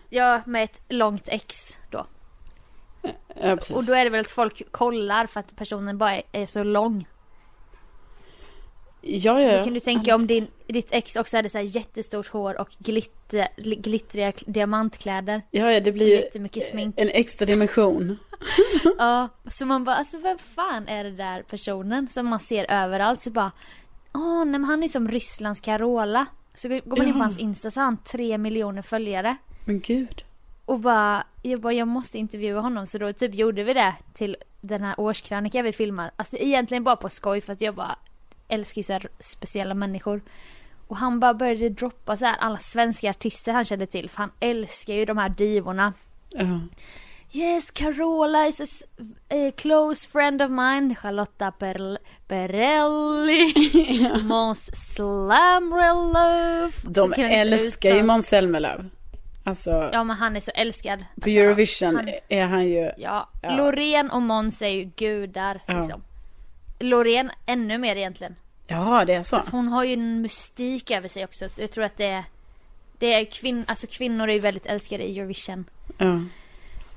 Ja, 0.10 0.42
med 0.46 0.64
ett 0.64 0.82
långt 0.90 1.30
ex. 1.30 1.78
Ja. 3.42 3.58
Och 3.74 3.84
då 3.84 3.94
är 3.94 4.04
det 4.04 4.10
väl 4.10 4.22
att 4.22 4.32
folk 4.32 4.72
kollar 4.72 5.28
för 5.28 5.40
att 5.40 5.56
personen 5.56 5.98
bara 5.98 6.22
är, 6.32 6.46
så 6.46 6.64
lång. 6.64 7.08
ja, 9.02 9.42
ja, 9.42 9.58
Då 9.58 9.64
kan 9.64 9.74
du 9.74 9.80
tänka 9.80 10.16
om 10.16 10.28
din, 10.28 10.48
ditt 10.68 10.88
ex 10.92 11.16
också 11.16 11.38
hade 11.38 11.50
så 11.50 11.58
här 11.58 11.66
jättestort 11.66 12.28
hår 12.28 12.62
och 12.62 12.70
glitter, 12.80 13.48
glittriga 13.58 14.34
diamantkläder. 14.46 15.42
Ja, 15.52 15.72
ja, 15.72 15.80
det 15.80 15.92
blir 15.92 16.34
ju 16.56 16.62
smink. 16.62 16.96
en 17.00 17.10
extra 17.10 17.46
dimension. 17.46 18.18
Ja, 18.98 19.30
så 19.52 19.66
man 19.66 19.84
bara 19.84 19.96
alltså 19.96 20.18
vem 20.18 20.38
fan 20.38 20.88
är 20.88 21.04
det 21.04 21.12
där 21.12 21.42
personen 21.42 22.08
som 22.10 22.28
man 22.28 22.40
ser 22.40 22.66
överallt 22.72 23.22
så 23.22 23.32
bara 23.32 23.52
Åh 24.14 24.38
nej 24.46 24.60
men 24.60 24.64
han 24.64 24.84
är 24.84 24.88
som 24.88 25.08
Rysslands 25.08 25.62
Carola. 25.62 26.26
Så 26.56 26.68
går 26.70 26.98
man 26.98 27.08
in 27.08 27.14
på 27.14 27.20
Ja. 27.20 27.24
hans 27.24 27.40
Insta 27.40 27.72
så 27.72 27.80
har 27.80 27.86
han 27.86 27.98
tre 27.98 28.38
miljoner 28.38 28.82
följare. 28.82 29.38
Men 29.66 29.80
gud. 29.80 30.24
Och 30.66 30.80
bara, 30.80 31.24
jag 31.42 31.62
bara, 31.62 31.74
jag 31.74 31.88
måste 31.88 32.18
intervjua 32.18 32.60
honom. 32.60 32.88
Så 32.88 32.98
då 32.98 33.14
typ 33.14 33.36
gjorde 33.36 33.64
vi 33.64 33.74
det 33.74 33.94
till 34.14 34.38
den 34.62 34.84
här 34.84 35.00
årskrönikan 35.00 35.66
vi 35.66 35.72
filmar. 35.72 36.12
Alltså 36.16 36.38
egentligen 36.38 36.84
bara 36.84 36.96
på 36.96 37.10
skoj 37.10 37.42
för 37.42 37.54
att 37.54 37.62
jag 37.62 37.76
bara 37.76 37.96
älskar 38.48 38.80
ju 38.80 38.84
så 38.84 38.94
här 38.94 39.08
speciella 39.20 39.74
människor. 39.74 40.22
Och 40.88 40.98
han 40.98 41.20
bara 41.20 41.34
började 41.34 41.70
droppa 41.70 42.18
så 42.18 42.26
här 42.26 42.36
alla 42.40 42.58
svenska 42.58 43.10
artister 43.10 43.54
han 43.54 43.66
kände 43.66 43.86
till. 43.86 44.10
För 44.10 44.18
han 44.18 44.32
älskar 44.40 44.94
ju 44.94 45.06
de 45.06 45.18
här 45.18 45.30
divorna. 45.30 45.94
Ja. 46.30 46.60
Yes, 47.36 47.72
Carola 47.72 48.48
is 48.48 48.62
a, 48.62 48.66
a 49.30 49.52
close 49.58 50.10
friend 50.10 50.42
of 50.42 50.50
mine. 50.50 50.96
Charlotta 50.96 51.52
Perl- 51.60 51.98
Perrelli. 52.28 53.54
Måns 54.24 54.94
Slamrelöv. 54.94 56.74
De 56.84 57.14
älskar 57.14 57.96
ju 57.96 58.04
Måns 58.04 58.28
Zelmerlöw. 58.28 58.86
Alltså, 59.44 59.90
Ja 59.94 60.04
men 60.04 60.16
han 60.18 60.36
är 60.36 60.40
så 60.40 60.52
älskad. 60.56 61.00
på 61.00 61.06
Alltså, 61.16 61.30
Eurovision 61.30 61.96
han- 61.96 62.10
är 62.30 62.46
han 62.46 62.68
ju... 62.68 62.92
Ja, 62.98 63.30
Ja. 63.42 63.56
Loreen 63.56 64.12
och 64.12 64.22
Måns 64.22 64.62
är 64.62 64.68
ju 64.68 64.84
gudar 64.84 65.62
Ja. 65.66 65.74
liksom. 65.80 66.04
Loreen 66.80 67.32
ännu 67.46 67.78
mer 67.78 67.96
egentligen. 67.96 68.36
Ja, 68.68 69.06
det 69.06 69.14
är 69.14 69.24
så. 69.24 69.42
Hon 69.52 69.68
har 69.68 69.84
ju 69.84 69.94
en 69.94 70.22
mystik 70.22 70.92
över 70.92 71.08
sig 71.08 71.24
också. 71.24 71.50
Så 71.50 71.62
Jag 71.62 71.72
tror 71.72 71.84
att 71.84 71.98
det 71.98 72.06
är, 72.06 72.24
det 73.00 73.14
är 73.14 73.26
kvinn, 73.26 73.66
alltså 73.68 73.88
kvinnor 73.90 74.30
är 74.30 74.34
ju 74.34 74.40
väldigt 74.40 74.66
älskade 74.66 75.04
i 75.04 75.20
Eurovision 75.20 75.66
Ja. 75.98 76.20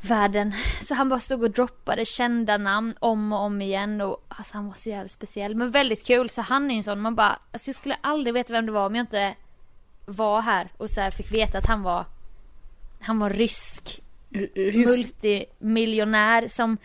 världen. 0.01 0.53
Så 0.83 0.95
han 0.95 1.09
bara 1.09 1.21
stod 1.21 1.43
och 1.43 1.51
droppade 1.51 2.05
kända 2.05 2.57
namn 2.57 2.95
om 2.99 3.33
och 3.33 3.41
om 3.41 3.63
igen 3.63 4.01
och 4.01 4.25
alltså 4.29 4.55
han 4.57 4.67
var 4.67 4.75
så 4.75 4.91
jävla 4.91 5.09
speciell. 5.09 5.55
Men 5.55 5.71
väldigt 5.71 6.07
kul 6.07 6.31
så 6.31 6.41
han 6.43 6.67
är 6.71 6.75
ju 6.75 6.77
en 6.79 6.83
sån 6.85 7.01
man 7.01 7.15
bara, 7.15 7.39
alltså 7.53 7.69
jag 7.69 7.77
skulle 7.77 7.97
aldrig 8.01 8.35
veta 8.35 8.53
vem 8.53 8.67
det 8.67 8.73
var 8.73 8.87
om 8.87 8.95
jag 8.97 9.03
inte 9.03 9.35
var 10.07 10.41
här 10.43 10.69
och 10.77 10.91
så 10.91 11.01
här 11.01 11.11
fick 11.11 11.33
veta 11.33 11.59
att 11.59 11.67
han 11.67 11.83
var 11.83 12.05
han 13.07 13.19
var 13.19 13.31
rysk 13.31 14.03
Just, 14.55 14.77
multimiljonär 15.23 16.49
som, 16.49 16.79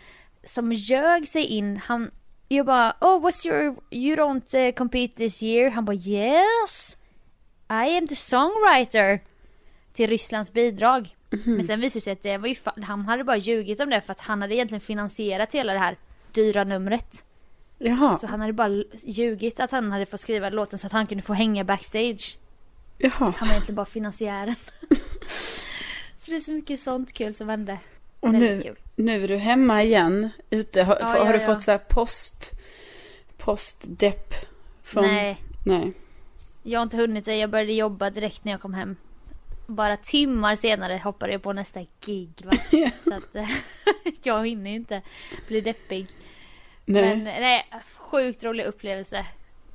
som 0.44 0.72
ljög 0.72 1.28
sig 1.28 1.44
in. 1.44 1.76
Han, 1.76 2.10
jag 2.48 2.66
bara, 2.66 2.94
oh 3.00 3.26
what's 3.26 3.46
your, 3.46 3.76
you 3.90 4.16
don't 4.16 4.66
uh, 4.68 4.72
compete 4.74 5.16
this 5.16 5.42
year. 5.42 5.70
Han 5.70 5.84
bara, 5.84 5.96
yes. 5.96 6.96
I 7.68 7.96
am 7.98 8.08
the 8.08 8.14
songwriter. 8.14 9.20
Till 9.92 10.10
Rysslands 10.10 10.52
bidrag. 10.52 11.16
Men 11.44 11.64
sen 11.64 11.80
visade 11.80 11.98
det 11.98 12.04
sig 12.04 12.12
att 12.12 12.22
det 12.22 12.38
var 12.38 12.48
ju, 12.48 12.54
han 12.84 13.00
hade 13.02 13.24
bara 13.24 13.36
ljugit 13.36 13.80
om 13.80 13.90
det 13.90 14.00
för 14.00 14.12
att 14.12 14.20
han 14.20 14.42
hade 14.42 14.54
egentligen 14.54 14.80
finansierat 14.80 15.54
hela 15.54 15.72
det 15.72 15.78
här 15.78 15.96
dyra 16.32 16.64
numret. 16.64 17.24
jaha, 17.78 18.18
Så 18.18 18.26
han 18.26 18.40
hade 18.40 18.52
bara 18.52 18.84
ljugit 19.04 19.60
att 19.60 19.70
han 19.70 19.92
hade 19.92 20.06
fått 20.06 20.20
skriva 20.20 20.48
låten 20.50 20.78
så 20.78 20.86
att 20.86 20.92
han 20.92 21.06
kunde 21.06 21.22
få 21.22 21.32
hänga 21.34 21.64
backstage. 21.64 22.38
jaha. 22.98 23.12
Han 23.36 23.48
var 23.48 23.54
egentligen 23.54 23.76
bara 23.76 23.86
finansiären. 23.86 24.54
det 26.32 26.38
är 26.38 26.40
så 26.40 26.52
mycket 26.52 26.80
sånt 26.80 27.12
kul 27.12 27.34
som 27.34 27.48
hände. 27.48 27.78
Och 28.20 28.34
nu, 28.34 28.62
kul. 28.62 28.76
nu 28.96 29.24
är 29.24 29.28
du 29.28 29.36
hemma 29.36 29.82
igen 29.82 30.30
ute. 30.50 30.82
Har, 30.82 30.96
Ja, 31.00 31.06
har 31.06 31.16
ja, 31.16 31.32
du 31.32 31.38
ja. 31.38 31.46
fått 31.46 31.62
så 31.62 31.70
här 31.70 31.78
post, 31.78 32.50
postdepp 33.36 34.34
från... 34.82 35.04
Nej. 35.04 35.42
Nej. 35.64 35.92
Jag 36.62 36.80
har 36.80 36.82
inte 36.82 36.96
hunnit 36.96 37.24
det, 37.24 37.36
jag 37.36 37.50
började 37.50 37.72
jobba 37.72 38.10
direkt 38.10 38.44
när 38.44 38.52
jag 38.52 38.60
kom 38.60 38.74
hem. 38.74 38.96
Bara 39.66 39.96
timmar 39.96 40.56
senare 40.56 41.00
hoppade 41.04 41.32
jag 41.32 41.42
på 41.42 41.52
nästa 41.52 41.80
gig 42.00 42.32
va. 42.44 42.52
Så 43.04 43.14
att 43.14 43.36
eh, 43.36 43.50
jag 44.22 44.46
hinner 44.46 44.70
ju 44.70 44.76
inte 44.76 45.02
bli 45.48 45.60
deppig. 45.60 46.06
Nej. 46.84 47.16
Men 47.16 47.24
nej, 47.24 47.66
sjukt 47.96 48.44
rolig 48.44 48.64
upplevelse. 48.64 49.26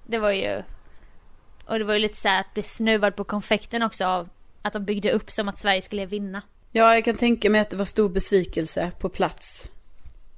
Det 0.05 0.17
var 0.17 0.31
ju... 0.31 0.63
Och 1.65 1.79
det 1.79 1.85
var 1.85 1.93
ju 1.93 1.99
lite 1.99 2.17
så 2.17 2.27
här 2.27 2.39
att 2.39 2.53
bli 2.53 2.63
snuvad 2.63 3.15
på 3.15 3.23
konfekten 3.23 3.83
också 3.83 4.05
av 4.05 4.29
att 4.67 4.73
de 4.73 4.85
byggde 4.85 5.11
upp 5.11 5.31
som 5.31 5.49
att 5.49 5.57
Sverige 5.57 5.81
skulle 5.81 6.05
vinna. 6.05 6.41
Ja, 6.71 6.93
jag 6.93 7.05
kan 7.05 7.15
tänka 7.15 7.49
mig 7.49 7.61
att 7.61 7.69
det 7.69 7.77
var 7.77 7.85
stor 7.85 8.09
besvikelse 8.09 8.91
på 8.99 9.09
plats. 9.09 9.67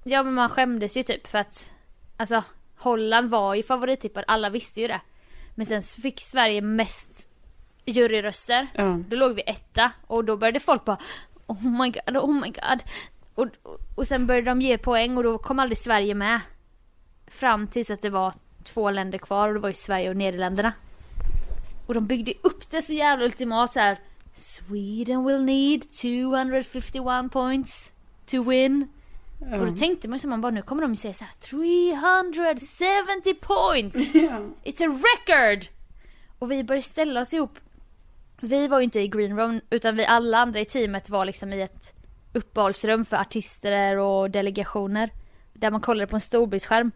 Ja 0.03 0.23
men 0.23 0.33
man 0.33 0.49
skämdes 0.49 0.97
ju 0.97 1.03
typ 1.03 1.27
för 1.27 1.37
att 1.37 1.73
Alltså 2.19 2.43
Holland 2.77 3.29
var 3.29 3.55
ju 3.55 3.63
favorittippad, 3.63 4.23
alla 4.27 4.49
visste 4.49 4.81
ju 4.81 4.87
det. 4.87 5.01
Men 5.55 5.65
sen 5.65 5.81
fick 5.81 6.21
Sverige 6.21 6.61
mest 6.61 7.27
juryröster. 7.85 8.67
Ja. 8.73 8.99
Då 9.09 9.15
låg 9.15 9.35
vi 9.35 9.41
etta 9.45 9.91
och 10.07 10.25
då 10.25 10.37
började 10.37 10.59
folk 10.59 10.85
bara 10.85 10.97
Oh 11.45 11.81
my 11.81 11.89
god, 11.89 12.17
oh 12.17 12.33
my 12.33 12.47
god. 12.47 12.83
Och, 13.35 13.47
och, 13.63 13.79
och 13.95 14.07
sen 14.07 14.27
började 14.27 14.51
de 14.51 14.61
ge 14.61 14.77
poäng 14.77 15.17
och 15.17 15.23
då 15.23 15.37
kom 15.37 15.59
aldrig 15.59 15.77
Sverige 15.77 16.13
med. 16.15 16.39
Fram 17.27 17.67
tills 17.67 17.89
att 17.89 18.01
det 18.01 18.09
var 18.09 18.33
två 18.63 18.91
länder 18.91 19.17
kvar 19.17 19.47
och 19.47 19.53
det 19.53 19.59
var 19.59 19.69
ju 19.69 19.75
Sverige 19.75 20.09
och 20.09 20.17
Nederländerna. 20.17 20.73
Och 21.87 21.93
de 21.93 22.07
byggde 22.07 22.33
upp 22.41 22.69
det 22.69 22.81
så 22.81 22.93
jävla 22.93 23.25
ultimat 23.25 23.73
så 23.73 23.79
här. 23.79 23.99
Sweden 24.39 25.25
will 25.25 25.43
need 25.43 25.91
251 25.91 27.29
points 27.29 27.91
to 28.25 28.43
win. 28.43 28.87
Och 29.39 29.65
då 29.65 29.71
tänkte 29.75 30.07
man 30.07 30.19
så 30.19 30.27
man 30.27 30.41
bara 30.41 30.51
nu 30.51 30.61
kommer 30.61 30.81
de 30.81 30.91
ju 30.91 30.97
säga 30.97 31.13
så 31.13 31.23
här 31.23 31.33
370 31.33 33.33
points! 33.41 33.97
Ja. 34.13 34.39
It's 34.63 34.83
a 34.83 34.87
record! 35.03 35.65
Och 36.39 36.51
vi 36.51 36.63
började 36.63 36.81
ställa 36.81 37.21
oss 37.21 37.33
ihop. 37.33 37.59
Vi 38.41 38.67
var 38.67 38.79
ju 38.79 38.83
inte 38.83 38.99
i 38.99 39.07
green 39.07 39.37
room 39.37 39.61
utan 39.69 39.95
vi 39.95 40.05
alla 40.05 40.37
andra 40.37 40.59
i 40.59 40.65
teamet 40.65 41.09
var 41.09 41.25
liksom 41.25 41.53
i 41.53 41.61
ett 41.61 41.93
uppehållsrum 42.33 43.05
för 43.05 43.17
artister 43.17 43.97
och 43.97 44.31
delegationer. 44.31 45.09
Där 45.53 45.71
man 45.71 45.81
kollade 45.81 46.07
på 46.07 46.15
en 46.15 46.21
storbildsskärm. 46.21 46.91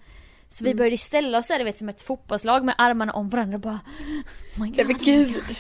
Så 0.50 0.64
vi 0.64 0.76
började 0.76 0.98
ställa 0.98 1.40
oss 1.40 1.48
där 1.48 1.60
du 1.60 1.66
vet 1.66 1.78
som 1.78 1.90
ett 1.90 2.02
fotbollslag 2.02 2.66
med 2.66 2.76
armarna 2.78 3.14
om 3.14 3.30
varandra 3.30 3.56
och 3.56 3.62
bara 3.62 3.80
oh 4.56 4.62
my 4.62 4.74
Ja, 4.76 4.84
men 4.88 4.98
God, 4.98 5.06
gud. 5.06 5.58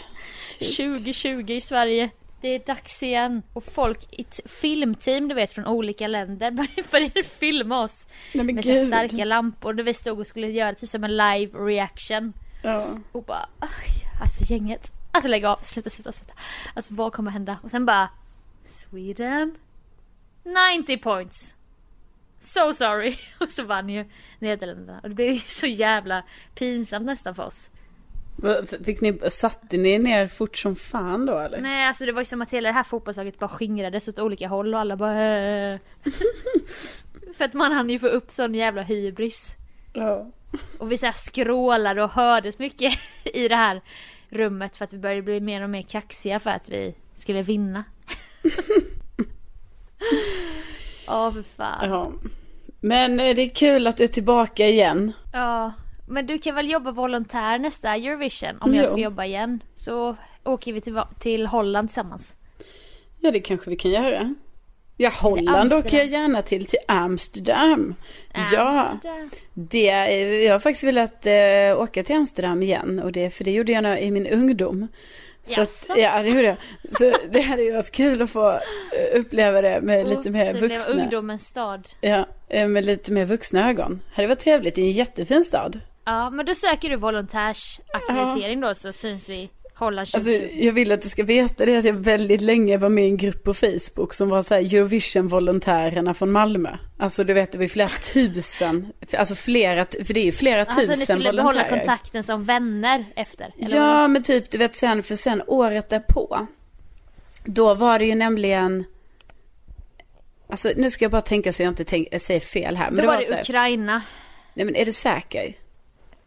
2020 0.59 1.51
i 1.51 1.61
Sverige. 1.61 2.09
Det 2.41 2.47
är 2.47 2.59
dags 2.59 3.03
igen. 3.03 3.41
Och 3.53 3.63
folk 3.63 3.99
i 4.11 4.25
filmteam 4.45 5.27
du 5.27 5.35
vet 5.35 5.51
från 5.51 5.65
olika 5.67 6.07
länder 6.07 6.51
började- 6.91 7.23
filma 7.23 7.83
oss. 7.83 8.05
Nej 8.33 8.45
Med 8.45 8.65
så 8.65 8.87
starka 8.87 9.25
lampor 9.25 9.73
där 9.73 9.83
vi 9.83 9.93
stod 9.93 10.19
och 10.19 10.27
skulle 10.27 10.47
göra 10.47 10.73
typ 10.75 10.89
som 10.89 11.03
en 11.03 11.17
live 11.17 11.59
reaction. 11.59 12.33
Ja. 12.63 12.87
Och 13.11 13.23
bara, 13.23 13.45
alltså 14.21 14.53
gänget. 14.53 14.91
Alltså 15.11 15.29
lägg 15.29 15.45
av, 15.45 15.57
sluta, 15.61 15.89
sluta, 15.89 16.11
sluta. 16.11 16.33
Alltså 16.73 16.93
vad 16.93 17.13
kommer 17.13 17.31
hända? 17.31 17.57
Och 17.63 17.71
sen 17.71 17.85
bara, 17.85 18.09
Sweden 18.65 19.55
90 20.79 20.97
points. 20.97 21.55
So 22.41 22.73
sorry. 22.73 23.17
Och 23.39 23.51
så 23.51 23.63
vann 23.63 23.89
ju 23.89 24.05
Nederländerna. 24.39 24.99
Och 25.03 25.09
det 25.09 25.15
blev 25.15 25.31
ju 25.31 25.39
så 25.39 25.67
jävla 25.67 26.23
pinsamt 26.55 27.05
nästan 27.05 27.35
för 27.35 27.43
oss. 27.43 27.69
Fick 28.85 29.01
ni, 29.01 29.19
satte 29.29 29.77
ni 29.77 29.99
ner 29.99 30.27
fort 30.27 30.57
som 30.57 30.75
fan 30.75 31.25
då 31.25 31.37
eller? 31.39 31.61
Nej 31.61 31.87
alltså 31.87 32.05
det 32.05 32.11
var 32.11 32.21
ju 32.21 32.25
som 32.25 32.41
att 32.41 32.53
hela 32.53 32.69
det 32.69 32.73
här 32.75 32.83
fotbollslaget 32.83 33.39
bara 33.39 33.47
skingrades 33.49 34.07
åt 34.07 34.19
olika 34.19 34.47
håll 34.47 34.73
och 34.73 34.79
alla 34.79 34.97
bara 34.97 35.21
"Äh." 35.21 35.79
För 37.33 37.45
att 37.45 37.53
man 37.53 37.71
hann 37.71 37.89
ju 37.89 37.99
få 37.99 38.07
upp 38.07 38.31
sån 38.31 38.55
jävla 38.55 38.81
hybris. 38.81 39.55
Ja. 39.93 40.31
Och 40.77 40.91
vi 40.91 40.97
så 40.97 41.05
här 41.05 41.13
skrålade 41.13 42.03
och 42.03 42.11
hördes 42.11 42.59
mycket 42.59 42.93
i 43.23 43.47
det 43.47 43.55
här 43.55 43.81
rummet 44.29 44.77
för 44.77 44.85
att 44.85 44.93
vi 44.93 44.97
började 44.97 45.21
bli 45.21 45.39
mer 45.39 45.63
och 45.63 45.69
mer 45.69 45.81
kaxiga 45.81 46.39
för 46.39 46.49
att 46.49 46.69
vi 46.69 46.95
skulle 47.15 47.41
vinna. 47.41 47.83
Ja 51.07 51.31
för 51.31 51.41
fan. 51.43 51.89
ja. 51.89 52.11
Men 52.79 53.19
eh, 53.19 53.35
det 53.35 53.41
är 53.41 53.49
kul 53.49 53.87
att 53.87 53.97
du 53.97 54.03
är 54.03 54.07
tillbaka 54.07 54.67
igen. 54.67 55.11
Ja. 55.33 55.71
Men 56.07 56.25
du 56.27 56.39
kan 56.39 56.55
väl 56.55 56.71
jobba 56.71 56.91
volontär 56.91 57.59
nästa 57.59 57.95
Eurovision 57.95 58.57
om 58.61 58.73
jag 58.75 58.83
Jo. 58.85 58.89
ska 58.91 58.99
jobba 58.99 59.25
igen. 59.25 59.59
Så 59.75 60.15
åker 60.43 60.73
vi 60.73 60.81
till, 60.81 61.01
till 61.19 61.47
Holland 61.47 61.89
tillsammans. 61.89 62.35
Ja 63.19 63.31
det 63.31 63.39
kanske 63.39 63.69
vi 63.69 63.75
kan 63.75 63.91
göra. 63.91 64.35
Ja 64.97 65.09
Holland 65.09 65.73
åker 65.73 65.97
jag 65.97 66.07
gärna 66.07 66.41
till, 66.41 66.65
till 66.65 66.79
Amsterdam. 66.87 67.95
Ja, 68.51 68.89
Amsterdam. 68.91 69.29
det, 69.53 69.89
är- 69.89 70.45
jag 70.45 70.53
har 70.53 70.59
faktiskt 70.59 70.83
velat 70.83 71.25
eh, 71.25 71.81
åka 71.81 72.03
till 72.03 72.15
Amsterdam 72.15 72.63
igen. 72.63 72.99
Och 72.99 73.11
det, 73.11 73.29
för 73.29 73.43
det 73.43 73.51
gjorde 73.51 73.71
jag 73.71 73.83
när- 73.83 73.97
i 73.97 74.11
min 74.11 74.27
ungdom. 74.27 74.87
Så 75.45 75.61
att, 75.61 75.85
ja 75.97 76.21
det 76.21 76.29
gjorde 76.29 76.41
jag. 76.47 76.55
Så 76.99 77.13
det 77.31 77.41
hade 77.41 77.63
ju 77.63 77.71
varit 77.73 77.91
kul 77.91 78.21
att 78.21 78.29
få 78.29 78.49
eh, 78.51 78.59
uppleva 79.19 79.61
det 79.61 79.79
med 79.81 80.07
lite 80.07 80.29
mer 80.29 80.45
Det 80.53 80.59
blev 80.59 80.69
vuxna. 80.71 80.93
ungdomens 81.03 81.45
stad. 81.47 81.89
Ja, 82.01 82.25
eh, 82.49 82.67
med 82.67 82.85
lite 82.85 83.11
mer 83.11 83.25
vuxna 83.25 83.69
ögon. 83.69 84.01
Hade 84.13 84.27
varit 84.27 84.39
trevligt, 84.39 84.75
det 84.75 84.81
är 84.81 84.85
en 84.85 84.91
jättefin 84.91 85.43
stad. 85.43 85.79
Ja 86.05 86.29
men 86.29 86.45
då 86.45 86.55
söker 86.55 86.89
du 86.89 86.95
volontärsackreditering 86.95 88.61
då 88.61 88.75
så 88.75 88.93
syns 88.93 89.29
vi 89.29 89.49
Holland 89.75 90.07
2020. 90.07 90.41
Alltså, 90.41 90.55
jag 90.65 90.73
vill 90.73 90.91
att 90.91 91.01
du 91.01 91.09
ska 91.09 91.23
veta 91.23 91.65
det 91.65 91.75
att 91.77 91.85
jag 91.85 91.93
väldigt 91.93 92.41
länge 92.41 92.77
var 92.77 92.89
med 92.89 93.03
i 93.03 93.07
en 93.07 93.17
grupp 93.17 93.43
på 93.43 93.53
Facebook 93.53 94.13
som 94.13 94.29
var 94.29 94.41
så 94.41 94.53
här 94.53 94.61
Eurovision-volontärerna 94.61 96.13
från 96.13 96.31
Malmö. 96.31 96.77
Alltså 96.97 97.23
du 97.23 97.33
vet 97.33 97.51
det 97.51 97.57
var 97.57 97.63
ju 97.63 97.69
flera 97.69 97.89
tusen, 98.13 98.93
alltså 99.17 99.35
flera, 99.35 99.85
för 100.05 100.13
det 100.13 100.19
är 100.19 100.25
ju 100.25 100.31
flera 100.31 100.61
Alltså 100.61 100.79
ni 100.79 100.87
tusen 100.87 101.05
skulle 101.05 101.33
behålla 101.33 101.43
volontärer. 101.43 101.69
kontakten 101.79 102.23
som 102.23 102.43
vänner 102.43 103.05
efter? 103.15 103.51
Ja 103.57 103.79
vad? 103.79 104.09
men 104.09 104.23
typ 104.23 104.51
du 104.51 104.57
vet 104.57 104.75
sen, 104.75 105.03
för 105.03 105.15
sen 105.15 105.41
året 105.47 105.89
därpå. 105.89 106.47
Då 107.45 107.73
var 107.73 107.99
det 107.99 108.05
ju 108.05 108.15
nämligen, 108.15 108.83
alltså 110.49 110.69
nu 110.75 110.89
ska 110.91 111.05
jag 111.05 111.11
bara 111.11 111.21
tänka 111.21 111.53
så 111.53 111.63
jag 111.63 111.71
inte 111.71 111.83
tänk, 111.83 112.07
säger 112.21 112.39
fel 112.39 112.75
här. 112.77 112.85
Men 112.85 112.95
Då 112.95 113.01
det 113.01 113.07
var 113.07 113.13
var 113.13 113.21
det 113.21 113.27
så 113.27 113.33
här, 113.33 113.41
Ukraina. 113.41 114.01
nej 114.53 114.65
men 114.65 114.75
är 114.75 114.85
du 114.85 114.91
säker? 114.91 115.53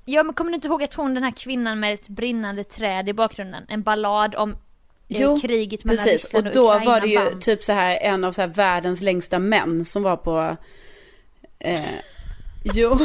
Ja 0.08 0.22
men 0.22 0.34
kommer 0.34 0.50
du 0.50 0.54
inte 0.54 0.68
ihåg 0.68 0.82
att 0.82 0.94
hon 0.94 1.14
den 1.14 1.22
här 1.22 1.30
kvinnan 1.30 1.80
med 1.80 1.94
ett 1.94 2.08
brinnande 2.08 2.64
träd 2.64 3.08
i 3.08 3.12
bakgrunden, 3.12 3.64
en 3.68 3.82
ballad 3.82 4.34
om 4.34 4.50
eh, 4.50 4.56
Jo, 5.08 5.38
kriget 5.40 5.84
mellan 5.84 6.04
Precis, 6.04 6.24
och 6.24 6.44
Ryssland 6.44 6.46
och, 6.46 6.54
då 6.54 6.70
Ukraina 6.74 6.90
var 6.92 7.00
det 7.00 7.06
ju 7.06 7.18
vann. 7.30 7.40
typ 7.40 7.62
så 7.62 7.72
här 7.72 7.98
en 8.00 8.24
av 8.24 8.32
så 8.32 8.40
här 8.40 8.48
världens 8.48 9.00
längsta 9.02 9.38
män 9.38 9.84
som 9.84 10.02
var 10.02 10.16
på... 10.16 10.56
Eh, 11.58 11.80
jo, 12.74 12.98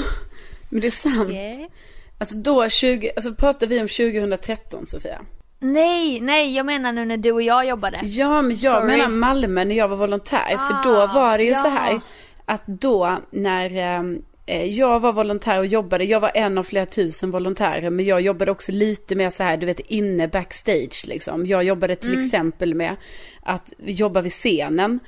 men 0.69 0.81
det 0.81 0.87
är 0.87 0.91
sant. 0.91 1.21
Okej. 1.21 1.69
Alltså 2.17 2.35
då 2.35 2.69
20, 2.69 3.11
alltså 3.15 3.33
pratar 3.33 3.67
vi 3.67 3.81
om 3.81 3.87
2013 3.87 4.85
Sofia. 4.87 5.21
Nej, 5.59 6.19
nej 6.21 6.55
jag 6.55 6.65
menar 6.65 6.91
nu 6.93 7.05
när 7.05 7.17
du 7.17 7.31
och 7.31 7.41
jag 7.41 7.65
jobbade. 7.67 7.99
Ja, 8.03 8.41
men 8.41 8.57
jag 8.59 8.73
Sorry. 8.81 8.87
menar 8.87 9.07
Malmö 9.09 9.65
när 9.65 9.75
jag 9.75 9.87
var 9.87 9.97
volontär. 9.97 10.57
för 10.57 10.89
då 10.89 11.01
Ah, 11.01 11.07
var 11.13 11.37
det 11.37 11.43
ju 11.43 11.55
så 11.55 11.67
ja. 11.67 11.69
här 11.69 12.01
att 12.45 12.61
då 12.67 13.17
när 13.31 13.95
eh, 13.97 14.03
jag 14.45 14.99
var 14.99 15.13
volontär 15.13 15.59
och 15.59 15.65
jobbade, 15.65 16.03
jag 16.03 16.19
var 16.19 16.31
en 16.35 16.57
av 16.57 16.63
flera 16.63 16.85
tusen 16.85 17.31
volontärer, 17.31 17.89
men 17.89 18.05
jag 18.05 18.21
jobbade 18.21 18.51
också 18.51 18.71
lite 18.71 19.15
mer 19.15 19.29
så 19.29 19.43
här, 19.43 19.57
du 19.57 19.65
vet, 19.65 19.79
inne 19.79 20.27
backstage 20.27 21.03
liksom. 21.07 21.45
Jag 21.45 21.63
jobbade 21.63 21.95
till 21.95 22.19
exempel 22.25 22.75
med 22.75 22.95
att 23.43 23.73
jobba 23.77 24.21
vid 24.21 24.31
scenen. 24.31 24.99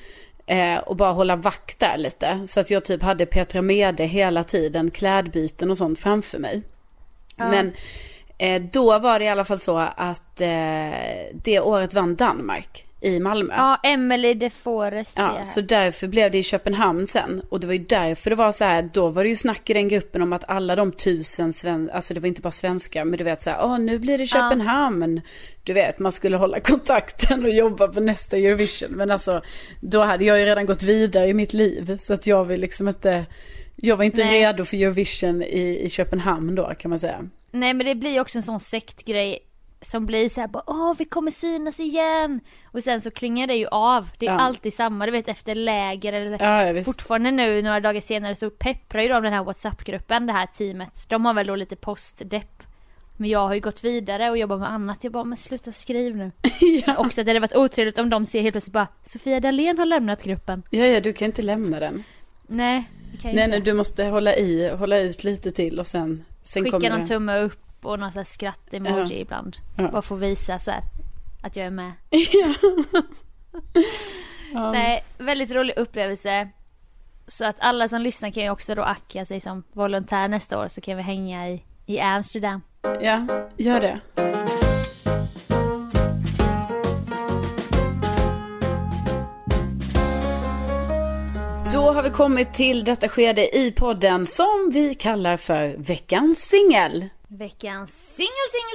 Eh, 0.46 0.78
och 0.78 0.96
bara 0.96 1.12
hålla 1.12 1.36
vakt 1.36 1.80
där 1.80 1.98
lite. 1.98 2.48
Så 2.48 2.60
att 2.60 2.72
jag 2.72 2.86
typ 2.86 3.02
hade 3.02 3.26
Petra 3.26 3.62
Mede 3.62 4.04
hela 4.04 4.44
tiden, 4.44 4.92
klädbyten 4.92 5.72
och 5.72 5.78
sånt 5.78 6.00
framför 6.00 6.40
mig. 6.40 6.64
Men 7.36 7.72
eh, 8.38 8.62
då 8.62 9.00
var 9.00 9.20
det 9.20 9.26
i 9.26 9.30
alla 9.30 9.46
fall 9.46 9.60
så 9.60 9.78
att 9.78 10.42
eh, 10.42 10.48
det 11.34 11.60
året 11.60 11.94
vann 11.94 12.16
Danmark 12.16 12.86
i 13.04 13.20
Malmö. 13.20 13.54
Ja, 13.58 13.80
Emily 13.84 14.34
de 14.34 14.50
Forest 14.50 15.14
Ja, 15.18 15.46
så 15.46 15.62
därför 15.62 16.08
blev 16.08 16.32
det 16.32 16.38
i 16.38 16.44
Köpenhamn 16.44 17.08
sen. 17.08 17.42
Och 17.50 17.60
det 17.60 17.68
var 17.68 17.74
ju 17.74 17.84
därför 17.84 18.30
det 18.30 18.36
var 18.36 18.52
så 18.52 18.64
här, 18.64 18.90
då 18.94 19.10
var 19.10 19.24
det 19.24 19.30
ju 19.30 19.36
snack 19.36 19.70
i 19.70 19.74
den 19.74 19.88
gruppen 19.88 20.22
om 20.22 20.34
att 20.34 20.50
alla 20.50 20.76
de 20.76 20.92
tusen 20.92 21.54
sven, 21.54 21.90
alltså 21.94 22.14
det 22.14 22.20
var 22.20 22.28
inte 22.28 22.42
bara 22.42 22.52
svenskar, 22.52 23.06
men 23.06 23.18
du 23.18 23.24
vet 23.24 23.44
så 23.44 23.50
här, 23.50 23.66
åh 23.66 23.80
nu 23.80 24.00
blir 24.00 24.18
det 24.18 24.28
Köpenhamn. 24.28 25.22
Du 25.64 25.74
vet, 25.74 26.00
man 26.00 26.12
skulle 26.12 26.38
hålla 26.38 26.60
kontakten 26.60 27.44
och 27.44 27.50
jobba 27.50 27.88
på 27.88 28.00
nästa 28.00 28.38
Eurovision. 28.38 28.92
Men 28.92 29.12
alltså, 29.12 29.42
då 29.80 30.02
hade 30.02 30.26
jag 30.26 30.40
ju 30.40 30.46
redan 30.46 30.66
gått 30.66 30.84
vidare 30.84 31.28
i 31.28 31.34
mitt 31.34 31.54
liv. 31.54 31.98
Så 32.00 32.14
att 32.14 32.28
jag 32.28 32.46
vill 32.46 32.62
liksom 32.62 32.88
inte, 32.88 33.26
jag 33.76 33.98
var 33.98 34.04
inte 34.04 34.24
Nej. 34.24 34.42
redo 34.42 34.66
för 34.66 34.78
Eurovision 34.78 35.44
i, 35.44 35.80
i 35.84 35.90
Köpenhamn 35.90 36.56
då 36.56 36.74
kan 36.80 36.90
man 36.90 37.00
säga. 37.00 37.30
Nej 37.52 37.74
men 37.74 37.86
det 37.86 37.96
blir 37.96 38.12
ju 38.12 38.20
också 38.20 38.38
en 38.38 38.44
sån 38.44 38.60
sektgrej 38.60 39.40
som 39.84 40.06
blir 40.06 40.30
så 40.30 40.42
här 40.42 40.48
bara 40.48 40.64
åh 40.68 40.94
vi 40.98 41.06
kommer 41.06 41.32
synas 41.32 41.80
igen. 41.80 42.40
Och 42.66 42.84
sen 42.84 43.02
så 43.02 43.12
klingar 43.12 43.48
det 43.48 43.56
ju 43.56 43.68
av. 43.68 44.08
Det 44.20 44.26
är 44.28 44.32
Ja. 44.32 44.40
alltid 44.40 44.74
samma, 44.74 45.06
du 45.06 45.12
vet 45.12 45.28
efter 45.30 45.56
läger 45.56 46.14
eller 46.14 46.76
Ja. 46.78 46.84
Fortfarande 46.84 47.32
nu 47.32 47.62
några 47.62 47.80
dagar 47.80 48.02
senare 48.02 48.36
så 48.36 48.50
pepprar 48.50 49.02
ju 49.02 49.08
de 49.08 49.24
den 49.24 49.34
här 49.34 49.44
WhatsApp-gruppen, 49.44 50.26
det 50.28 50.34
här 50.34 50.46
teamet. 50.46 51.06
De 51.10 51.26
har 51.26 51.34
väl 51.34 51.48
då 51.48 51.56
lite 51.56 51.76
postdepp. 51.76 52.64
Men 53.18 53.30
jag 53.30 53.48
har 53.48 53.54
ju 53.54 53.60
gått 53.60 53.84
vidare 53.84 54.30
och 54.30 54.38
jobbar 54.38 54.58
med 54.58 54.72
annat. 54.72 55.04
Jag 55.04 55.14
bara, 55.14 55.24
men 55.24 55.38
sluta 55.38 55.72
skriv 55.72 56.16
nu. 56.16 56.32
ja. 56.86 56.98
Också 56.98 57.22
att 57.22 57.26
det 57.26 57.30
hade 57.30 57.40
varit 57.40 57.56
otrevligt 57.56 57.98
om 57.98 58.10
de 58.10 58.26
ser 58.26 58.42
helt 58.42 58.54
plötsligt 58.54 58.74
bara, 58.74 58.88
Sofia 59.04 59.40
Dalén 59.40 59.78
har 59.78 59.86
lämnat 59.86 60.24
gruppen. 60.24 60.64
ja, 60.70 60.86
ja, 60.86 61.00
du 61.02 61.14
kan 61.14 61.26
inte 61.26 61.42
lämna 61.42 61.80
den. 61.80 62.04
Nej, 62.48 62.90
det 63.12 63.18
kan 63.22 63.32
Nej, 63.36 63.44
inte. 63.44 63.58
nej, 63.58 63.62
du 63.66 63.74
måste 63.74 64.06
hålla 64.06 64.36
i, 64.36 64.70
hålla 64.70 64.98
ut 65.00 65.24
lite 65.24 65.52
till 65.52 65.80
och 65.80 65.88
sen, 65.88 66.26
sen 66.44 66.64
Skicka 66.64 66.78
någon 66.78 67.00
det. 67.00 67.06
tumme 67.06 67.40
upp 67.40 67.60
och 67.86 68.00
någon 68.00 68.12
sån 68.12 68.20
här 68.20 68.26
skratt-emoji 68.26 69.14
Ja. 69.16 69.22
ibland. 69.22 69.58
Ja. 69.78 69.88
Bara 69.88 70.02
för 70.02 70.16
att 70.16 70.22
visa 70.22 70.60
så 70.60 70.72
här, 70.72 70.82
att 71.44 71.56
jag 71.56 71.66
är 71.66 71.70
med. 71.72 71.92
Ja. 74.54 74.72
Nej, 74.72 75.04
väldigt 75.18 75.52
rolig 75.52 75.74
upplevelse. 75.78 76.50
Så 77.28 77.46
att 77.46 77.56
alla 77.60 77.88
som 77.90 78.02
lyssnar 78.02 78.32
kan 78.32 78.44
ju 78.44 78.50
också 78.50 78.76
då 78.76 78.84
acka 78.84 79.26
sig 79.26 79.40
som 79.40 79.64
volontär 79.74 80.28
nästa 80.28 80.60
år 80.60 80.68
så 80.68 80.82
kan 80.82 80.98
vi 80.98 81.04
hänga 81.04 81.50
i, 81.50 81.64
i 81.86 82.00
Amsterdam. 82.00 82.62
ja, 83.02 83.48
gör 83.58 83.82
det. 83.82 84.00
Då 91.72 91.92
har 91.92 92.04
vi 92.04 92.10
kommit 92.10 92.54
till 92.54 92.84
detta 92.84 93.10
skede 93.10 93.58
i 93.58 93.72
podden 93.72 94.26
som 94.26 94.70
vi 94.74 94.96
kallar 94.96 95.38
för 95.38 95.76
veckans 95.78 96.40
singel. 96.40 97.10
Veckans 97.38 98.16
singel, 98.16 98.30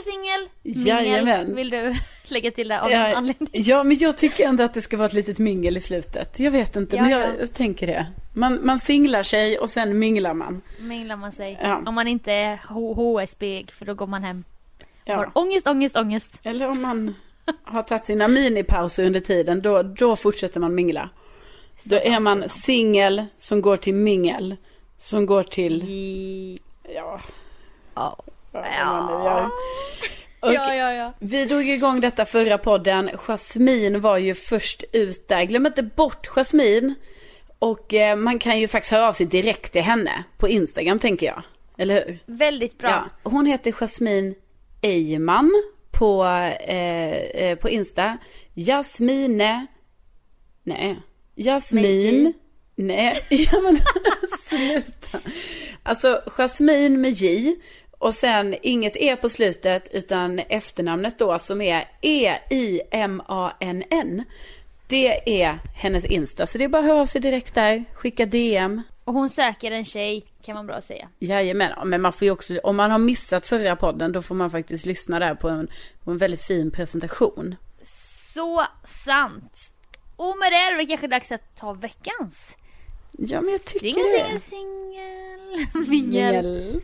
singel, 0.04 0.48
singel. 0.64 0.86
Jajamän. 0.86 1.38
Mingel. 1.40 1.54
Vill 1.54 1.70
du 1.70 1.94
lägga 2.34 2.50
till 2.50 2.68
det 2.68 2.80
av 2.80 2.90
Ja, 2.90 3.16
anledning? 3.16 3.48
ja, 3.52 3.82
men 3.82 3.98
jag 3.98 4.16
tycker 4.16 4.46
ändå 4.48 4.64
att 4.64 4.74
det 4.74 4.82
ska 4.82 4.96
vara 4.96 5.06
ett 5.06 5.12
litet 5.12 5.38
mingel 5.38 5.76
i 5.76 5.80
slutet. 5.80 6.38
Jag 6.38 6.50
vet 6.50 6.76
inte, 6.76 6.96
Ja, 6.96 7.02
men 7.02 7.10
jag, 7.10 7.28
ja. 7.40 7.46
tänker 7.46 7.86
det. 7.86 8.06
Man, 8.32 8.66
man 8.66 8.78
singlar 8.78 9.22
sig 9.22 9.58
och 9.58 9.68
sen 9.68 9.98
minglar 9.98 10.34
man. 10.34 10.62
Minglar 10.80 11.16
man 11.16 11.32
sig. 11.32 11.58
Ja. 11.62 11.82
Om 11.86 11.94
man 11.94 12.08
inte 12.08 12.32
är 12.32 12.56
HSB 12.94 13.66
för 13.72 13.84
då 13.86 13.94
går 13.94 14.06
man 14.06 14.22
hem. 14.24 14.44
Ja. 15.04 15.16
Har 15.16 15.30
ångest, 15.34 15.66
ångest, 15.66 15.96
ångest. 15.96 16.40
Eller 16.42 16.68
om 16.68 16.82
man 16.82 17.14
har 17.64 17.82
tagit 17.82 18.06
sina 18.06 18.28
minipauser 18.28 19.06
under 19.06 19.20
tiden, 19.20 19.62
då, 19.62 19.82
då 19.82 20.16
fortsätter 20.16 20.60
man 20.60 20.74
mingla. 20.74 21.10
Då 21.84 21.96
är 21.96 22.00
sant, 22.10 22.22
man 22.22 22.42
så 22.42 22.48
sant. 22.48 22.52
singel 22.64 23.24
som 23.36 23.62
går 23.62 23.76
till 23.76 23.94
mingel, 23.94 24.56
som 24.98 25.26
går 25.26 25.42
till, 25.42 25.84
I... 25.84 26.58
ja, 26.94 27.20
Ja. 28.78 28.92
vad 28.92 29.04
man 29.04 29.20
nu 29.20 29.24
gör. 29.24 29.50
Och 30.40 30.52
ja, 30.52 30.74
ja, 30.74 30.92
ja. 30.92 31.12
Vi 31.18 31.44
drog 31.44 31.68
igång 31.68 32.00
detta 32.00 32.24
förra 32.24 32.58
podden. 32.58 33.10
Jasmin 33.14 34.00
var 34.00 34.18
ju 34.18 34.34
först 34.34 34.84
ut 34.92 35.28
där. 35.28 35.44
Glöm 35.44 35.66
inte 35.66 35.82
bort 35.82 36.26
Jasmin. 36.26 36.94
Och 37.58 37.94
eh, 37.94 38.16
man 38.16 38.38
kan 38.38 38.60
ju 38.60 38.68
faktiskt 38.68 38.92
höra 38.92 39.08
av 39.08 39.12
sig 39.12 39.26
direkt 39.26 39.72
till 39.72 39.82
henne 39.82 40.24
på 40.36 40.48
Instagram 40.48 40.98
tänker 40.98 41.26
jag. 41.26 41.42
Eller 41.78 41.94
hur? 41.94 42.18
Väldigt 42.26 42.78
bra. 42.78 42.88
Ja. 42.88 43.30
Hon 43.30 43.46
heter 43.46 43.72
Jasmin 43.72 44.34
Eyman 44.82 45.52
på, 45.90 46.24
eh, 46.24 47.12
eh, 47.14 47.58
på 47.58 47.68
Insta. 47.68 48.18
Jasmine. 48.54 49.66
Nej. 50.62 50.96
Jasmin. 51.34 52.32
Nej, 52.74 53.20
ja 53.28 53.60
men 53.60 53.78
sluta. 54.38 55.20
Alltså 55.82 56.22
Jasmin 56.26 57.00
med 57.00 57.10
J. 57.12 57.56
Och 57.98 58.14
sen 58.14 58.56
inget 58.62 58.96
E 58.96 59.16
på 59.16 59.28
slutet 59.28 59.88
utan 59.92 60.38
efternamnet 60.38 61.18
då 61.18 61.38
som 61.38 61.60
är 61.60 61.84
E-I-M-A-N-N. 62.00 63.04
Det 64.88 65.42
är 65.42 65.58
hennes 65.74 66.04
Insta. 66.04 66.46
Så 66.46 66.58
det 66.58 66.64
är 66.64 66.68
bara 66.68 66.82
att 66.82 66.88
höra 66.88 67.00
av 67.00 67.06
sig 67.06 67.20
direkt 67.20 67.54
där. 67.54 67.84
Skicka 67.94 68.26
DM. 68.26 68.82
Och 69.04 69.14
hon 69.14 69.28
söker 69.28 69.70
en 69.70 69.84
tjej, 69.84 70.24
kan 70.44 70.54
man 70.54 70.66
bra 70.66 70.80
säga. 70.80 71.08
Jajamän, 71.18 71.72
Ja, 71.76 71.84
men 71.84 72.00
man 72.00 72.12
får 72.12 72.24
ju 72.26 72.30
också, 72.30 72.58
om 72.58 72.76
man 72.76 72.90
har 72.90 72.98
missat 72.98 73.46
förra 73.46 73.76
podden 73.76 74.12
då 74.12 74.22
får 74.22 74.34
man 74.34 74.50
faktiskt 74.50 74.86
lyssna 74.86 75.18
där 75.18 75.34
på 75.34 75.48
en, 75.48 75.68
på 76.04 76.10
en 76.10 76.18
väldigt 76.18 76.42
fin 76.42 76.70
presentation. 76.70 77.56
Så 78.34 78.64
sant. 79.04 79.70
Och 80.16 80.38
med 80.38 80.52
det 80.52 80.56
är 80.56 80.76
det 80.76 80.86
kanske 80.86 81.06
dags 81.06 81.32
att 81.32 81.56
ta 81.56 81.72
veckans. 81.72 82.56
Ja 83.18 83.40
men 83.40 83.52
jag 83.52 83.64
tycker 83.64 83.88
Singel, 83.88 84.34
det. 84.34 84.40
singel, 84.40 85.78
singel. 85.80 85.88
Mingel. 85.88 86.80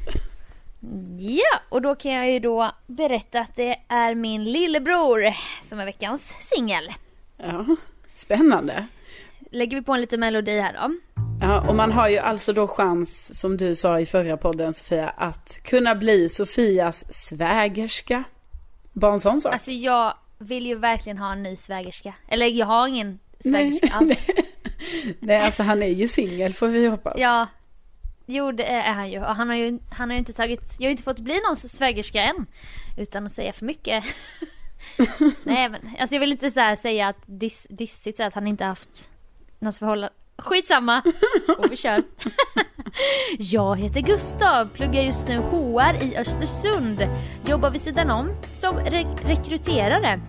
Ja, 1.18 1.60
och 1.68 1.82
då 1.82 1.94
kan 1.94 2.12
jag 2.12 2.30
ju 2.32 2.38
då 2.38 2.70
berätta 2.86 3.40
att 3.40 3.56
det 3.56 3.76
är 3.88 4.14
min 4.14 4.44
lillebror 4.44 5.34
som 5.62 5.80
är 5.80 5.84
veckans 5.84 6.34
singel. 6.40 6.92
Ja, 7.36 7.66
spännande. 8.14 8.86
Lägger 9.50 9.76
vi 9.76 9.82
på 9.82 9.92
en 9.92 10.00
liten 10.00 10.20
melodi 10.20 10.60
här 10.60 10.72
då. 10.72 10.94
Ja, 11.40 11.68
och 11.68 11.74
man 11.74 11.92
har 11.92 12.08
ju 12.08 12.18
alltså 12.18 12.52
då 12.52 12.66
chans, 12.68 13.40
som 13.40 13.56
du 13.56 13.74
sa 13.74 14.00
i 14.00 14.06
förra 14.06 14.36
podden 14.36 14.72
Sofia, 14.72 15.08
att 15.08 15.58
kunna 15.62 15.94
bli 15.94 16.28
Sofias 16.28 17.04
svägerska. 17.26 18.24
Bara 18.92 19.12
en 19.12 19.20
sån 19.20 19.40
sak. 19.40 19.52
Alltså 19.52 19.70
jag 19.70 20.14
vill 20.38 20.66
ju 20.66 20.74
verkligen 20.74 21.18
ha 21.18 21.32
en 21.32 21.42
ny 21.42 21.56
svägerska. 21.56 22.14
Eller 22.28 22.46
jag 22.46 22.66
har 22.66 22.88
ingen 22.88 23.18
svägerska 23.40 23.88
alls. 23.92 24.30
Nej, 25.18 25.40
alltså 25.40 25.62
han 25.62 25.82
är 25.82 25.88
ju 25.88 26.08
singel 26.08 26.54
får 26.54 26.66
vi 26.66 26.86
hoppas. 26.86 27.14
Ja. 27.18 27.46
Jo 28.26 28.52
det 28.52 28.64
är 28.64 28.92
han 28.92 29.10
ju. 29.10 29.20
Och 29.20 29.36
han 29.36 29.48
har 29.48 29.56
ju, 29.56 29.78
han 29.90 30.10
har 30.10 30.14
ju 30.14 30.18
inte 30.18 30.32
tagit, 30.32 30.74
jag 30.78 30.84
har 30.84 30.88
ju 30.88 30.90
inte 30.90 31.02
fått 31.02 31.18
bli 31.18 31.40
någon 31.48 31.56
svägerska 31.56 32.22
än. 32.22 32.46
Utan 32.96 33.26
att 33.26 33.32
säga 33.32 33.52
för 33.52 33.64
mycket. 33.64 34.04
Nej 35.42 35.68
men 35.68 35.80
alltså 36.00 36.14
jag 36.14 36.20
vill 36.20 36.32
inte 36.32 36.50
så 36.50 36.76
säga 36.78 37.08
att 37.08 37.22
diss, 37.26 37.66
dissigt 37.70 38.20
att 38.20 38.34
han 38.34 38.46
inte 38.46 38.64
haft 38.64 39.10
något 39.58 39.76
förhållande. 39.76 40.14
Skitsamma! 40.38 41.02
Och 41.58 41.72
vi 41.72 41.76
kör. 41.76 42.02
Jag 43.38 43.78
heter 43.78 44.00
Gustav, 44.00 44.68
pluggar 44.68 45.02
just 45.02 45.28
nu 45.28 45.36
HR 45.36 46.02
i 46.02 46.16
Östersund. 46.16 47.08
Jobbar 47.46 47.70
vid 47.70 47.80
sidan 47.80 48.10
om 48.10 48.30
som 48.52 48.76
re- 48.76 49.18
rekryterare. 49.26 50.20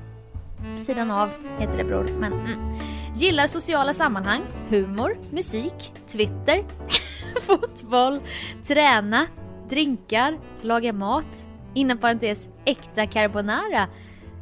Sidan 0.86 1.12
av 1.12 1.30
heter 1.60 1.78
det 1.78 1.84
bror, 1.84 2.08
men 2.20 2.34
mm. 2.34 2.76
Gillar 3.16 3.48
sociala 3.48 3.94
sammanhang, 3.94 4.42
humor, 4.70 5.18
musik, 5.32 5.94
Twitter, 6.08 6.64
fotboll, 7.42 8.20
träna, 8.68 9.28
drinkar, 9.70 10.40
laga 10.62 10.94
mat, 10.94 11.48
inom 11.74 11.98
parentes 11.98 12.48
äkta 12.66 13.08
carbonara, 13.08 13.88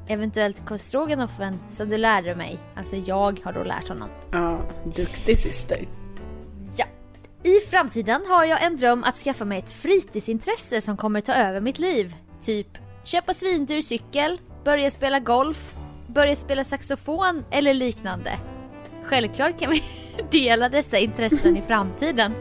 eventuellt 0.07 0.65
korvstroganoffen 0.65 1.59
som 1.69 1.89
du 1.89 1.97
lärde 1.97 2.35
mig. 2.35 2.59
Alltså 2.75 2.95
jag 2.95 3.39
har 3.43 3.53
då 3.53 3.63
lärt 3.63 3.87
honom. 3.87 4.09
Ja, 4.31 4.69
duktig 4.95 5.39
syster. 5.39 5.87
Ja. 6.77 6.85
I 7.43 7.59
framtiden 7.69 8.21
har 8.27 8.45
jag 8.45 8.63
en 8.63 8.77
dröm 8.77 9.03
att 9.03 9.17
skaffa 9.17 9.45
mig 9.45 9.59
ett 9.59 9.71
fritidsintresse 9.71 10.81
som 10.81 10.97
kommer 10.97 11.21
ta 11.21 11.33
över 11.33 11.61
mitt 11.61 11.79
liv. 11.79 12.15
Typ 12.41 12.77
köpa 13.03 13.33
svindyr 13.33 13.81
cykel, 13.81 14.39
börja 14.63 14.91
spela 14.91 15.19
golf, 15.19 15.73
börja 16.07 16.35
spela 16.35 16.63
saxofon 16.63 17.45
eller 17.51 17.73
liknande. 17.73 18.39
Självklart 19.03 19.59
kan 19.59 19.71
vi 19.71 19.83
dela 20.31 20.69
dessa 20.69 20.97
intressen 20.97 21.57
i 21.57 21.61
framtiden. 21.61 22.33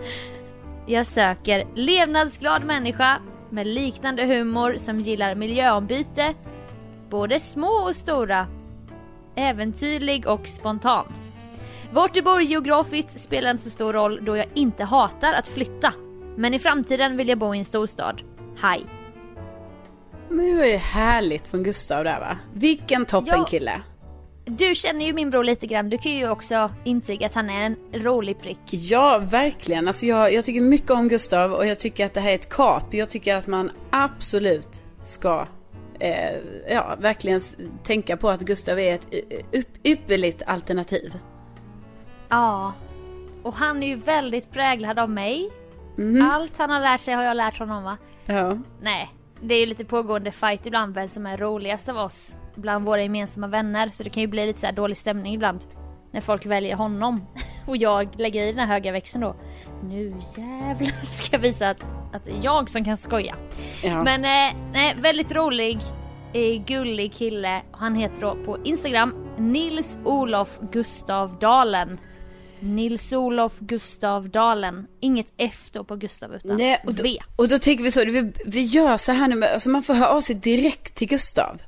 Jag 0.86 1.06
söker 1.06 1.66
levnadsglad 1.74 2.64
människa 2.64 3.18
med 3.50 3.66
liknande 3.66 4.24
humor 4.24 4.74
som 4.76 5.00
gillar 5.00 5.34
miljöombyte, 5.34 6.34
både 7.10 7.40
små 7.40 7.66
och 7.68 7.96
stora, 7.96 8.46
äventyrlig 9.36 10.26
och 10.26 10.46
spontan. 10.48 11.12
Vart 11.92 12.14
du 12.14 12.22
bor 12.22 12.42
geografiskt 12.42 13.20
spelar 13.20 13.50
inte 13.50 13.62
så 13.62 13.70
stor 13.70 13.92
roll 13.92 14.24
då 14.24 14.36
jag 14.36 14.46
inte 14.54 14.84
hatar 14.84 15.32
att 15.34 15.48
flytta. 15.48 15.92
Men 16.36 16.54
i 16.54 16.58
framtiden 16.58 17.16
vill 17.16 17.28
jag 17.28 17.38
bo 17.38 17.54
i 17.54 17.58
en 17.58 17.64
storstad. 17.64 18.22
Hej! 18.62 18.86
Men 20.28 20.46
det 20.46 20.54
var 20.54 20.64
ju 20.64 20.76
härligt 20.76 21.48
från 21.48 21.62
Gustav 21.62 22.04
där 22.04 22.20
va? 22.20 22.38
Vilken 22.52 23.06
toppen 23.06 23.38
Ja. 23.38 23.44
kille. 23.44 23.82
Du 24.58 24.74
känner 24.74 25.06
ju 25.06 25.12
min 25.12 25.30
bror 25.30 25.44
lite 25.44 25.66
grann, 25.66 25.90
du 25.90 25.98
kan 25.98 26.12
ju 26.12 26.30
också 26.30 26.70
intyga 26.84 27.26
att 27.26 27.34
han 27.34 27.50
är 27.50 27.62
en 27.62 27.76
rolig 27.92 28.40
prick. 28.40 28.58
Ja, 28.70 29.18
verkligen. 29.18 29.88
Alltså 29.88 30.06
jag, 30.06 30.32
jag 30.32 30.44
tycker 30.44 30.60
mycket 30.60 30.90
om 30.90 31.08
Gustav 31.08 31.52
och 31.52 31.66
jag 31.66 31.78
tycker 31.78 32.06
att 32.06 32.14
det 32.14 32.20
här 32.20 32.30
är 32.30 32.34
ett 32.34 32.48
kap. 32.48 32.94
Jag 32.94 33.10
tycker 33.10 33.36
att 33.36 33.46
man 33.46 33.70
absolut 33.90 34.82
ska 35.02 35.46
eh, 36.00 36.36
ja, 36.68 36.96
verkligen 37.00 37.40
tänka 37.82 38.16
på 38.16 38.30
att 38.30 38.40
Gustav 38.40 38.78
är 38.78 38.94
ett 38.94 39.14
y- 39.14 39.22
upp, 39.52 39.68
ypperligt 39.86 40.42
alternativ. 40.46 41.14
Ja. 42.28 42.72
Och 43.42 43.54
han 43.54 43.82
är 43.82 43.86
ju 43.86 43.94
väldigt 43.96 44.50
präglad 44.50 44.98
av 44.98 45.10
mig. 45.10 45.50
Mhm. 45.96 46.30
Allt 46.32 46.52
han 46.58 46.70
har 46.70 46.80
lärt 46.80 47.00
sig 47.00 47.14
har 47.14 47.22
jag 47.22 47.36
lärt 47.36 47.58
honom 47.58 47.84
va? 47.84 47.96
Ja. 48.26 48.58
Nej, 48.82 49.14
det 49.40 49.54
är 49.54 49.60
ju 49.60 49.66
lite 49.66 49.84
pågående 49.84 50.32
fight 50.32 50.66
ibland 50.66 50.94
vem 50.94 51.08
som 51.08 51.26
är 51.26 51.36
roligast 51.36 51.88
av 51.88 51.96
oss. 51.96 52.36
Bland 52.54 52.86
våra 52.86 53.02
gemensamma 53.02 53.46
vänner. 53.46 53.88
Så 53.88 54.02
det 54.02 54.10
kan 54.10 54.20
ju 54.20 54.26
bli 54.26 54.46
lite 54.46 54.60
så 54.60 54.66
här 54.66 54.72
dålig 54.72 54.96
stämning 54.96 55.34
ibland. 55.34 55.64
När 56.12 56.20
folk 56.20 56.46
väljer 56.46 56.76
honom. 56.76 57.26
Och 57.66 57.76
jag 57.76 58.08
lägger 58.20 58.42
i 58.42 58.52
den 58.52 58.58
här 58.58 58.66
höga 58.66 58.92
växeln 58.92 59.22
då. 59.22 59.36
Nu 59.84 60.12
jävlar 60.36 61.10
ska 61.10 61.36
jag 61.36 61.38
visa 61.40 61.70
att, 61.70 61.82
att 62.12 62.24
det 62.24 62.30
är 62.30 62.40
jag 62.42 62.70
som 62.70 62.84
kan 62.84 62.96
skoja. 62.96 63.36
ja. 63.82 64.02
Men 64.02 64.24
eh, 64.24 64.56
nej, 64.72 64.96
väldigt 65.00 65.32
rolig, 65.32 65.78
eh, 66.32 66.64
gullig 66.64 67.12
kille. 67.12 67.62
Han 67.72 67.94
heter 67.94 68.20
då 68.20 68.36
på 68.44 68.58
Instagram 68.64 69.14
Nils 69.38 69.98
Olof 70.04 70.58
Gustav 70.72 71.38
Dalen. 71.38 71.98
Nils 72.60 73.12
Olof 73.12 73.58
Gustav 73.58 74.28
Dalen. 74.28 74.86
Inget 75.00 75.32
F 75.36 75.68
då 75.72 75.84
på 75.84 75.96
Gustav 75.96 76.34
utan 76.34 76.56
Nej, 76.56 76.82
och, 76.86 76.94
då, 76.94 77.02
V. 77.02 77.18
och 77.36 77.48
då 77.48 77.58
tänker 77.58 77.84
vi 77.84 77.90
så, 77.90 78.04
vi, 78.04 78.32
vi 78.46 78.64
gör 78.64 78.96
så 78.96 79.12
här 79.12 79.28
nu, 79.28 79.34
med, 79.34 79.52
alltså 79.52 79.68
man 79.68 79.82
får 79.82 79.94
höra 79.94 80.08
av 80.08 80.20
sig 80.20 80.36
direkt 80.36 80.94
till 80.94 81.08
Gustav. 81.08 81.62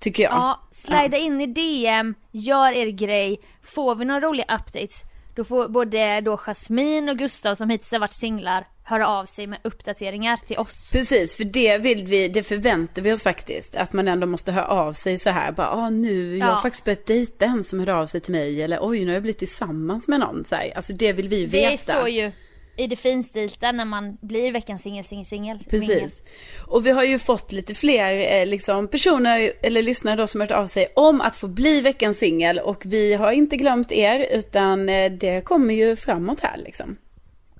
Tycker 0.00 0.22
jag. 0.22 0.32
Ja, 0.32 0.68
slida 0.72 1.16
in 1.16 1.40
i 1.40 1.46
DM, 1.46 2.14
gör 2.32 2.72
er 2.72 2.86
grej. 2.90 3.40
Får 3.62 3.94
vi 3.94 4.04
några 4.04 4.20
roliga 4.20 4.44
updates, 4.44 5.02
Då 5.36 5.44
får 5.44 5.68
både 5.68 6.20
då 6.20 6.36
Jasmine 6.36 7.12
och 7.12 7.18
Gustav 7.18 7.54
som 7.54 7.70
hittills 7.70 7.92
har 7.92 7.98
varit 7.98 8.12
singlar 8.12 8.66
höra 8.84 9.08
av 9.08 9.24
sig 9.26 9.46
med 9.46 9.58
uppdateringar 9.64 10.36
till 10.36 10.58
oss. 10.58 10.90
Precis, 10.92 11.36
för 11.36 11.44
det 11.44 11.78
vill 11.78 12.04
vi, 12.04 12.28
det 12.28 12.42
förväntar 12.42 13.02
vi 13.02 13.12
oss 13.12 13.22
faktiskt. 13.22 13.76
Att 13.76 13.92
man 13.92 14.08
ändå 14.08 14.26
måste 14.26 14.52
höra 14.52 14.66
av 14.66 14.92
sig 14.92 15.18
så 15.18 15.30
här. 15.30 15.52
Bara, 15.52 15.70
ah, 15.70 15.90
nu, 15.90 16.36
jag 16.36 16.46
har 16.46 16.52
Ja. 16.54 16.60
faktiskt 16.62 16.84
börjat 16.84 17.06
dejta 17.06 17.44
en 17.44 17.64
som 17.64 17.78
hörde 17.78 17.94
av 17.94 18.06
sig 18.06 18.20
till 18.20 18.32
mig. 18.32 18.62
Eller 18.62 18.78
oj, 18.82 19.00
nu 19.00 19.06
har 19.06 19.12
jag 19.14 19.22
blivit 19.22 19.38
tillsammans 19.38 20.08
med 20.08 20.20
någon. 20.20 20.44
Så 20.44 20.54
här. 20.54 20.72
Alltså 20.76 20.92
det 20.92 21.12
vill 21.12 21.28
vi 21.28 21.46
veta. 21.46 21.70
Det 21.70 21.78
står 21.78 22.08
ju 22.08 22.32
i 22.78 22.86
det 22.86 22.96
finstilta 22.96 23.72
när 23.72 23.84
man 23.84 24.18
blir 24.20 24.52
veckans 24.52 24.82
singel, 24.82 25.04
singel, 25.04 25.24
singel. 25.24 25.58
Mingel. 25.70 26.00
Precis. 26.00 26.22
Och 26.66 26.86
vi 26.86 26.90
har 26.90 27.04
ju 27.04 27.18
fått 27.18 27.52
lite 27.52 27.74
fler 27.74 28.40
eh, 28.40 28.46
liksom, 28.46 28.88
personer 28.88 29.52
eller 29.62 29.82
lyssnare 29.82 30.16
då 30.16 30.26
som 30.26 30.40
hört 30.40 30.50
av 30.50 30.66
sig 30.66 30.92
om 30.96 31.20
att 31.20 31.36
få 31.36 31.48
bli 31.48 31.80
veckans 31.80 32.18
singel. 32.18 32.58
Och 32.58 32.82
vi 32.86 33.14
har 33.14 33.32
inte 33.32 33.56
glömt 33.56 33.92
er 33.92 34.26
utan 34.32 34.88
eh, 34.88 35.12
det 35.12 35.44
kommer 35.44 35.74
ju 35.74 35.96
framåt 35.96 36.40
här 36.40 36.56
liksom. 36.56 36.96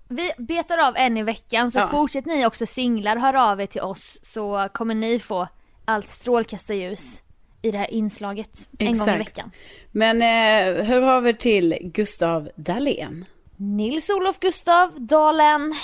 Vi 0.08 0.30
betar 0.38 0.78
av 0.78 0.96
en 0.96 1.16
i 1.16 1.22
veckan 1.22 1.70
så 1.70 1.78
Ja. 1.78 1.88
fortsätt 1.90 2.26
ni 2.26 2.46
också 2.46 2.66
singlar, 2.66 3.16
hör 3.16 3.50
av 3.52 3.60
er 3.60 3.66
till 3.66 3.80
oss 3.80 4.18
så 4.22 4.68
kommer 4.72 4.94
ni 4.94 5.18
få 5.18 5.48
allt 5.84 6.08
strålkastarljus 6.08 7.22
i 7.62 7.70
det 7.70 7.78
här 7.78 7.90
inslaget 7.90 8.68
en 8.78 8.86
gång 8.86 8.96
i 8.96 9.10
Exakt. 9.10 9.20
veckan. 9.20 9.50
Men 9.92 10.22
eh, 10.22 10.84
hör 10.84 11.02
av 11.02 11.28
er 11.28 11.32
till 11.32 11.78
Gustav 11.80 12.50
Dahlén. 12.56 13.24
Nils-Olof 13.60 14.38
Gustav 14.40 14.92
Dalen, 14.96 15.74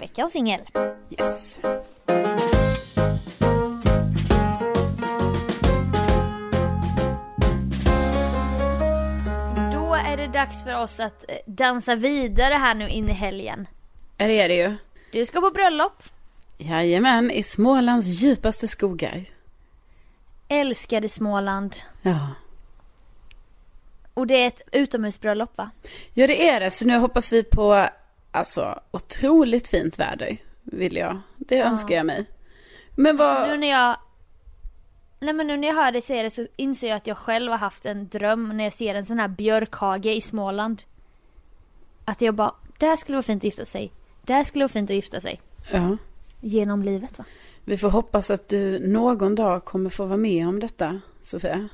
veckans 0.00 0.32
singel. 0.32 0.60
Yes. 1.10 1.56
Då 9.72 9.94
är 9.94 10.16
det 10.16 10.26
dags 10.26 10.64
för 10.64 10.82
oss 10.82 11.00
att 11.00 11.24
eh, 11.28 11.36
dansa 11.46 11.94
vidare 11.94 12.54
här 12.54 12.74
nu 12.74 12.88
in 12.88 13.08
i 13.08 13.12
helgen. 13.12 13.66
Ja, 14.16 14.26
det 14.26 14.40
är 14.40 14.48
det 14.48 14.54
ju. 14.54 14.76
Du 15.12 15.26
ska 15.26 15.40
på 15.40 15.50
bröllop, 15.50 16.02
Jajamän, 16.58 17.30
i 17.30 17.42
Smålands 17.42 18.06
djupaste 18.06 18.68
skogar. 18.68 19.24
älskade 20.48 21.08
Småland. 21.08 21.76
Ja. 22.02 22.28
Och 24.20 24.26
det 24.26 24.42
är 24.42 24.46
ett 24.46 24.62
utomhusbröllop 24.72 25.58
va? 25.58 25.70
Ja, 26.12 26.26
det 26.26 26.48
är 26.48 26.60
det. 26.60 26.70
Så 26.70 26.86
nu 26.86 26.98
hoppas 26.98 27.32
vi 27.32 27.44
på, 27.44 27.86
alltså, 28.30 28.80
otroligt 28.90 29.68
fint 29.68 29.98
väder, 29.98 30.36
vill 30.62 30.96
jag. 30.96 31.20
Det 31.36 31.60
önskar 31.60 31.94
jag 31.94 32.06
mig. 32.06 32.24
Men 32.94 33.16
vad... 33.16 33.48
Nu 33.48 33.56
när 33.56 33.70
jag 33.70 33.96
Nej 35.20 35.34
men 35.34 35.46
nu 35.46 35.56
när 35.56 35.68
jag 35.68 35.74
hör 35.74 35.92
dig 35.92 36.00
säga 36.00 36.22
det 36.22 36.30
så 36.30 36.46
inser 36.56 36.88
jag 36.88 36.96
att 36.96 37.06
jag 37.06 37.16
själv 37.16 37.50
har 37.50 37.58
haft 37.58 37.86
en 37.86 38.08
dröm 38.08 38.56
när 38.56 38.64
jag 38.64 38.72
ser 38.72 38.94
en 38.94 39.04
sån 39.04 39.18
här 39.18 39.28
björkhage 39.28 40.06
i 40.06 40.20
Småland. 40.20 40.82
Att 42.04 42.20
jag 42.20 42.34
bara, 42.34 42.54
där 42.78 42.96
skulle 42.96 43.16
vara 43.16 43.22
fint 43.22 43.40
att 43.40 43.44
gifta 43.44 43.64
sig. 43.64 43.92
Där 44.22 44.44
skulle 44.44 44.64
vara 44.64 44.72
fint 44.72 44.90
att 44.90 44.96
gifta 44.96 45.20
sig. 45.20 45.40
Ja. 45.72 45.96
Genom 46.40 46.82
livet 46.82 47.18
va? 47.18 47.24
Vi 47.64 47.78
får 47.78 47.90
hoppas 47.90 48.30
att 48.30 48.48
du 48.48 48.88
någon 48.88 49.34
dag 49.34 49.64
kommer 49.64 49.90
få 49.90 50.04
vara 50.06 50.16
med 50.16 50.48
om 50.48 50.60
detta, 50.60 51.00
Sofia. 51.22 51.68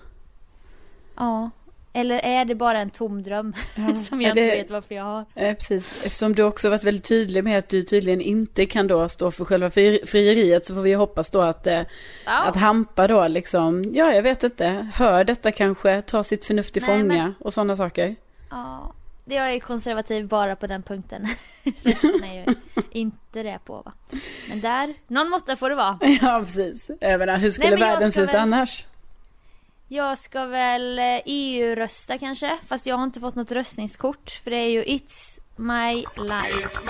Ja. 1.16 1.50
Eller 1.96 2.18
är 2.18 2.44
det 2.44 2.54
bara 2.54 2.78
en 2.80 2.90
tom 2.90 3.22
dröm 3.22 3.54
som 4.08 4.22
jag 4.22 4.34
det- 4.34 4.44
inte 4.44 4.56
vet 4.56 4.70
varför 4.70 4.94
jag 4.94 5.04
har? 5.04 5.24
Eh, 5.34 5.54
precis, 5.54 6.06
eftersom 6.06 6.34
du 6.34 6.42
också 6.42 6.70
varit 6.70 6.84
väldigt 6.84 7.04
tydlig 7.04 7.44
med 7.44 7.58
att 7.58 7.68
du 7.68 7.82
tydligen 7.82 8.20
inte 8.20 8.66
kan 8.66 8.86
då 8.86 9.08
stå 9.08 9.30
för 9.30 9.44
själva 9.44 9.70
fri- 9.70 10.06
frieriet 10.06 10.66
så 10.66 10.74
får 10.74 10.82
vi 10.82 10.94
hoppas 10.94 11.30
då 11.30 11.40
att, 11.40 11.66
eh, 11.66 11.80
Ja. 12.26 12.42
att 12.44 12.56
Hampa 12.56 13.06
då 13.08 13.28
liksom, 13.28 13.82
ja 13.92 14.12
jag 14.14 14.22
vet 14.22 14.42
inte, 14.44 14.88
hör 14.94 15.24
detta 15.24 15.50
kanske, 15.52 16.02
tar 16.02 16.22
sitt 16.22 16.44
förnuft 16.44 16.74
Nej, 16.74 16.84
fånga 16.84 17.02
men- 17.04 17.34
och 17.40 17.52
sådana 17.52 17.76
saker. 17.76 18.16
Ja. 18.50 18.92
Jag 19.24 19.54
är 19.54 19.60
konservativ 19.60 20.26
bara 20.28 20.56
på 20.56 20.66
den 20.66 20.82
punkten. 20.82 21.26
Resten 21.82 22.24
är 22.24 22.54
inte 22.90 23.42
det 23.42 23.58
på 23.64 23.82
va. 23.84 23.92
Men 24.48 24.60
där, 24.60 24.94
någon 25.06 25.28
måtta 25.30 25.56
får 25.56 25.70
det 25.70 25.76
vara. 25.76 25.98
Ja, 26.22 26.42
precis. 26.44 26.90
Jag 27.00 27.18
menar, 27.18 27.36
hur 27.36 27.50
skulle 27.50 27.70
Nej, 27.70 27.78
världen 27.80 28.12
se 28.12 28.20
ut 28.20 28.28
väl- 28.28 28.36
annars? 28.36 28.84
Jag 29.88 30.18
ska 30.18 30.46
väl 30.46 30.98
eh, 30.98 31.20
EU-rösta 31.24 32.18
kanske, 32.18 32.58
fast 32.66 32.86
jag 32.86 32.96
har 32.96 33.04
inte 33.04 33.20
fått 33.20 33.34
något 33.34 33.52
röstningskort 33.52 34.30
för 34.30 34.50
det 34.50 34.56
är 34.56 34.68
ju 34.68 34.84
It's 34.84 35.38
My 35.56 35.94
Life. 36.24 36.78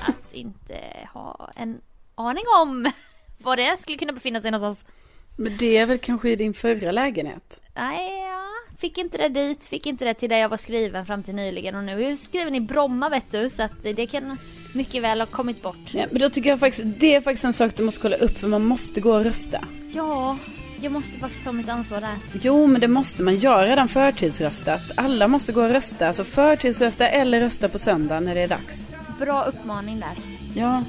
Att 0.00 0.32
inte 0.32 1.08
ha 1.12 1.50
en 1.56 1.80
aning 2.14 2.44
om 2.62 2.92
var 3.38 3.56
det 3.56 3.80
skulle 3.80 3.98
kunna 3.98 4.12
befinna 4.12 4.40
sig 4.40 4.50
någonstans. 4.50 4.92
Men 5.36 5.56
det 5.56 5.76
är 5.76 5.86
väl 5.86 5.98
kanske 5.98 6.30
i 6.30 6.36
din 6.36 6.54
förra 6.54 6.92
lägenhet? 6.92 7.60
Nej, 7.74 8.20
ja, 8.22 8.46
fick 8.78 8.98
inte 8.98 9.18
det 9.18 9.28
dit, 9.28 9.66
fick 9.66 9.86
inte 9.86 10.04
det 10.04 10.14
till 10.14 10.30
där 10.30 10.38
jag 10.38 10.48
var 10.48 10.56
skriven 10.56 11.06
fram 11.06 11.22
till 11.22 11.34
nyligen 11.34 11.74
och 11.74 11.84
nu 11.84 12.04
är 12.04 12.10
jag 12.10 12.18
skriven 12.18 12.54
i 12.54 12.60
Bromma 12.60 13.08
vet 13.08 13.30
du, 13.30 13.50
så 13.50 13.62
att 13.62 13.82
det 13.82 14.06
kan 14.06 14.38
mycket 14.78 15.02
väl 15.02 15.20
ha 15.20 15.26
kommit 15.26 15.62
bort. 15.62 15.90
Ja, 15.94 16.06
men 16.10 16.20
då 16.20 16.28
tycker 16.30 16.50
jag 16.50 16.60
faktiskt, 16.60 17.00
det 17.00 17.14
är 17.14 17.20
faktiskt 17.20 17.44
en 17.44 17.52
sak 17.52 17.76
du 17.76 17.82
måste 17.82 18.00
kolla 18.00 18.16
upp 18.16 18.38
för 18.38 18.48
man 18.48 18.64
måste 18.64 19.00
gå 19.00 19.14
och 19.14 19.24
rösta. 19.24 19.64
Ja, 19.92 20.36
jag 20.80 20.92
måste 20.92 21.18
faktiskt 21.18 21.44
ta 21.44 21.52
mitt 21.52 21.68
ansvar 21.68 22.00
där. 22.00 22.14
Jo, 22.42 22.66
men 22.66 22.80
det 22.80 22.88
måste 22.88 23.22
man. 23.22 23.38
Jag 23.40 23.50
har 23.50 23.66
redan 23.66 23.88
förtidsröstat. 23.88 24.80
Alla 24.94 25.28
måste 25.28 25.52
gå 25.52 25.62
och 25.62 25.70
rösta. 25.70 26.06
Alltså 26.08 26.24
förtidsrösta 26.24 27.08
eller 27.08 27.40
rösta 27.40 27.68
på 27.68 27.78
söndag 27.78 28.20
när 28.20 28.34
det 28.34 28.40
är 28.40 28.48
dags. 28.48 28.88
Bra 29.20 29.44
uppmaning 29.44 30.00
där. 30.00 30.24
Ja, 30.54 30.84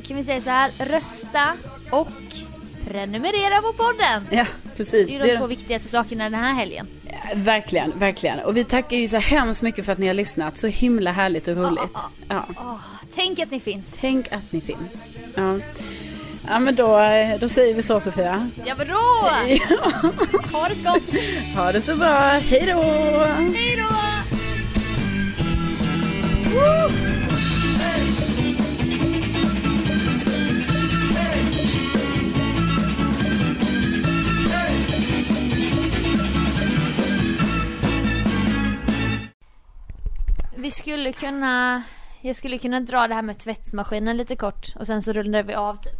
Då 0.00 0.08
kan 0.08 0.16
vi 0.16 0.24
säga 0.24 0.40
så 0.42 0.50
här, 0.50 0.70
rösta 0.78 1.52
och 1.90 2.08
prenumerera 2.88 3.60
på 3.62 3.72
podden. 3.72 4.26
ja 4.30 4.46
precis. 4.76 5.08
Det 5.08 5.14
är 5.14 5.18
Det 5.18 5.24
de 5.26 5.32
är- 5.32 5.38
två 5.38 5.46
viktigaste 5.46 5.88
sakerna 5.88 6.24
den 6.24 6.34
här 6.34 6.52
helgen. 6.52 6.86
Ja, 7.06 7.14
verkligen, 7.34 7.92
verkligen. 7.98 8.38
Och 8.38 8.56
vi 8.56 8.64
tackar 8.64 8.96
ju 8.96 9.08
så 9.08 9.16
hemskt 9.16 9.62
mycket 9.62 9.84
för 9.84 9.92
att 9.92 9.98
ni 9.98 10.06
har 10.06 10.14
lyssnat. 10.14 10.58
Så 10.58 10.66
himla 10.66 11.12
härligt 11.12 11.48
och 11.48 11.56
roligt. 11.56 11.92
Ja. 12.28 12.44
Åh, 12.56 12.76
tänk 13.14 13.38
att 13.38 13.50
ni 13.50 13.60
finns. 13.60 13.96
Tänk 14.00 14.32
att 14.32 14.52
ni 14.52 14.60
finns. 14.60 14.92
Ja, 15.34 15.58
ja 16.48 16.58
men 16.58 16.74
då, 16.74 17.00
då 17.40 17.48
säger 17.48 17.74
vi 17.74 17.82
så 17.82 18.00
Sofia. 18.00 18.50
Ja, 18.64 18.74
bra! 18.74 19.30
Ha 20.52 20.68
det 20.68 20.74
så 20.74 20.92
gott! 20.92 21.02
Ha 21.56 21.72
det 21.72 21.82
så 21.82 21.96
bra. 21.96 22.18
Hej 22.20 22.64
då! 22.66 22.82
Hej 23.38 23.76
Vi 40.64 40.70
skulle 40.70 41.12
kunna, 41.12 41.82
jag 42.20 42.36
skulle 42.36 42.58
kunna 42.58 42.80
dra 42.80 43.08
det 43.08 43.14
här 43.14 43.22
med 43.22 43.38
tvättmaskinen 43.38 44.16
lite 44.16 44.36
kort 44.36 44.66
och 44.76 44.86
sen 44.86 45.02
så 45.02 45.12
rullar 45.12 45.42
vi 45.42 45.54
av 45.54 45.76
typ. 45.76 45.92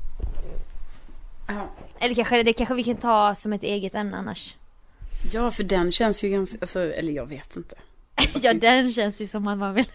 Ja. 1.48 1.70
Eller 2.00 2.14
kanske 2.14 2.42
det 2.42 2.52
kanske 2.52 2.74
vi 2.74 2.84
kan 2.84 2.96
ta 2.96 3.34
som 3.34 3.52
ett 3.52 3.62
eget 3.62 3.94
ämne 3.94 4.16
annars. 4.16 4.56
Ja, 5.32 5.50
för 5.50 5.64
den 5.64 5.92
känns 5.92 6.24
ju 6.24 6.28
ganska, 6.28 6.58
alltså, 6.60 6.80
eller 6.80 7.12
jag 7.12 7.26
vet 7.26 7.56
inte. 7.56 7.76
Ja 8.42 8.54
den 8.54 8.92
känns 8.92 9.20
ju 9.20 9.26
som 9.26 9.46
att 9.46 9.58
man 9.58 9.74
vill, 9.74 9.86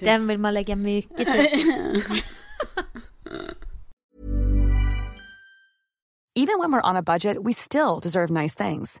den 0.00 0.26
vill 0.26 0.38
man 0.38 0.54
lägga 0.54 0.76
mycket 0.76 1.26
tid 1.26 1.60
Even 6.38 6.60
when 6.60 6.70
we're 6.70 6.90
on 6.90 6.96
a 6.96 7.02
budget, 7.02 7.36
we 7.46 7.52
still 7.52 8.00
deserve 8.02 8.42
nice 8.42 8.64
things. 8.64 9.00